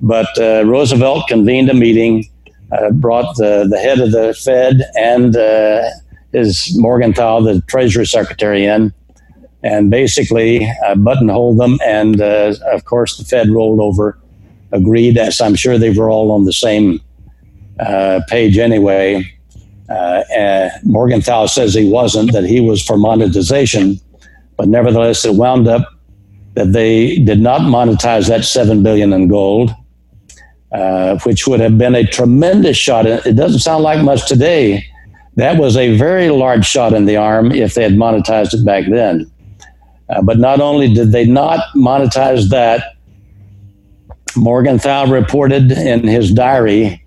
But 0.00 0.28
uh, 0.38 0.64
Roosevelt 0.64 1.26
convened 1.26 1.70
a 1.70 1.74
meeting 1.74 2.24
uh, 2.70 2.90
brought 2.92 3.36
the, 3.36 3.66
the 3.68 3.78
head 3.78 3.98
of 3.98 4.12
the 4.12 4.32
Fed 4.44 4.82
and 4.94 5.34
uh, 5.36 5.82
his 6.30 6.72
Morgenthau, 6.78 7.40
the 7.40 7.62
Treasury 7.62 8.06
Secretary, 8.06 8.64
in 8.64 8.94
and 9.62 9.90
basically 9.90 10.66
uh, 10.86 10.94
buttonholed 10.94 11.58
them. 11.58 11.78
And 11.84 12.20
uh, 12.20 12.54
of 12.72 12.84
course, 12.84 13.16
the 13.16 13.24
Fed 13.24 13.48
rolled 13.48 13.80
over, 13.80 14.18
agreed, 14.72 15.18
as 15.18 15.40
I'm 15.40 15.54
sure 15.54 15.78
they 15.78 15.90
were 15.90 16.10
all 16.10 16.30
on 16.30 16.44
the 16.44 16.52
same 16.52 17.00
uh, 17.80 18.20
page 18.28 18.58
anyway. 18.58 19.24
Uh, 19.88 20.68
Morgenthau 20.84 21.46
says 21.46 21.74
he 21.74 21.90
wasn't, 21.90 22.32
that 22.32 22.44
he 22.44 22.60
was 22.60 22.84
for 22.84 22.96
monetization, 22.96 23.98
but 24.56 24.68
nevertheless, 24.68 25.24
it 25.24 25.34
wound 25.34 25.66
up 25.66 25.88
that 26.54 26.72
they 26.72 27.18
did 27.18 27.40
not 27.40 27.62
monetize 27.62 28.28
that 28.28 28.44
seven 28.44 28.82
billion 28.82 29.12
in 29.12 29.28
gold 29.28 29.74
uh, 30.72 31.18
which 31.20 31.46
would 31.46 31.60
have 31.60 31.78
been 31.78 31.94
a 31.94 32.06
tremendous 32.06 32.76
shot. 32.76 33.06
It 33.06 33.36
doesn't 33.36 33.60
sound 33.60 33.82
like 33.82 34.04
much 34.04 34.28
today. 34.28 34.84
That 35.36 35.56
was 35.56 35.76
a 35.76 35.96
very 35.96 36.30
large 36.30 36.66
shot 36.66 36.92
in 36.92 37.04
the 37.04 37.16
arm 37.16 37.52
if 37.52 37.74
they 37.74 37.82
had 37.82 37.92
monetized 37.92 38.54
it 38.54 38.64
back 38.64 38.84
then. 38.90 39.30
Uh, 40.10 40.22
but 40.22 40.38
not 40.38 40.60
only 40.60 40.92
did 40.92 41.12
they 41.12 41.26
not 41.26 41.60
monetize 41.74 42.48
that, 42.48 42.94
Morgenthau 44.36 45.06
reported 45.06 45.72
in 45.72 46.06
his 46.06 46.32
diary 46.32 47.04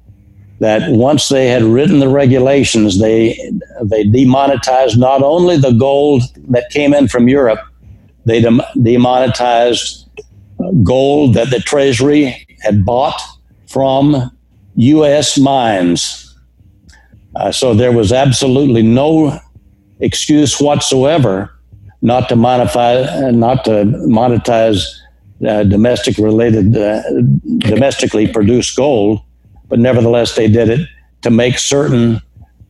that 0.60 0.91
once 0.91 1.30
they 1.30 1.47
had 1.47 1.64
written 1.64 1.99
the 1.99 2.08
regulations, 2.08 2.99
they 2.99 3.36
they 3.84 4.04
demonetized 4.04 4.99
not 4.99 5.24
only 5.24 5.58
the 5.58 5.72
gold 5.72 6.22
that 6.49 6.70
came 6.70 6.93
in 6.93 7.08
from 7.08 7.28
Europe, 7.28 7.60
they 8.26 8.41
demonetized 8.41 10.08
gold 10.84 11.34
that 11.34 11.49
the 11.49 11.60
Treasury 11.60 12.47
had 12.62 12.86
bought 12.86 13.20
from 13.68 14.30
U.S. 14.76 15.39
mines. 15.39 16.36
Uh, 17.36 17.52
so 17.52 17.74
there 17.74 17.91
was 17.91 18.12
absolutely 18.12 18.84
no 18.84 19.39
excuse 19.99 20.60
whatsoever 20.60 21.52
not 22.02 22.30
to 22.30 22.36
monetize, 22.36 23.34
not 23.34 23.66
to 23.66 23.86
monetize 24.08 24.84
uh, 25.47 25.64
domestic 25.64 26.18
related, 26.18 26.76
uh, 26.76 27.02
domestically 27.60 28.28
produced 28.28 28.76
gold, 28.76 29.22
but 29.70 29.80
nevertheless 29.80 30.36
they 30.36 30.47
did 30.47 30.70
it 30.70 30.88
to 31.22 31.30
make 31.30 31.58
certain 31.58 32.22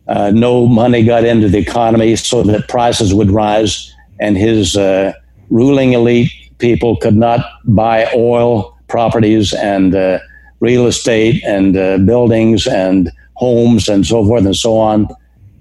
uh, 0.07 0.31
no 0.31 0.67
money 0.67 1.03
got 1.03 1.23
into 1.23 1.47
the 1.47 1.57
economy 1.57 2.15
so 2.15 2.43
that 2.43 2.67
prices 2.67 3.13
would 3.13 3.31
rise 3.31 3.93
and 4.19 4.37
his 4.37 4.75
uh, 4.75 5.13
ruling 5.49 5.93
elite 5.93 6.31
people 6.57 6.97
could 6.97 7.15
not 7.15 7.45
buy 7.65 8.09
oil 8.15 8.77
properties 8.87 9.53
and 9.53 9.95
uh, 9.95 10.19
real 10.59 10.85
estate 10.85 11.43
and 11.45 11.77
uh, 11.77 11.97
buildings 11.99 12.67
and 12.67 13.11
homes 13.35 13.87
and 13.87 14.05
so 14.05 14.25
forth 14.25 14.45
and 14.45 14.55
so 14.55 14.77
on 14.77 15.07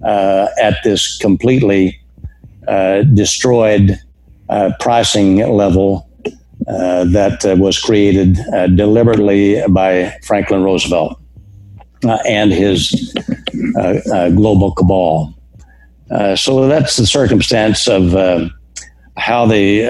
uh, 0.05 0.47
at 0.61 0.75
this 0.83 1.17
completely 1.17 2.00
uh, 2.67 3.03
destroyed 3.03 3.99
uh, 4.49 4.71
pricing 4.79 5.37
level 5.37 6.09
uh, 6.67 7.05
that 7.05 7.43
uh, 7.45 7.55
was 7.57 7.79
created 7.79 8.35
deliberately 8.75 9.61
by 9.69 10.15
Franklin 10.23 10.63
Roosevelt 10.63 11.19
and 12.27 12.51
his 12.51 13.13
global 14.35 14.71
cabal. 14.73 15.33
so 16.35 16.67
that's 16.67 16.97
the 16.97 17.05
circumstance 17.05 17.87
of 17.87 18.51
how 19.17 19.45
they 19.45 19.85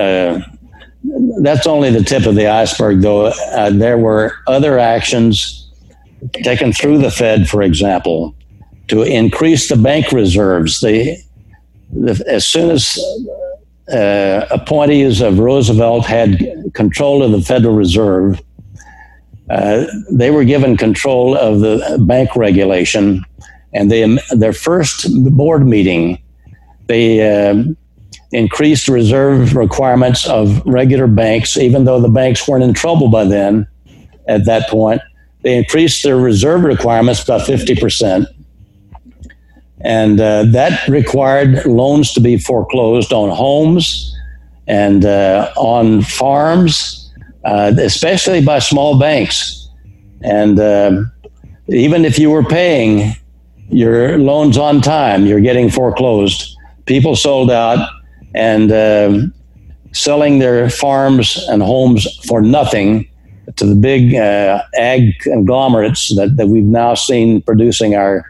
that's 1.42 1.68
only 1.68 1.90
the 1.90 2.04
tip 2.04 2.26
of 2.26 2.36
the 2.36 2.48
iceberg, 2.48 3.02
though. 3.02 3.28
Uh, 3.28 3.70
there 3.72 3.98
were 3.98 4.34
other 4.48 4.78
actions 4.78 5.70
taken 6.44 6.72
through 6.72 7.00
the 7.00 7.12
Fed, 7.12 7.50
for 7.50 7.62
example, 7.62 8.36
to 8.88 9.02
increase 9.02 9.70
the 9.70 9.76
bank 9.76 10.12
reserves. 10.12 10.80
They, 10.80 11.24
the, 11.94 12.24
as 12.28 12.46
soon 12.46 12.70
as 12.70 13.00
uh, 13.92 14.46
appointees 14.52 15.22
of 15.22 15.40
Roosevelt 15.40 16.06
had 16.06 16.40
control 16.74 17.24
of 17.24 17.32
the 17.32 17.42
Federal 17.42 17.76
Reserve, 17.76 18.42
uh, 19.50 19.86
they 20.10 20.32
were 20.32 20.46
given 20.46 20.78
control 20.78 21.36
of 21.36 21.60
the 21.60 21.98
bank 22.08 22.36
regulation. 22.36 23.26
And 23.74 23.92
they, 23.92 24.18
their 24.32 24.54
first 24.54 25.08
board 25.36 25.66
meeting, 25.68 26.22
they 26.88 27.50
uh, 27.50 27.64
increased 28.32 28.88
reserve 28.88 29.56
requirements 29.56 30.28
of 30.28 30.62
regular 30.66 31.08
banks, 31.08 31.58
even 31.58 31.84
though 31.84 32.00
the 32.00 32.10
banks 32.10 32.48
weren't 32.48 32.64
in 32.64 32.74
trouble 32.74 33.10
by 33.10 33.26
then 33.26 33.68
at 34.28 34.46
that 34.46 34.70
point. 34.70 35.02
They 35.42 35.58
increased 35.58 36.04
their 36.04 36.18
reserve 36.18 36.64
requirements 36.64 37.24
by 37.24 37.40
50%. 37.40 38.26
And 39.84 40.20
uh, 40.20 40.44
that 40.52 40.88
required 40.88 41.66
loans 41.66 42.14
to 42.14 42.20
be 42.20 42.38
foreclosed 42.38 43.12
on 43.12 43.30
homes 43.30 44.16
and 44.68 45.06
uh, 45.06 45.52
on 45.58 46.02
farms, 46.02 47.12
uh, 47.46 47.74
especially 47.78 48.44
by 48.44 48.60
small 48.60 49.00
banks. 49.00 49.70
And 50.24 50.60
um, 50.60 51.12
even 51.68 52.06
if 52.06 52.20
you 52.20 52.30
were 52.30 52.44
paying 52.44 53.16
your 53.70 54.18
loans 54.18 54.58
on 54.58 54.82
time, 54.82 55.26
you're 55.26 55.42
getting 55.42 55.70
foreclosed. 55.70 56.56
People 56.86 57.16
sold 57.16 57.50
out 57.50 57.90
and 58.36 58.72
um, 58.72 59.34
selling 59.94 60.40
their 60.40 60.70
farms 60.70 61.38
and 61.50 61.62
homes 61.62 62.08
for 62.26 62.42
nothing 62.42 63.08
to 63.56 63.66
the 63.66 63.76
big 63.76 64.16
uh, 64.16 64.62
ag 64.76 65.18
conglomerates 65.20 66.16
that, 66.16 66.38
that 66.38 66.48
we've 66.48 66.64
now 66.64 66.94
seen 66.94 67.42
producing 67.42 67.96
our 67.96 68.26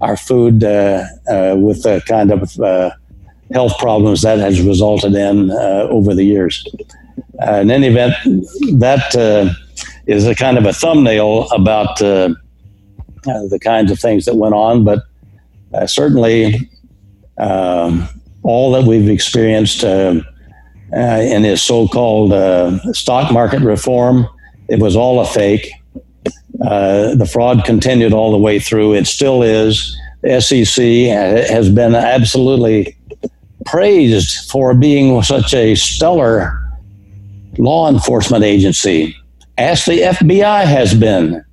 our 0.00 0.16
food 0.16 0.64
uh, 0.64 1.04
uh, 1.28 1.56
with 1.58 1.82
the 1.82 2.02
kind 2.06 2.30
of 2.30 2.58
uh, 2.60 2.90
health 3.52 3.78
problems 3.78 4.22
that 4.22 4.38
has 4.38 4.60
resulted 4.62 5.14
in 5.14 5.50
over 5.50 6.14
the 6.14 6.24
years. 6.24 6.64
In 7.42 7.70
any 7.70 7.88
event, 7.88 8.14
that 8.78 9.56
is 10.06 10.26
a 10.26 10.34
kind 10.34 10.58
of 10.58 10.66
a 10.66 10.72
thumbnail 10.72 11.48
about 11.50 11.98
the 11.98 13.58
kinds 13.62 13.90
of 13.90 13.98
things 13.98 14.24
that 14.24 14.36
went 14.36 14.54
on, 14.54 14.84
but 14.84 15.04
certainly 15.86 16.70
um, 17.38 18.08
all 18.42 18.72
that 18.72 18.84
we've 18.84 19.08
experienced 19.08 19.84
uh, 19.84 20.20
in 20.92 21.44
his 21.44 21.62
so-called 21.62 22.32
uh, 22.32 22.78
stock 22.92 23.32
market 23.32 23.60
reform, 23.60 24.26
it 24.68 24.80
was 24.80 24.96
all 24.96 25.20
a 25.20 25.26
fake. 25.26 25.72
Uh, 26.64 27.14
the 27.14 27.26
fraud 27.26 27.64
continued 27.64 28.12
all 28.12 28.32
the 28.32 28.38
way 28.38 28.58
through. 28.58 28.94
It 28.94 29.06
still 29.06 29.42
is. 29.42 29.96
The 30.22 30.40
SEC 30.40 30.84
has 31.50 31.70
been 31.70 31.94
absolutely 31.94 32.96
praised 33.64 34.50
for 34.50 34.74
being 34.74 35.22
such 35.22 35.54
a 35.54 35.74
stellar 35.74 36.56
law 37.58 37.88
enforcement 37.88 38.44
agency, 38.44 39.16
as 39.58 39.84
the 39.84 40.00
FBI 40.00 40.64
has 40.64 40.94
been. 40.94 41.44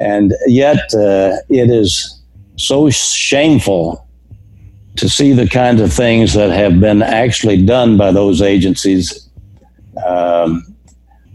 And 0.00 0.34
yet, 0.46 0.92
uh, 0.94 1.36
it 1.48 1.70
is 1.70 2.20
so 2.56 2.90
shameful 2.90 4.06
to 4.96 5.08
see 5.08 5.32
the 5.32 5.48
kinds 5.48 5.80
of 5.80 5.92
things 5.92 6.34
that 6.34 6.50
have 6.50 6.80
been 6.80 7.02
actually 7.02 7.64
done 7.64 7.96
by 7.96 8.10
those 8.10 8.42
agencies 8.42 9.28
um, 10.04 10.64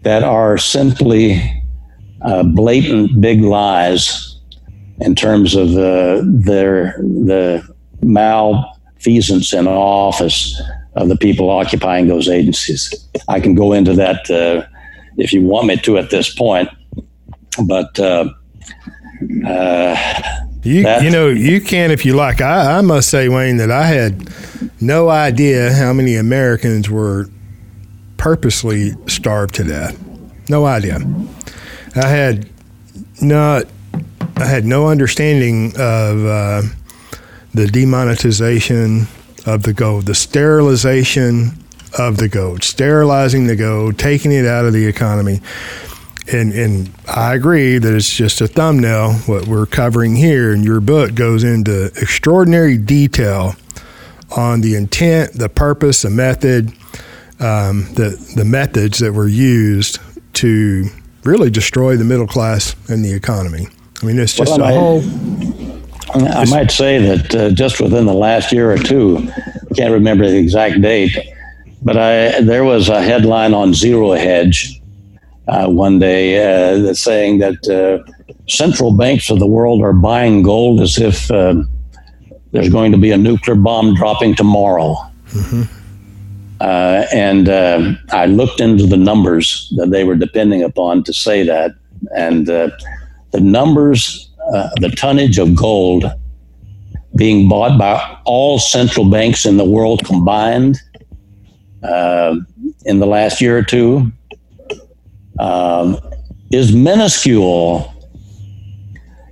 that 0.03 0.23
are 0.23 0.57
simply 0.57 1.63
uh, 2.21 2.43
blatant 2.43 3.19
big 3.21 3.41
lies 3.41 4.39
in 4.99 5.15
terms 5.15 5.55
of 5.55 5.69
uh, 5.71 6.21
their 6.23 6.97
the 6.99 7.63
malfeasance 8.01 9.53
in 9.53 9.67
office 9.67 10.59
of 10.95 11.09
the 11.09 11.17
people 11.17 11.49
occupying 11.49 12.07
those 12.07 12.27
agencies. 12.27 12.93
I 13.27 13.39
can 13.39 13.55
go 13.55 13.73
into 13.73 13.93
that 13.93 14.29
uh, 14.31 14.67
if 15.17 15.31
you 15.31 15.43
want 15.43 15.67
me 15.67 15.77
to 15.77 15.97
at 15.97 16.09
this 16.09 16.33
point, 16.33 16.69
but 17.63 17.99
uh, 17.99 18.29
uh, 19.45 20.23
you 20.63 20.87
you 21.01 21.09
know 21.09 21.29
you 21.29 21.61
can 21.61 21.91
if 21.91 22.05
you 22.05 22.15
like. 22.15 22.41
I, 22.41 22.79
I 22.79 22.81
must 22.81 23.09
say, 23.09 23.29
Wayne, 23.29 23.57
that 23.57 23.71
I 23.71 23.87
had 23.87 24.29
no 24.81 25.09
idea 25.09 25.73
how 25.73 25.93
many 25.93 26.15
Americans 26.15 26.89
were 26.89 27.29
purposely 28.17 28.93
starved 29.07 29.55
to 29.55 29.63
death. 29.63 29.97
No 30.49 30.65
idea. 30.65 30.99
I 31.97 32.07
had 32.07 32.49
not. 33.21 33.65
I 34.35 34.45
had 34.45 34.65
no 34.65 34.87
understanding 34.87 35.71
of 35.77 36.25
uh, 36.25 36.61
the 37.53 37.67
demonetization 37.67 39.07
of 39.47 39.63
the 39.63 39.73
gold, 39.73 40.05
the 40.05 40.13
sterilization 40.13 41.63
of 41.97 42.17
the 42.17 42.27
gold, 42.27 42.63
sterilizing 42.63 43.47
the 43.47 43.55
gold, 43.55 43.97
taking 43.97 44.31
it 44.31 44.45
out 44.45 44.65
of 44.65 44.73
the 44.73 44.85
economy 44.85 45.41
and 46.31 46.51
and 46.51 46.89
I 47.07 47.35
agree 47.35 47.77
that 47.77 47.93
it's 47.93 48.13
just 48.13 48.41
a 48.41 48.47
thumbnail. 48.47 49.13
What 49.25 49.47
we're 49.47 49.65
covering 49.65 50.15
here 50.15 50.51
and 50.51 50.63
your 50.63 50.81
book 50.81 51.15
goes 51.15 51.43
into 51.43 51.85
extraordinary 51.97 52.77
detail 52.77 53.55
on 54.35 54.61
the 54.61 54.75
intent, 54.75 55.33
the 55.33 55.49
purpose, 55.49 56.01
the 56.01 56.09
method, 56.09 56.69
um, 57.39 57.87
the 57.93 58.33
the 58.35 58.45
methods 58.45 58.99
that 58.99 59.13
were 59.13 59.27
used 59.27 59.99
to 60.33 60.89
really 61.27 61.49
destroy 61.49 61.97
the 61.97 62.05
middle 62.05 62.27
class 62.27 62.75
and 62.89 63.03
the 63.03 63.13
economy. 63.13 63.67
I 64.01 64.05
mean, 64.05 64.17
it's 64.17 64.33
just 64.33 64.57
well, 64.57 64.63
a 64.63 64.73
whole. 64.73 65.01
I 66.13 66.45
might 66.45 66.71
say 66.71 66.99
that 66.99 67.35
uh, 67.35 67.49
just 67.51 67.81
within 67.81 68.05
the 68.05 68.13
last 68.13 68.51
year 68.51 68.71
or 68.71 68.77
two, 68.77 69.17
I 69.35 69.73
can't 69.75 69.93
remember 69.93 70.27
the 70.27 70.37
exact 70.37 70.81
date, 70.81 71.15
but 71.83 71.97
I 71.97 72.41
there 72.41 72.63
was 72.63 72.89
a 72.89 73.01
headline 73.01 73.53
on 73.53 73.73
Zero 73.73 74.13
Hedge 74.13 74.81
uh, 75.47 75.67
one 75.67 75.99
day 75.99 76.37
uh, 76.37 76.81
that's 76.81 77.01
saying 77.01 77.39
that 77.39 77.67
uh, 77.67 78.11
central 78.47 78.95
banks 78.95 79.29
of 79.29 79.39
the 79.39 79.47
world 79.47 79.81
are 79.81 79.93
buying 79.93 80.43
gold 80.43 80.81
as 80.81 80.97
if 80.97 81.29
uh, 81.31 81.55
there's 82.51 82.69
going 82.69 82.91
to 82.91 82.97
be 82.97 83.11
a 83.11 83.17
nuclear 83.17 83.55
bomb 83.55 83.95
dropping 83.95 84.35
tomorrow. 84.35 84.95
Mm-hmm. 85.29 85.76
Uh, 86.59 87.05
and 87.13 87.49
uh, 87.49 87.93
I 88.11 88.25
looked 88.25 88.59
into 88.59 88.87
the 88.87 88.97
numbers 88.97 89.71
that 89.77 89.91
they 89.91 90.03
were 90.03 90.15
depending 90.15 90.63
upon 90.63 91.03
to 91.03 91.13
say 91.13 91.43
that, 91.43 91.75
and 92.15 92.49
uh, 92.49 92.69
the 93.31 93.39
numbers, 93.39 94.31
uh, 94.53 94.69
the 94.79 94.89
tonnage 94.89 95.37
of 95.37 95.55
gold 95.55 96.05
being 97.15 97.49
bought 97.49 97.77
by 97.77 98.19
all 98.25 98.59
central 98.59 99.09
banks 99.09 99.45
in 99.45 99.57
the 99.57 99.65
world 99.65 100.05
combined 100.05 100.79
uh, 101.83 102.35
in 102.85 102.99
the 102.99 103.07
last 103.07 103.41
year 103.41 103.57
or 103.57 103.63
two 103.63 104.11
um, 105.39 105.97
is 106.51 106.73
minuscule 106.73 107.93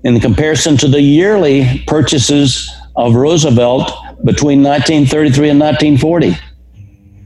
in 0.04 0.20
comparison 0.20 0.78
to 0.78 0.88
the 0.88 1.02
yearly 1.02 1.84
purchases 1.88 2.70
of 2.96 3.16
Roosevelt 3.16 3.92
between 4.24 4.64
1933 4.64 5.50
and 5.50 5.60
1940. 5.60 6.38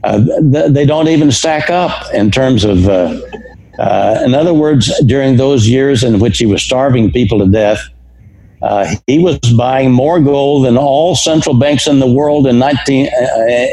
Uh, 0.02 0.18
they 0.40 0.86
don't 0.86 1.08
even 1.08 1.30
stack 1.30 1.68
up 1.68 1.92
in 2.14 2.30
terms 2.30 2.64
of, 2.64 2.88
uh, 2.88 3.20
uh, 3.78 4.22
in 4.24 4.34
other 4.34 4.54
words, 4.54 4.90
during 5.04 5.36
those 5.36 5.68
years 5.68 6.02
in 6.02 6.20
which 6.20 6.38
he 6.38 6.46
was 6.46 6.62
starving 6.62 7.10
people 7.10 7.38
to 7.38 7.46
death, 7.46 7.86
uh, 8.62 8.94
he 9.06 9.18
was 9.18 9.38
buying 9.56 9.92
more 9.92 10.18
gold 10.20 10.64
than 10.64 10.78
all 10.78 11.14
central 11.16 11.58
banks 11.58 11.86
in 11.86 11.98
the 11.98 12.10
world 12.10 12.46
in 12.46 12.58
19 12.58 13.06
uh, 13.06 13.10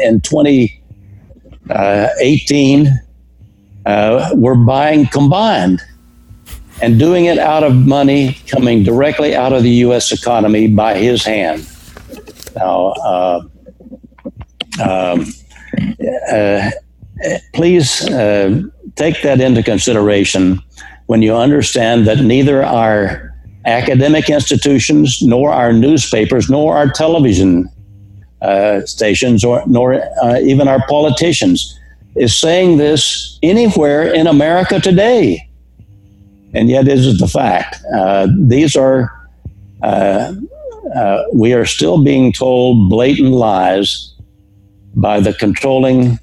in 0.04 0.20
2018 0.20 3.00
uh, 3.84 4.30
were 4.34 4.54
buying 4.54 5.06
combined 5.06 5.82
and 6.80 6.98
doing 6.98 7.26
it 7.26 7.38
out 7.38 7.62
of 7.64 7.74
money 7.74 8.38
coming 8.46 8.82
directly 8.82 9.36
out 9.36 9.52
of 9.52 9.62
the 9.62 9.68
U.S. 9.70 10.10
economy 10.12 10.68
by 10.68 10.96
his 10.96 11.22
hand. 11.24 11.68
Now, 12.56 12.94
um, 14.80 15.26
uh, 16.32 16.70
please 17.54 18.08
uh, 18.10 18.62
take 18.96 19.22
that 19.22 19.40
into 19.40 19.62
consideration 19.62 20.60
when 21.06 21.22
you 21.22 21.34
understand 21.34 22.06
that 22.06 22.18
neither 22.18 22.62
our 22.62 23.34
academic 23.64 24.30
institutions, 24.30 25.20
nor 25.22 25.50
our 25.50 25.72
newspapers, 25.72 26.48
nor 26.48 26.76
our 26.76 26.88
television 26.90 27.68
uh, 28.42 28.80
stations, 28.82 29.44
or 29.44 29.62
nor 29.66 30.00
uh, 30.22 30.38
even 30.40 30.68
our 30.68 30.84
politicians 30.88 31.78
is 32.16 32.38
saying 32.38 32.78
this 32.78 33.38
anywhere 33.42 34.12
in 34.12 34.26
America 34.26 34.80
today. 34.80 35.48
And 36.54 36.68
yet, 36.70 36.86
this 36.86 37.00
is 37.00 37.18
the 37.18 37.28
fact. 37.28 37.76
Uh, 37.94 38.26
these 38.38 38.74
are 38.74 39.12
uh, 39.82 40.34
uh, 40.96 41.22
we 41.34 41.52
are 41.52 41.66
still 41.66 42.02
being 42.02 42.32
told 42.32 42.88
blatant 42.88 43.30
lies 43.30 44.07
by 44.98 45.20
the 45.20 45.32
controlling 45.32 46.18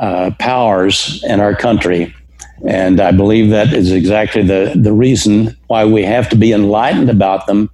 uh, 0.00 0.30
powers 0.38 1.22
in 1.24 1.38
our 1.38 1.54
country. 1.54 2.12
And 2.66 3.00
I 3.00 3.12
believe 3.12 3.50
that 3.50 3.72
is 3.72 3.92
exactly 3.92 4.42
the, 4.42 4.72
the 4.74 4.92
reason 4.92 5.56
why 5.66 5.84
we 5.84 6.02
have 6.02 6.28
to 6.30 6.36
be 6.36 6.52
enlightened 6.52 7.10
about 7.10 7.46
them 7.46 7.70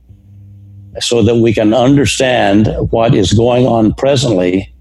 so 0.99 1.23
that 1.23 1.37
we 1.37 1.55
can 1.55 1.73
understand 1.73 2.69
what 2.91 3.15
is 3.15 3.33
going 3.33 3.67
on 3.67 3.95
presently. 3.95 4.75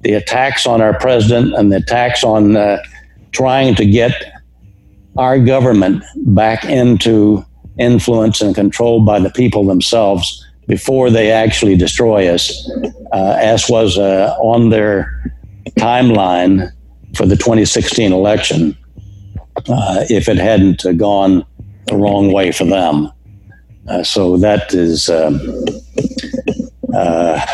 The 0.00 0.14
attacks 0.14 0.66
on 0.66 0.82
our 0.82 0.98
president 0.98 1.54
and 1.54 1.72
the 1.72 1.76
attacks 1.76 2.24
on 2.24 2.56
uh, 2.56 2.78
trying 3.30 3.76
to 3.76 3.86
get 3.86 4.12
our 5.16 5.38
government 5.38 6.02
back 6.26 6.64
into 6.64 7.44
influence 7.78 8.40
and 8.40 8.54
control 8.54 9.04
by 9.04 9.20
the 9.20 9.30
people 9.30 9.64
themselves 9.64 10.44
before 10.66 11.10
they 11.10 11.30
actually 11.30 11.76
destroy 11.76 12.28
us, 12.28 12.70
uh, 13.12 13.38
as 13.40 13.68
was 13.68 13.98
uh, 13.98 14.36
on 14.40 14.70
their 14.70 15.32
timeline 15.78 16.70
for 17.14 17.26
the 17.26 17.36
2016 17.36 18.12
election, 18.12 18.76
uh, 19.68 20.04
if 20.10 20.28
it 20.28 20.36
hadn't 20.36 20.84
gone 20.96 21.44
the 21.86 21.96
wrong 21.96 22.32
way 22.32 22.52
for 22.52 22.64
them. 22.64 23.10
Uh, 23.88 24.02
so 24.02 24.36
that 24.36 24.74
is. 24.74 25.08
Um, 25.08 25.40
uh, 26.94 27.44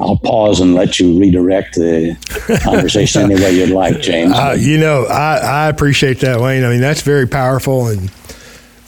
I'll 0.00 0.18
pause 0.18 0.60
and 0.60 0.74
let 0.74 1.00
you 1.00 1.18
redirect 1.18 1.74
the 1.74 2.16
conversation 2.62 3.22
any 3.22 3.34
way 3.36 3.52
you'd 3.52 3.70
like, 3.70 4.00
James. 4.00 4.32
Uh, 4.32 4.54
you 4.58 4.78
know, 4.78 5.04
I, 5.04 5.38
I 5.38 5.68
appreciate 5.68 6.20
that, 6.20 6.40
Wayne. 6.40 6.62
I 6.62 6.68
mean, 6.68 6.80
that's 6.80 7.00
very 7.00 7.26
powerful, 7.26 7.88
and 7.88 8.10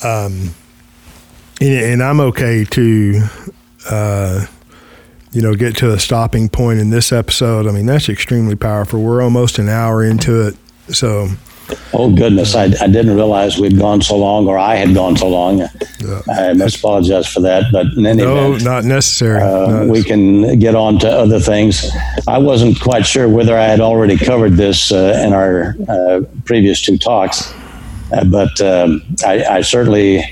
um, 0.05 0.55
and, 1.61 2.03
I'm 2.03 2.21
okay 2.21 2.65
to, 2.65 3.23
uh, 3.91 4.47
you 5.33 5.43
know, 5.43 5.55
get 5.55 5.77
to 5.79 5.93
a 5.93 5.99
stopping 5.99 6.49
point 6.49 6.81
in 6.81 6.91
this 6.91 7.13
episode. 7.13 7.67
I 7.67 7.73
mean, 7.73 7.87
that's 7.87 8.09
extremely 8.09 8.57
powerful. 8.57 9.03
We're 9.03 9.23
almost 9.23 9.59
an 9.59 9.69
hour 9.69 10.03
into 10.03 10.49
it, 10.49 10.57
so. 10.89 11.29
Oh 11.93 12.13
goodness! 12.13 12.57
I, 12.57 12.65
I 12.65 12.89
didn't 12.89 13.15
realize 13.15 13.57
we'd 13.57 13.79
gone 13.79 14.03
so 14.03 14.17
long, 14.17 14.49
or 14.49 14.59
I 14.59 14.75
had 14.75 14.93
gone 14.93 15.17
so 15.17 15.29
long. 15.29 15.59
Yeah. 16.01 16.21
I 16.29 16.53
must 16.53 16.79
apologize 16.79 17.29
for 17.29 17.39
that. 17.43 17.71
But 17.71 17.87
in 17.97 18.07
any 18.07 18.25
no, 18.25 18.55
event, 18.55 18.65
not 18.65 18.85
necessary. 18.85 19.41
Uh, 19.41 19.85
not 19.85 19.87
we 19.87 20.03
can 20.03 20.59
get 20.59 20.75
on 20.75 20.99
to 20.99 21.09
other 21.09 21.39
things. 21.39 21.89
I 22.27 22.39
wasn't 22.39 22.81
quite 22.81 23.07
sure 23.07 23.29
whether 23.29 23.57
I 23.57 23.67
had 23.67 23.81
already 23.81 24.17
covered 24.17 24.55
this 24.55 24.91
uh, 24.91 25.23
in 25.25 25.33
our 25.33 25.77
uh, 25.89 26.23
previous 26.45 26.83
two 26.83 26.99
talks, 26.99 27.55
uh, 28.13 28.25
but 28.25 28.61
um, 28.61 29.03
I, 29.25 29.45
I 29.45 29.61
certainly 29.61 30.25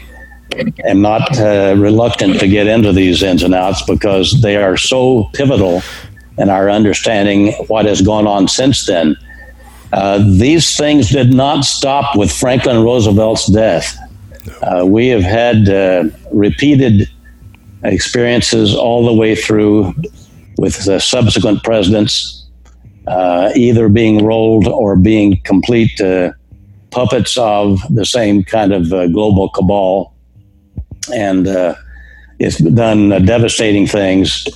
am 0.85 1.01
not 1.01 1.39
uh, 1.39 1.75
reluctant 1.77 2.41
to 2.41 2.49
get 2.49 2.67
into 2.67 2.93
these 2.93 3.23
ins 3.23 3.43
and 3.43 3.55
outs 3.55 3.83
because 3.83 4.41
they 4.43 4.57
are 4.57 4.77
so 4.77 5.25
pivotal 5.35 5.83
in 6.39 6.49
our 6.49 6.71
understanding 6.71 7.53
what 7.67 7.85
has 7.85 8.01
gone 8.01 8.27
on 8.27 8.49
since 8.49 8.87
then. 8.87 9.17
Uh, 9.93 10.19
these 10.19 10.77
things 10.77 11.11
did 11.11 11.33
not 11.33 11.65
stop 11.65 12.17
with 12.17 12.31
Franklin 12.31 12.83
Roosevelt's 12.83 13.47
death. 13.47 13.97
Uh, 14.63 14.85
we 14.87 15.09
have 15.09 15.23
had 15.23 15.69
uh, 15.69 16.05
repeated 16.33 17.09
experiences 17.85 18.75
all 18.75 19.07
the 19.07 19.13
way 19.13 19.35
through 19.35 19.95
with 20.57 20.85
the 20.85 20.99
subsequent 20.99 21.63
presidents 21.63 22.47
uh, 23.07 23.51
either 23.55 23.89
being 23.89 24.25
rolled 24.25 24.67
or 24.67 24.97
being 24.97 25.41
complete 25.45 26.01
uh, 26.01 26.33
puppets 26.91 27.37
of 27.39 27.81
the 27.95 28.05
same 28.05 28.43
kind 28.45 28.73
of 28.73 28.91
global 29.13 29.49
cabal 29.51 30.15
and 31.13 31.47
uh, 31.47 31.75
it's 32.39 32.59
done 32.59 33.13
uh, 33.13 33.19
devastating 33.19 33.87
things. 33.87 34.47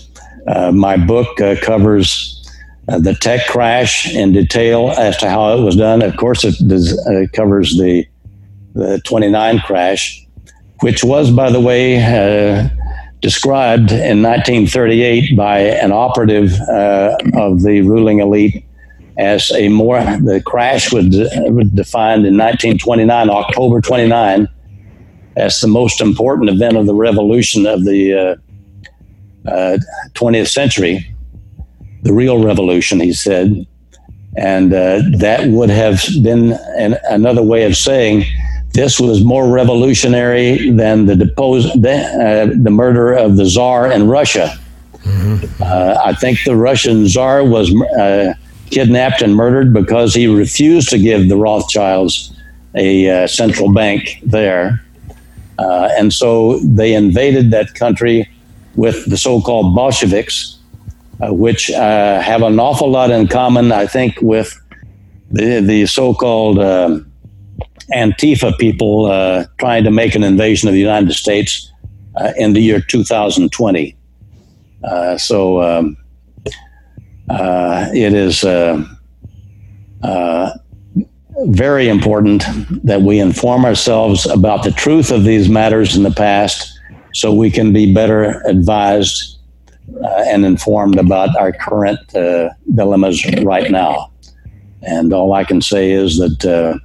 Uh, 0.46 0.72
my 0.72 0.96
book 0.96 1.40
uh, 1.40 1.56
covers 1.62 2.38
uh, 2.88 2.98
the 2.98 3.14
tech 3.14 3.46
crash 3.46 4.12
in 4.14 4.32
detail 4.32 4.92
as 4.98 5.16
to 5.18 5.28
how 5.28 5.56
it 5.56 5.62
was 5.62 5.76
done. 5.76 6.02
Of 6.02 6.16
course, 6.16 6.44
it 6.44 6.54
does, 6.66 6.98
uh, 7.06 7.26
covers 7.32 7.76
the 7.76 8.06
the 8.74 9.02
29 9.04 9.58
crash, 9.60 10.26
which 10.80 11.04
was, 11.04 11.30
by 11.30 11.50
the 11.50 11.60
way, 11.60 11.96
described 13.20 13.92
in 13.92 14.22
1938 14.22 15.36
by 15.36 15.58
an 15.58 15.92
operative 15.92 16.52
of 17.34 17.62
the 17.62 17.82
ruling 17.84 18.20
elite 18.20 18.64
as 19.18 19.50
a 19.52 19.68
more 19.68 20.00
the 20.00 20.42
crash 20.46 20.90
was, 20.90 21.04
was 21.04 21.68
defined 21.74 22.24
in 22.24 22.38
1929 22.38 23.28
october 23.28 23.82
29 23.82 24.48
as 25.36 25.60
the 25.60 25.68
most 25.68 26.00
important 26.00 26.50
event 26.50 26.76
of 26.76 26.86
the 26.86 26.94
revolution 26.94 27.66
of 27.66 27.84
the 27.84 28.14
uh, 29.46 29.50
uh, 29.50 29.78
20th 30.14 30.48
century, 30.48 31.14
the 32.02 32.12
real 32.12 32.42
revolution, 32.42 33.00
he 33.00 33.12
said. 33.12 33.66
And 34.36 34.72
uh, 34.72 35.02
that 35.18 35.48
would 35.48 35.70
have 35.70 36.02
been 36.22 36.52
an, 36.76 36.96
another 37.10 37.42
way 37.42 37.64
of 37.64 37.76
saying 37.76 38.24
this 38.72 38.98
was 38.98 39.22
more 39.22 39.50
revolutionary 39.50 40.70
than 40.70 41.06
the 41.06 41.16
depose, 41.16 41.64
the, 41.74 41.92
uh, 41.92 42.62
the 42.62 42.70
murder 42.70 43.12
of 43.12 43.36
the 43.36 43.44
czar 43.44 43.92
in 43.92 44.08
Russia. 44.08 44.58
Mm-hmm. 44.94 45.62
Uh, 45.62 46.00
I 46.02 46.14
think 46.14 46.38
the 46.44 46.56
Russian 46.56 47.06
czar 47.08 47.44
was 47.44 47.74
uh, 47.98 48.32
kidnapped 48.70 49.20
and 49.20 49.34
murdered 49.34 49.74
because 49.74 50.14
he 50.14 50.26
refused 50.26 50.88
to 50.90 50.98
give 50.98 51.28
the 51.28 51.36
Rothschilds 51.36 52.34
a 52.74 53.26
central 53.26 53.70
bank 53.74 54.20
there 54.24 54.80
uh, 55.62 55.88
and 55.98 56.12
so 56.12 56.58
they 56.58 56.94
invaded 56.94 57.50
that 57.52 57.74
country 57.74 58.28
with 58.74 59.08
the 59.08 59.16
so 59.16 59.40
called 59.40 59.74
Bolsheviks, 59.74 60.58
uh, 61.20 61.32
which 61.32 61.70
uh, 61.70 62.20
have 62.20 62.42
an 62.42 62.58
awful 62.58 62.90
lot 62.90 63.10
in 63.10 63.28
common, 63.28 63.70
I 63.70 63.86
think, 63.86 64.20
with 64.20 64.58
the, 65.30 65.60
the 65.60 65.86
so 65.86 66.14
called 66.14 66.58
um, 66.58 67.10
Antifa 67.94 68.58
people 68.58 69.06
uh, 69.06 69.44
trying 69.58 69.84
to 69.84 69.90
make 69.90 70.14
an 70.14 70.24
invasion 70.24 70.68
of 70.68 70.74
the 70.74 70.80
United 70.80 71.12
States 71.12 71.70
uh, 72.16 72.32
in 72.36 72.54
the 72.54 72.60
year 72.60 72.80
2020. 72.80 73.96
Uh, 74.84 75.16
so 75.16 75.62
um, 75.62 75.96
it 77.28 78.14
is 78.14 78.42
uh, 78.44 78.84
very 81.46 81.88
important 81.88 82.44
that 82.84 83.02
we 83.02 83.18
inform 83.18 83.64
ourselves 83.64 84.26
about 84.26 84.62
the 84.62 84.70
truth 84.70 85.10
of 85.10 85.24
these 85.24 85.48
matters 85.48 85.96
in 85.96 86.02
the 86.02 86.10
past 86.10 86.78
so 87.14 87.32
we 87.32 87.50
can 87.50 87.72
be 87.72 87.92
better 87.92 88.42
advised 88.46 89.38
uh, 90.02 90.24
and 90.26 90.44
informed 90.44 90.98
about 90.98 91.36
our 91.36 91.52
current 91.52 92.14
uh, 92.14 92.48
dilemmas 92.74 93.24
right 93.42 93.70
now. 93.70 94.10
And 94.82 95.12
all 95.12 95.32
I 95.32 95.44
can 95.44 95.60
say 95.60 95.92
is 95.92 96.18
that 96.18 96.44
uh, 96.44 96.78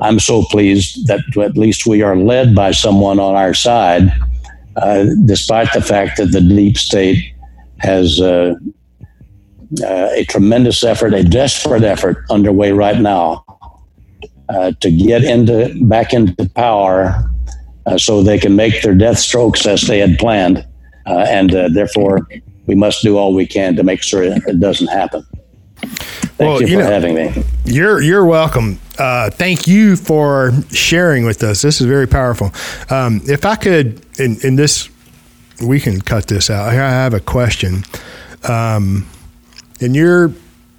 I'm 0.00 0.18
so 0.18 0.42
pleased 0.44 1.06
that 1.06 1.20
at 1.36 1.56
least 1.56 1.86
we 1.86 2.02
are 2.02 2.16
led 2.16 2.54
by 2.54 2.70
someone 2.70 3.18
on 3.18 3.34
our 3.34 3.54
side, 3.54 4.12
uh, 4.76 5.06
despite 5.24 5.72
the 5.72 5.82
fact 5.82 6.18
that 6.18 6.32
the 6.32 6.40
deep 6.40 6.78
state 6.78 7.34
has 7.78 8.20
uh, 8.20 8.54
uh, 9.82 10.08
a 10.14 10.24
tremendous 10.28 10.82
effort, 10.82 11.14
a 11.14 11.22
desperate 11.22 11.84
effort 11.84 12.24
underway 12.30 12.72
right 12.72 13.00
now 13.00 13.44
uh, 14.48 14.72
to 14.80 14.90
get 14.90 15.24
into 15.24 15.74
back 15.84 16.12
into 16.12 16.48
power 16.50 17.30
uh, 17.86 17.98
so 17.98 18.22
they 18.22 18.38
can 18.38 18.56
make 18.56 18.82
their 18.82 18.94
death 18.94 19.18
strokes 19.18 19.66
as 19.66 19.82
they 19.82 19.98
had 19.98 20.18
planned. 20.18 20.66
Uh, 21.06 21.24
and 21.28 21.54
uh, 21.54 21.68
therefore, 21.72 22.28
we 22.66 22.74
must 22.74 23.02
do 23.02 23.16
all 23.16 23.34
we 23.34 23.46
can 23.46 23.74
to 23.76 23.82
make 23.82 24.02
sure 24.02 24.22
it 24.22 24.60
doesn't 24.60 24.88
happen. 24.88 25.24
Thank 26.38 26.38
well, 26.38 26.60
you 26.60 26.66
for 26.66 26.72
you 26.72 26.78
know, 26.78 26.84
having 26.84 27.14
me. 27.14 27.44
You're 27.64 28.00
you're 28.02 28.24
welcome. 28.24 28.78
Uh, 28.98 29.30
thank 29.30 29.66
you 29.66 29.96
for 29.96 30.52
sharing 30.70 31.24
with 31.24 31.42
us. 31.42 31.62
This 31.62 31.80
is 31.80 31.86
very 31.86 32.06
powerful. 32.06 32.52
Um, 32.90 33.20
if 33.24 33.44
I 33.44 33.56
could, 33.56 34.04
in, 34.18 34.36
in 34.42 34.56
this, 34.56 34.88
we 35.64 35.80
can 35.80 36.00
cut 36.00 36.26
this 36.26 36.50
out. 36.50 36.68
I 36.68 36.74
have 36.74 37.14
a 37.14 37.20
question. 37.20 37.84
Um, 38.48 39.08
in 39.80 39.94
your 39.94 40.32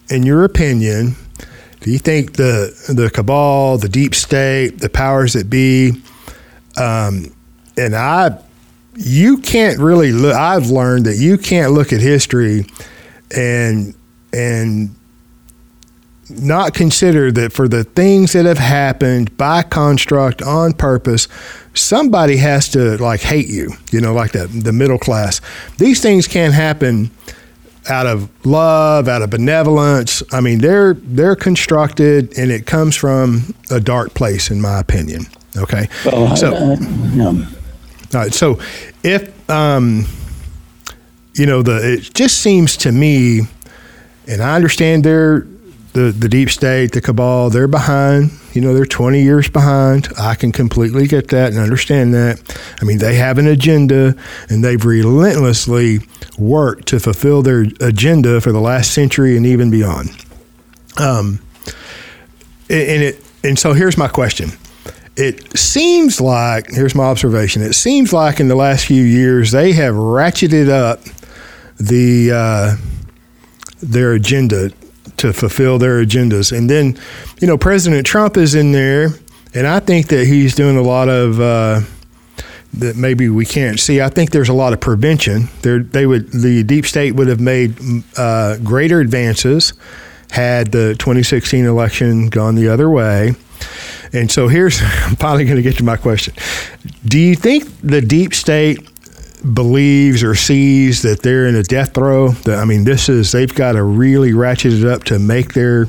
in 0.10 0.24
your 0.24 0.44
opinion, 0.44 1.16
do 1.82 1.92
you 1.92 2.00
think 2.00 2.34
the 2.34 2.74
the 2.94 3.10
cabal, 3.10 3.78
the 3.78 3.90
deep 3.90 4.14
state, 4.14 4.80
the 4.80 4.90
powers 4.90 5.34
that 5.34 5.50
be, 5.50 5.92
um, 6.78 7.34
and 7.78 7.96
I, 7.96 8.38
you 8.96 9.38
can't 9.38 9.80
really 9.80 10.12
look. 10.12 10.36
I've 10.36 10.68
learned 10.68 11.06
that 11.06 11.16
you 11.18 11.38
can't 11.38 11.72
look 11.72 11.94
at 11.94 12.02
history 12.02 12.66
and 13.36 13.96
and 14.34 14.96
not 16.30 16.74
consider 16.74 17.32
that 17.32 17.54
for 17.54 17.68
the 17.68 17.84
things 17.84 18.34
that 18.34 18.46
have 18.46 18.60
happened 18.60 19.36
by 19.38 19.64
construct 19.64 20.42
on 20.42 20.74
purpose, 20.74 21.28
somebody 21.74 22.38
has 22.38 22.70
to 22.70 22.98
like 22.98 23.22
hate 23.22 23.48
you. 23.48 23.72
You 23.92 24.02
know, 24.02 24.14
like 24.14 24.34
the 24.34 24.48
the 24.48 24.74
middle 24.74 25.00
class. 25.00 25.40
These 25.78 26.02
things 26.02 26.28
can't 26.28 26.54
happen 26.54 27.12
out 27.90 28.08
of 28.08 28.30
love, 28.46 29.08
out 29.08 29.22
of 29.22 29.30
benevolence. 29.30 30.22
I 30.32 30.42
mean, 30.42 30.60
they're 30.60 30.94
they're 30.94 31.36
constructed, 31.36 32.38
and 32.38 32.52
it 32.52 32.66
comes 32.66 32.96
from 32.96 33.54
a 33.70 33.80
dark 33.80 34.14
place, 34.14 34.52
in 34.52 34.62
my 34.62 34.80
opinion. 34.80 35.26
Okay, 35.58 35.90
well, 36.06 36.36
so 36.36 36.54
uh, 36.54 36.76
no. 37.14 37.28
all 37.30 37.46
right. 38.14 38.34
So 38.34 38.60
if 39.04 39.50
um, 39.50 40.06
you 41.34 41.46
know 41.46 41.62
the, 41.62 41.94
it 41.94 42.14
just 42.14 42.40
seems 42.40 42.78
to 42.78 42.92
me, 42.92 43.42
and 44.28 44.42
I 44.42 44.56
understand 44.56 45.04
they're 45.04 45.48
the 45.94 46.12
the 46.12 46.30
deep 46.30 46.50
state, 46.50 46.92
the 46.92 47.02
cabal, 47.02 47.50
they're 47.50 47.68
behind. 47.68 48.32
You 48.54 48.62
know, 48.62 48.74
they're 48.74 48.86
20 48.86 49.22
years 49.22 49.50
behind. 49.50 50.10
I 50.18 50.36
can 50.36 50.52
completely 50.52 51.08
get 51.08 51.30
that 51.30 51.52
and 51.52 51.60
understand 51.60 52.14
that. 52.14 52.42
I 52.82 52.86
mean, 52.86 52.98
they 52.98 53.16
have 53.16 53.38
an 53.38 53.48
agenda 53.48 54.16
and 54.50 54.64
they've 54.64 54.84
relentlessly 54.84 56.00
worked 56.38 56.88
to 56.88 57.00
fulfill 57.00 57.42
their 57.42 57.66
agenda 57.80 58.42
for 58.42 58.52
the 58.52 58.60
last 58.60 58.92
century 58.92 59.38
and 59.38 59.46
even 59.46 59.70
beyond. 59.70 60.10
Um, 60.98 61.40
and 62.70 63.04
it 63.04 63.24
and 63.44 63.58
so 63.58 63.74
here's 63.74 63.98
my 63.98 64.08
question. 64.08 64.52
It 65.16 65.58
seems 65.58 66.22
like 66.22 66.68
here's 66.70 66.96
my 66.96 67.04
observation. 67.04 67.62
It 67.62 67.74
seems 67.74 68.14
like 68.14 68.40
in 68.40 68.48
the 68.48 68.56
last 68.56 68.86
few 68.86 69.04
years 69.04 69.52
they 69.52 69.74
have 69.74 69.96
ratcheted 69.96 70.70
up 70.70 71.02
the 71.78 72.32
uh, 72.32 72.76
their 73.82 74.14
agenda 74.14 74.72
to 75.20 75.34
fulfill 75.34 75.78
their 75.78 76.04
agendas. 76.04 76.56
And 76.56 76.70
then, 76.70 76.98
you 77.40 77.48
know, 77.48 77.58
President 77.58 78.06
Trump 78.06 78.38
is 78.38 78.56
in 78.56 78.72
there, 78.72 79.10
and 79.54 79.68
I 79.68 79.80
think 79.80 80.08
that 80.08 80.26
he's 80.28 80.56
doing 80.56 80.78
a 80.78 80.82
lot 80.82 81.10
of 81.10 81.40
uh, 81.40 81.82
that 82.74 82.96
maybe 82.96 83.30
we 83.30 83.46
can't 83.46 83.80
see. 83.80 84.02
I 84.02 84.10
think 84.10 84.32
there's 84.32 84.50
a 84.50 84.54
lot 84.54 84.74
of 84.74 84.80
prevention. 84.80 85.50
There, 85.62 85.80
they 85.80 86.06
would 86.06 86.32
the 86.32 86.64
deep 86.64 86.86
state 86.86 87.16
would 87.16 87.28
have 87.28 87.40
made 87.40 87.76
uh, 88.18 88.58
greater 88.58 89.00
advances 89.00 89.74
had 90.32 90.72
the 90.72 90.96
2016 91.00 91.66
election 91.66 92.30
gone 92.30 92.56
the 92.56 92.68
other 92.68 92.90
way. 92.90 93.34
And 94.14 94.32
so 94.32 94.48
here's 94.48 94.80
I'm 94.84 95.16
finally 95.16 95.46
going 95.46 95.58
to 95.58 95.62
get 95.62 95.78
to 95.78 95.84
my 95.84 95.98
question. 95.98 96.34
Do 97.06 97.20
you 97.20 97.36
think 97.36 97.66
the 97.82 98.02
deep 98.02 98.34
state 98.34 98.88
believes 99.54 100.24
or 100.24 100.36
sees 100.36 101.02
that 101.04 101.22
they're 101.22 101.48
in 101.48 101.56
a 101.56 101.64
death 101.64 101.94
throe. 101.94 102.34
I 102.48 102.66
mean, 102.66 102.84
this 102.84 103.10
is 103.10 103.32
they've 103.32 103.54
got 103.54 103.74
to 103.74 103.84
really 103.84 104.34
ratchet 104.34 104.74
it 104.74 104.86
up 104.86 105.06
to 105.06 105.20
make 105.20 105.54
their 105.54 105.88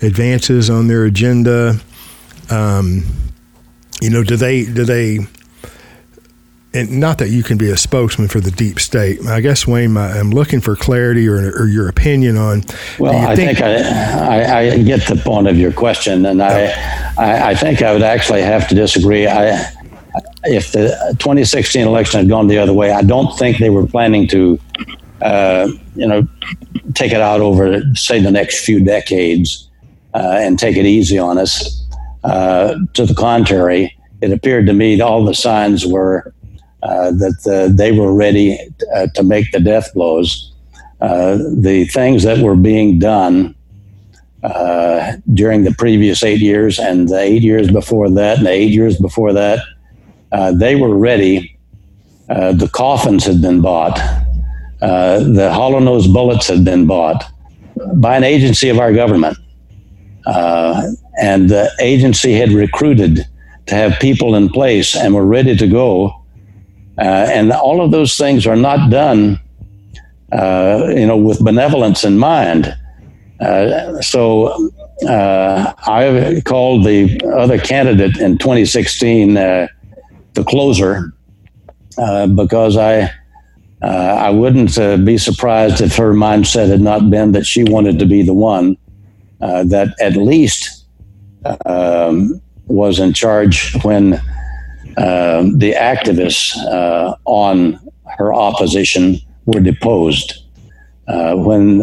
advances 0.00 0.70
on 0.70 0.88
their 0.88 1.04
agenda. 1.04 1.76
Um, 2.50 3.04
you 4.00 4.10
know, 4.10 4.22
do 4.24 4.36
they 4.36 4.64
do 4.64 4.84
they? 4.84 5.20
And 6.74 7.00
not 7.00 7.18
that 7.18 7.28
you 7.28 7.42
can 7.42 7.58
be 7.58 7.68
a 7.68 7.76
spokesman 7.76 8.28
for 8.28 8.40
the 8.40 8.50
deep 8.50 8.80
state. 8.80 9.26
I 9.26 9.42
guess 9.42 9.66
Wayne, 9.66 9.94
I'm 9.94 10.30
looking 10.30 10.62
for 10.62 10.74
clarity 10.74 11.28
or, 11.28 11.34
or, 11.50 11.66
your 11.66 11.86
opinion 11.86 12.38
on. 12.38 12.62
Well, 12.98 13.14
I 13.14 13.36
think, 13.36 13.58
think 13.58 13.60
I, 13.60 14.40
I, 14.40 14.58
I, 14.60 14.82
get 14.82 15.06
the 15.06 15.16
point 15.16 15.48
of 15.48 15.58
your 15.58 15.70
question, 15.70 16.24
and 16.24 16.42
I, 16.42 16.68
I, 17.18 17.50
I 17.50 17.54
think 17.54 17.82
I 17.82 17.92
would 17.92 18.00
actually 18.00 18.40
have 18.40 18.68
to 18.68 18.74
disagree. 18.74 19.26
I 19.26 19.70
if 20.44 20.72
the 20.72 20.88
2016 21.18 21.86
election 21.86 22.20
had 22.20 22.28
gone 22.28 22.48
the 22.48 22.58
other 22.58 22.72
way, 22.72 22.92
I 22.92 23.02
don't 23.02 23.36
think 23.38 23.58
they 23.58 23.70
were 23.70 23.86
planning 23.86 24.26
to, 24.28 24.58
uh, 25.20 25.68
you 25.94 26.06
know, 26.06 26.26
take 26.94 27.12
it 27.12 27.20
out 27.20 27.40
over, 27.40 27.80
say, 27.94 28.20
the 28.20 28.30
next 28.30 28.64
few 28.64 28.82
decades 28.82 29.70
uh, 30.14 30.38
and 30.40 30.58
take 30.58 30.76
it 30.76 30.86
easy 30.86 31.18
on 31.18 31.38
us. 31.38 31.78
Uh, 32.24 32.76
to 32.94 33.06
the 33.06 33.14
contrary, 33.14 33.96
it 34.20 34.32
appeared 34.32 34.66
to 34.66 34.72
me 34.72 35.00
all 35.00 35.24
the 35.24 35.34
signs 35.34 35.86
were 35.86 36.32
uh, 36.82 37.12
that 37.12 37.72
they 37.76 37.92
were 37.92 38.12
ready 38.12 38.58
uh, 38.94 39.06
to 39.14 39.22
make 39.22 39.50
the 39.52 39.60
death 39.60 39.92
blows. 39.94 40.52
Uh, 41.00 41.36
the 41.56 41.84
things 41.92 42.22
that 42.22 42.38
were 42.38 42.56
being 42.56 42.98
done 42.98 43.54
during 45.32 45.62
the 45.62 45.74
previous 45.78 46.22
eight 46.24 46.40
years 46.40 46.78
and 46.78 47.08
the 47.08 47.18
eight 47.18 47.42
years 47.42 47.70
before 47.70 48.10
that 48.10 48.38
and 48.38 48.46
the 48.46 48.50
eight 48.50 48.72
years 48.72 48.98
before 48.98 49.32
that 49.32 49.60
uh, 50.32 50.52
they 50.52 50.74
were 50.74 50.96
ready. 50.96 51.58
Uh, 52.28 52.52
the 52.52 52.68
coffins 52.68 53.24
had 53.24 53.42
been 53.42 53.60
bought. 53.60 53.98
Uh, 54.80 55.20
the 55.20 55.50
hollow 55.52 55.78
nose 55.78 56.08
bullets 56.08 56.48
had 56.48 56.64
been 56.64 56.86
bought 56.86 57.24
by 57.96 58.16
an 58.16 58.24
agency 58.24 58.68
of 58.68 58.78
our 58.78 58.92
government. 58.92 59.36
Uh, 60.26 60.82
and 61.20 61.50
the 61.50 61.70
agency 61.80 62.32
had 62.32 62.50
recruited 62.50 63.26
to 63.66 63.74
have 63.74 63.98
people 64.00 64.34
in 64.34 64.48
place 64.48 64.96
and 64.96 65.14
were 65.14 65.26
ready 65.26 65.56
to 65.56 65.68
go. 65.68 66.24
Uh, 66.98 67.02
and 67.02 67.52
all 67.52 67.80
of 67.84 67.90
those 67.90 68.16
things 68.16 68.46
are 68.46 68.56
not 68.56 68.90
done, 68.90 69.38
you 70.32 71.06
know, 71.06 71.16
with 71.16 71.44
benevolence 71.44 72.04
in 72.04 72.18
mind. 72.18 72.74
so 74.00 74.70
I 75.06 76.42
called 76.44 76.84
the 76.84 77.20
other 77.36 77.58
candidate 77.58 78.16
in 78.16 78.38
2016 78.38 79.68
the 80.34 80.44
closer 80.44 81.12
uh, 81.98 82.26
because 82.26 82.76
I 82.76 83.10
uh, 83.82 84.16
I 84.20 84.30
wouldn't 84.30 84.78
uh, 84.78 84.96
be 84.96 85.18
surprised 85.18 85.80
if 85.80 85.96
her 85.96 86.12
mindset 86.12 86.68
had 86.68 86.80
not 86.80 87.10
been 87.10 87.32
that 87.32 87.44
she 87.44 87.64
wanted 87.64 87.98
to 87.98 88.06
be 88.06 88.22
the 88.22 88.32
one 88.34 88.76
uh, 89.40 89.64
that 89.64 89.88
at 90.00 90.16
least 90.16 90.86
um, 91.66 92.40
was 92.66 93.00
in 93.00 93.12
charge 93.12 93.74
when 93.82 94.14
um, 94.98 95.58
the 95.58 95.72
activists 95.72 96.56
uh, 96.56 97.16
on 97.24 97.80
her 98.16 98.32
opposition 98.32 99.16
were 99.46 99.60
deposed. 99.60 100.38
Uh, 101.08 101.34
when 101.34 101.78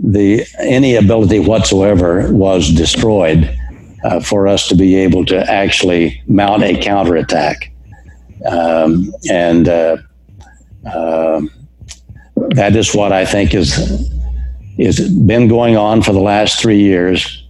the 0.00 0.44
any 0.58 0.96
ability 0.96 1.38
whatsoever 1.38 2.32
was 2.32 2.72
destroyed 2.72 3.56
uh, 4.04 4.20
for 4.20 4.46
us 4.46 4.68
to 4.68 4.76
be 4.76 4.94
able 4.94 5.24
to 5.24 5.50
actually 5.50 6.22
mount 6.26 6.62
a 6.62 6.80
counterattack. 6.80 7.72
Um, 8.46 9.12
and 9.30 9.68
uh, 9.68 9.96
uh, 10.86 11.40
that 12.50 12.76
is 12.76 12.94
what 12.94 13.12
I 13.12 13.24
think 13.24 13.54
is 13.54 14.12
is 14.76 15.08
been 15.10 15.48
going 15.48 15.76
on 15.76 16.02
for 16.02 16.12
the 16.12 16.20
last 16.20 16.60
three 16.60 16.80
years. 16.80 17.42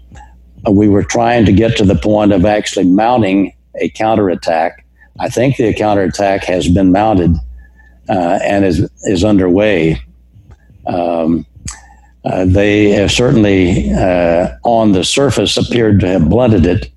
we 0.70 0.88
were 0.88 1.02
trying 1.02 1.44
to 1.46 1.52
get 1.52 1.76
to 1.76 1.84
the 1.84 1.94
point 1.94 2.32
of 2.32 2.44
actually 2.44 2.84
mounting 2.84 3.52
a 3.80 3.88
counterattack. 3.88 4.84
I 5.18 5.28
think 5.28 5.56
the 5.56 5.72
counterattack 5.74 6.44
has 6.44 6.68
been 6.68 6.92
mounted 6.92 7.34
uh, 8.08 8.38
and 8.42 8.64
is, 8.64 8.90
is 9.04 9.24
underway. 9.24 10.00
Um, 10.86 11.46
uh, 12.24 12.44
they 12.46 12.90
have 12.90 13.10
certainly, 13.10 13.92
uh, 13.92 14.48
on 14.64 14.92
the 14.92 15.04
surface, 15.04 15.56
appeared 15.56 16.00
to 16.00 16.08
have 16.08 16.28
blunted 16.28 16.66
it. 16.66 16.90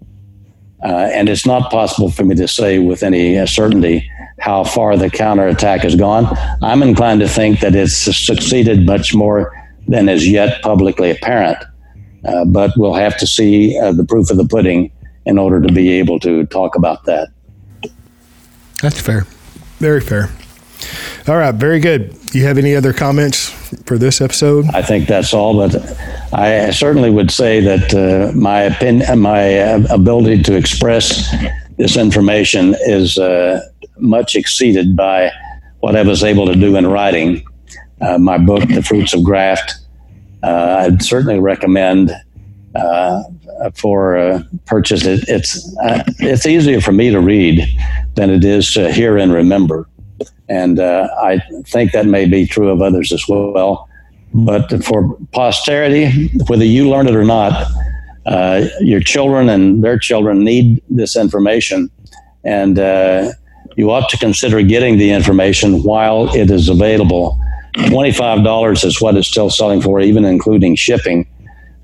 Uh, 0.84 1.09
and 1.13 1.28
it's 1.28 1.45
not 1.45 1.71
possible 1.71 2.09
for 2.09 2.23
me 2.23 2.36
to 2.36 2.47
say 2.47 2.80
with 2.80 3.03
any 3.03 3.45
certainty 3.47 4.09
how 4.39 4.63
far 4.63 4.95
the 4.95 5.09
counterattack 5.09 5.82
has 5.82 5.95
gone. 5.95 6.25
I'm 6.61 6.84
inclined 6.84 7.19
to 7.21 7.28
think 7.28 7.59
that 7.61 7.75
it's 7.75 7.95
succeeded 7.95 8.86
much 8.86 9.13
more 9.13 9.51
than 9.88 10.07
is 10.07 10.28
yet 10.28 10.61
publicly 10.61 11.11
apparent. 11.11 11.57
Uh, 12.25 12.45
but 12.45 12.71
we'll 12.78 12.93
have 12.93 13.17
to 13.17 13.28
see 13.28 13.78
uh, 13.80 13.91
the 13.91 14.05
proof 14.05 14.30
of 14.30 14.38
the 14.38 14.45
pudding 14.45 14.91
in 15.25 15.38
order 15.38 15.61
to 15.61 15.73
be 15.73 15.89
able 15.91 16.19
to 16.19 16.45
talk 16.47 16.75
about 16.75 17.05
that. 17.05 17.30
That's 18.82 18.99
fair. 18.99 19.25
Very 19.80 20.01
fair. 20.01 20.30
All 21.28 21.38
right, 21.38 21.53
very 21.53 21.80
good. 21.80 22.16
You 22.34 22.43
have 22.43 22.57
any 22.57 22.75
other 22.75 22.91
comments 22.91 23.49
for 23.86 23.97
this 23.97 24.19
episode? 24.19 24.65
I 24.73 24.82
think 24.82 25.07
that's 25.07 25.34
all, 25.34 25.55
but 25.55 25.75
I 26.34 26.71
certainly 26.71 27.09
would 27.09 27.32
say 27.32 27.61
that 27.61 27.93
uh, 27.93 28.36
my 28.38 28.63
opinion, 28.63 29.19
my 29.19 29.59
uh, 29.59 29.84
ability 29.89 30.43
to 30.43 30.55
express 30.55 31.34
this 31.78 31.95
information 31.95 32.75
is 32.82 33.17
uh, 33.17 33.61
much 33.97 34.36
exceeded 34.36 34.95
by 34.95 35.32
what 35.80 35.95
I 35.95 36.01
was 36.01 36.23
able 36.23 36.45
to 36.47 36.55
do 36.55 36.75
in 36.75 36.88
writing 36.88 37.45
uh, 38.01 38.17
my 38.17 38.38
book, 38.38 38.67
The 38.67 38.84
Fruits 38.84 39.13
of 39.13 39.23
Graft. 39.23 39.75
Uh, 40.43 40.86
I'd 40.86 41.01
certainly 41.01 41.39
recommend 41.39 42.11
uh, 42.75 43.23
for 43.73 44.43
purchase. 44.65 45.05
It, 45.05 45.23
it's 45.28 45.75
it's 46.19 46.45
easier 46.45 46.82
for 46.82 46.91
me 46.91 47.09
to 47.09 47.21
read 47.21 47.65
than 48.15 48.30
it 48.30 48.43
is 48.43 48.73
to 48.73 48.91
hear 48.91 49.17
and 49.17 49.32
remember. 49.32 49.88
And 50.49 50.80
uh, 50.80 51.07
I 51.22 51.39
think 51.65 51.91
that 51.91 52.05
may 52.05 52.26
be 52.26 52.45
true 52.45 52.70
of 52.70 52.82
others 52.82 53.11
as 53.11 53.28
well. 53.28 53.89
But 54.34 54.84
for 54.84 55.18
posterity, 55.32 56.30
whether 56.47 56.65
you 56.65 56.89
learn 56.89 57.07
it 57.07 57.15
or 57.15 57.26
not, 57.26 57.70
uh, 58.26 58.68
your 58.82 58.99
children 58.99 59.49
and 59.49 59.84
their 59.84 59.97
children 59.97 60.43
need 60.43 60.82
this 60.89 61.15
information. 61.15 61.89
And 62.43 62.78
uh, 62.78 63.32
you 63.76 63.91
ought 63.91 64.09
to 64.09 64.18
consider 64.18 64.61
getting 64.61 64.97
the 64.97 65.11
information 65.11 65.84
while 65.84 66.34
it 66.36 66.51
is 66.51 66.70
available. 66.70 67.39
$25 67.76 68.86
is 68.86 69.01
what 69.01 69.15
it's 69.15 69.28
still 69.28 69.49
selling 69.49 69.82
for, 69.82 69.99
even 69.99 70.26
including 70.26 70.76
shipping. 70.76 71.28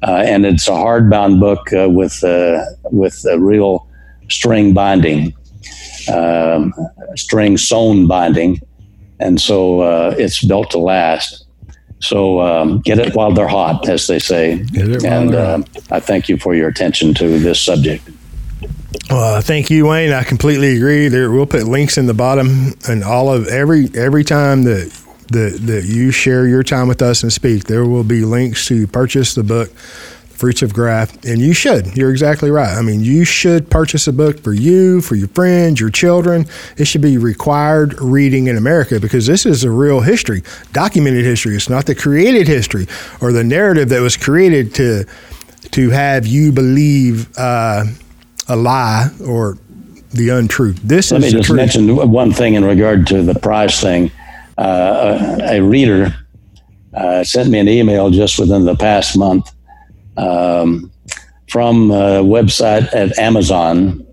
Uh, 0.06 0.24
and 0.26 0.46
it's 0.46 0.68
a 0.68 0.72
hardbound 0.72 1.40
book 1.40 1.72
uh, 1.72 1.88
with, 1.90 2.24
uh, 2.24 2.64
with 2.92 3.26
real 3.38 3.88
string 4.30 4.74
binding 4.74 5.34
um, 6.14 6.74
string 7.16 7.58
sewn 7.58 8.08
binding, 8.08 8.60
and 9.20 9.40
so 9.40 9.82
uh, 9.82 10.16
it's 10.18 10.44
built 10.44 10.72
to 10.72 10.80
last. 10.80 11.46
So 12.00 12.42
um, 12.42 12.82
get 12.82 13.00
it 13.00 13.16
while 13.16 13.32
they're 13.32 13.48
hot, 13.48 13.88
as 13.88 14.08
they 14.08 14.20
say. 14.20 14.66
and 15.06 15.34
uh, 15.34 15.64
I 15.90 16.02
thank 16.02 16.28
you 16.28 16.38
for 16.38 16.54
your 16.54 16.68
attention 16.68 17.14
to 17.14 17.40
this 17.40 17.62
subject. 17.62 18.10
Uh, 19.10 19.42
thank 19.42 19.70
you, 19.70 19.88
Wayne. 19.88 20.12
I 20.12 20.24
completely 20.24 20.76
agree. 20.76 21.08
There, 21.08 21.32
we'll 21.32 21.46
put 21.46 21.64
links 21.64 21.98
in 21.98 22.06
the 22.06 22.14
bottom, 22.14 22.74
and 22.88 23.04
all 23.04 23.32
of 23.32 23.48
every 23.48 23.90
every 23.96 24.24
time 24.24 24.64
that 24.64 24.92
that 25.30 25.60
that 25.66 25.86
you 25.86 26.12
share 26.12 26.48
your 26.48 26.64
time 26.64 26.88
with 26.88 27.02
us 27.02 27.24
and 27.24 27.32
speak, 27.32 27.66
there 27.66 27.86
will 27.86 28.04
be 28.04 28.26
links 28.26 28.66
to 28.68 28.88
purchase 28.88 29.34
the 29.34 29.44
book 29.44 29.72
Fruits 30.44 30.62
of 30.62 30.74
Graft, 30.74 31.24
and 31.24 31.40
you 31.40 31.54
should. 31.54 31.96
You're 31.96 32.12
exactly 32.12 32.52
right. 32.52 32.78
I 32.78 32.82
mean, 32.82 33.00
you 33.00 33.24
should 33.24 33.70
purchase 33.70 34.08
a 34.08 34.12
book 34.12 34.42
for 34.42 34.52
you, 34.52 35.00
for 35.00 35.16
your 35.16 35.30
friends, 35.30 35.80
your 35.80 35.90
children. 35.90 36.46
It 36.76 36.84
should 36.84 37.00
be 37.00 37.18
required 37.18 37.98
reading 38.02 38.48
in 38.48 38.58
America 38.58 39.00
because 39.00 39.26
this 39.26 39.46
is 39.46 39.64
a 39.64 39.72
real 39.72 40.02
history, 40.02 40.44
documented 40.74 41.24
history. 41.24 41.56
It's 41.56 41.70
not 41.70 41.86
the 41.86 41.96
created 41.96 42.50
history 42.50 42.88
or 43.22 43.32
the 43.32 43.46
narrative 43.46 43.88
that 43.88 44.02
was 44.02 44.18
created 44.18 44.76
to 44.76 45.06
to 45.72 45.90
have 45.92 46.28
you 46.28 46.52
believe 46.52 47.30
uh, 47.38 47.86
a 48.50 48.58
lie 48.58 49.12
or 49.26 49.58
the 50.10 50.28
untruth. 50.28 50.78
This 50.84 51.14
Let 51.14 51.24
is 51.24 51.24
me 51.24 51.38
just 51.40 51.48
truth. 51.48 51.56
mention 51.56 52.12
one 52.12 52.34
thing 52.34 52.56
in 52.56 52.66
regard 52.66 53.08
to 53.08 53.22
the 53.22 53.36
price 53.36 53.80
thing. 53.80 54.12
Uh, 54.58 55.38
a, 55.42 55.60
a, 55.60 55.64
reader 55.64 56.14
uh, 56.94 57.24
sent 57.24 57.50
me 57.50 57.60
an 57.60 57.70
email 57.70 58.10
just 58.10 58.38
within 58.38 58.66
the 58.66 58.76
past 58.76 59.18
month 59.18 59.50
um, 60.18 60.92
from 61.50 61.92
a 61.92 62.24
website 62.24 62.94
at 62.94 63.18
Amazon, 63.18 64.06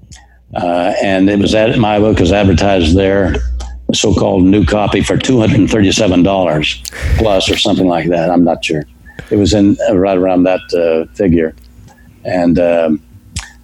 uh, 0.54 0.92
and 1.02 1.30
it 1.30 1.38
was 1.38 1.54
at 1.54 1.78
my 1.78 1.98
book 1.98 2.18
was 2.18 2.32
advertised 2.32 2.96
there, 2.96 3.36
so-called 3.92 4.44
new 4.44 4.64
copy 4.64 5.02
for 5.02 5.16
two 5.16 5.38
hundred 5.40 5.60
and 5.60 5.70
thirty-seven 5.70 6.22
dollars 6.22 6.82
plus 7.18 7.50
or 7.50 7.56
something 7.56 7.86
like 7.86 8.08
that. 8.08 8.30
I'm 8.30 8.44
not 8.44 8.64
sure. 8.64 8.84
It 9.30 9.36
was 9.36 9.54
in 9.54 9.76
uh, 9.88 9.96
right 9.96 10.16
around 10.16 10.44
that 10.44 10.60
uh, 10.74 11.12
figure, 11.14 11.54
and. 12.24 12.58
Um, 12.58 13.02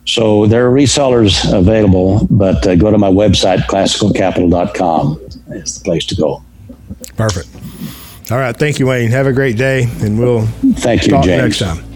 so 0.08 0.46
there 0.46 0.64
are 0.64 0.70
resellers 0.72 1.52
available, 1.52 2.28
but 2.30 2.64
uh, 2.64 2.76
go 2.76 2.92
to 2.92 2.96
my 2.96 3.10
website, 3.10 3.58
classicalcapital.com. 3.62 5.20
It's 5.48 5.78
the 5.78 5.84
place 5.84 6.06
to 6.06 6.14
go. 6.14 6.44
Perfect. 7.16 7.48
All 8.30 8.38
right. 8.38 8.56
Thank 8.56 8.78
you, 8.78 8.86
Wayne. 8.86 9.10
Have 9.10 9.26
a 9.26 9.32
great 9.32 9.56
day, 9.56 9.84
and 10.00 10.18
we'll 10.18 10.46
thank 10.76 11.04
you, 11.04 11.10
talk 11.10 11.24
James. 11.24 11.42
next 11.42 11.58
time. 11.58 11.95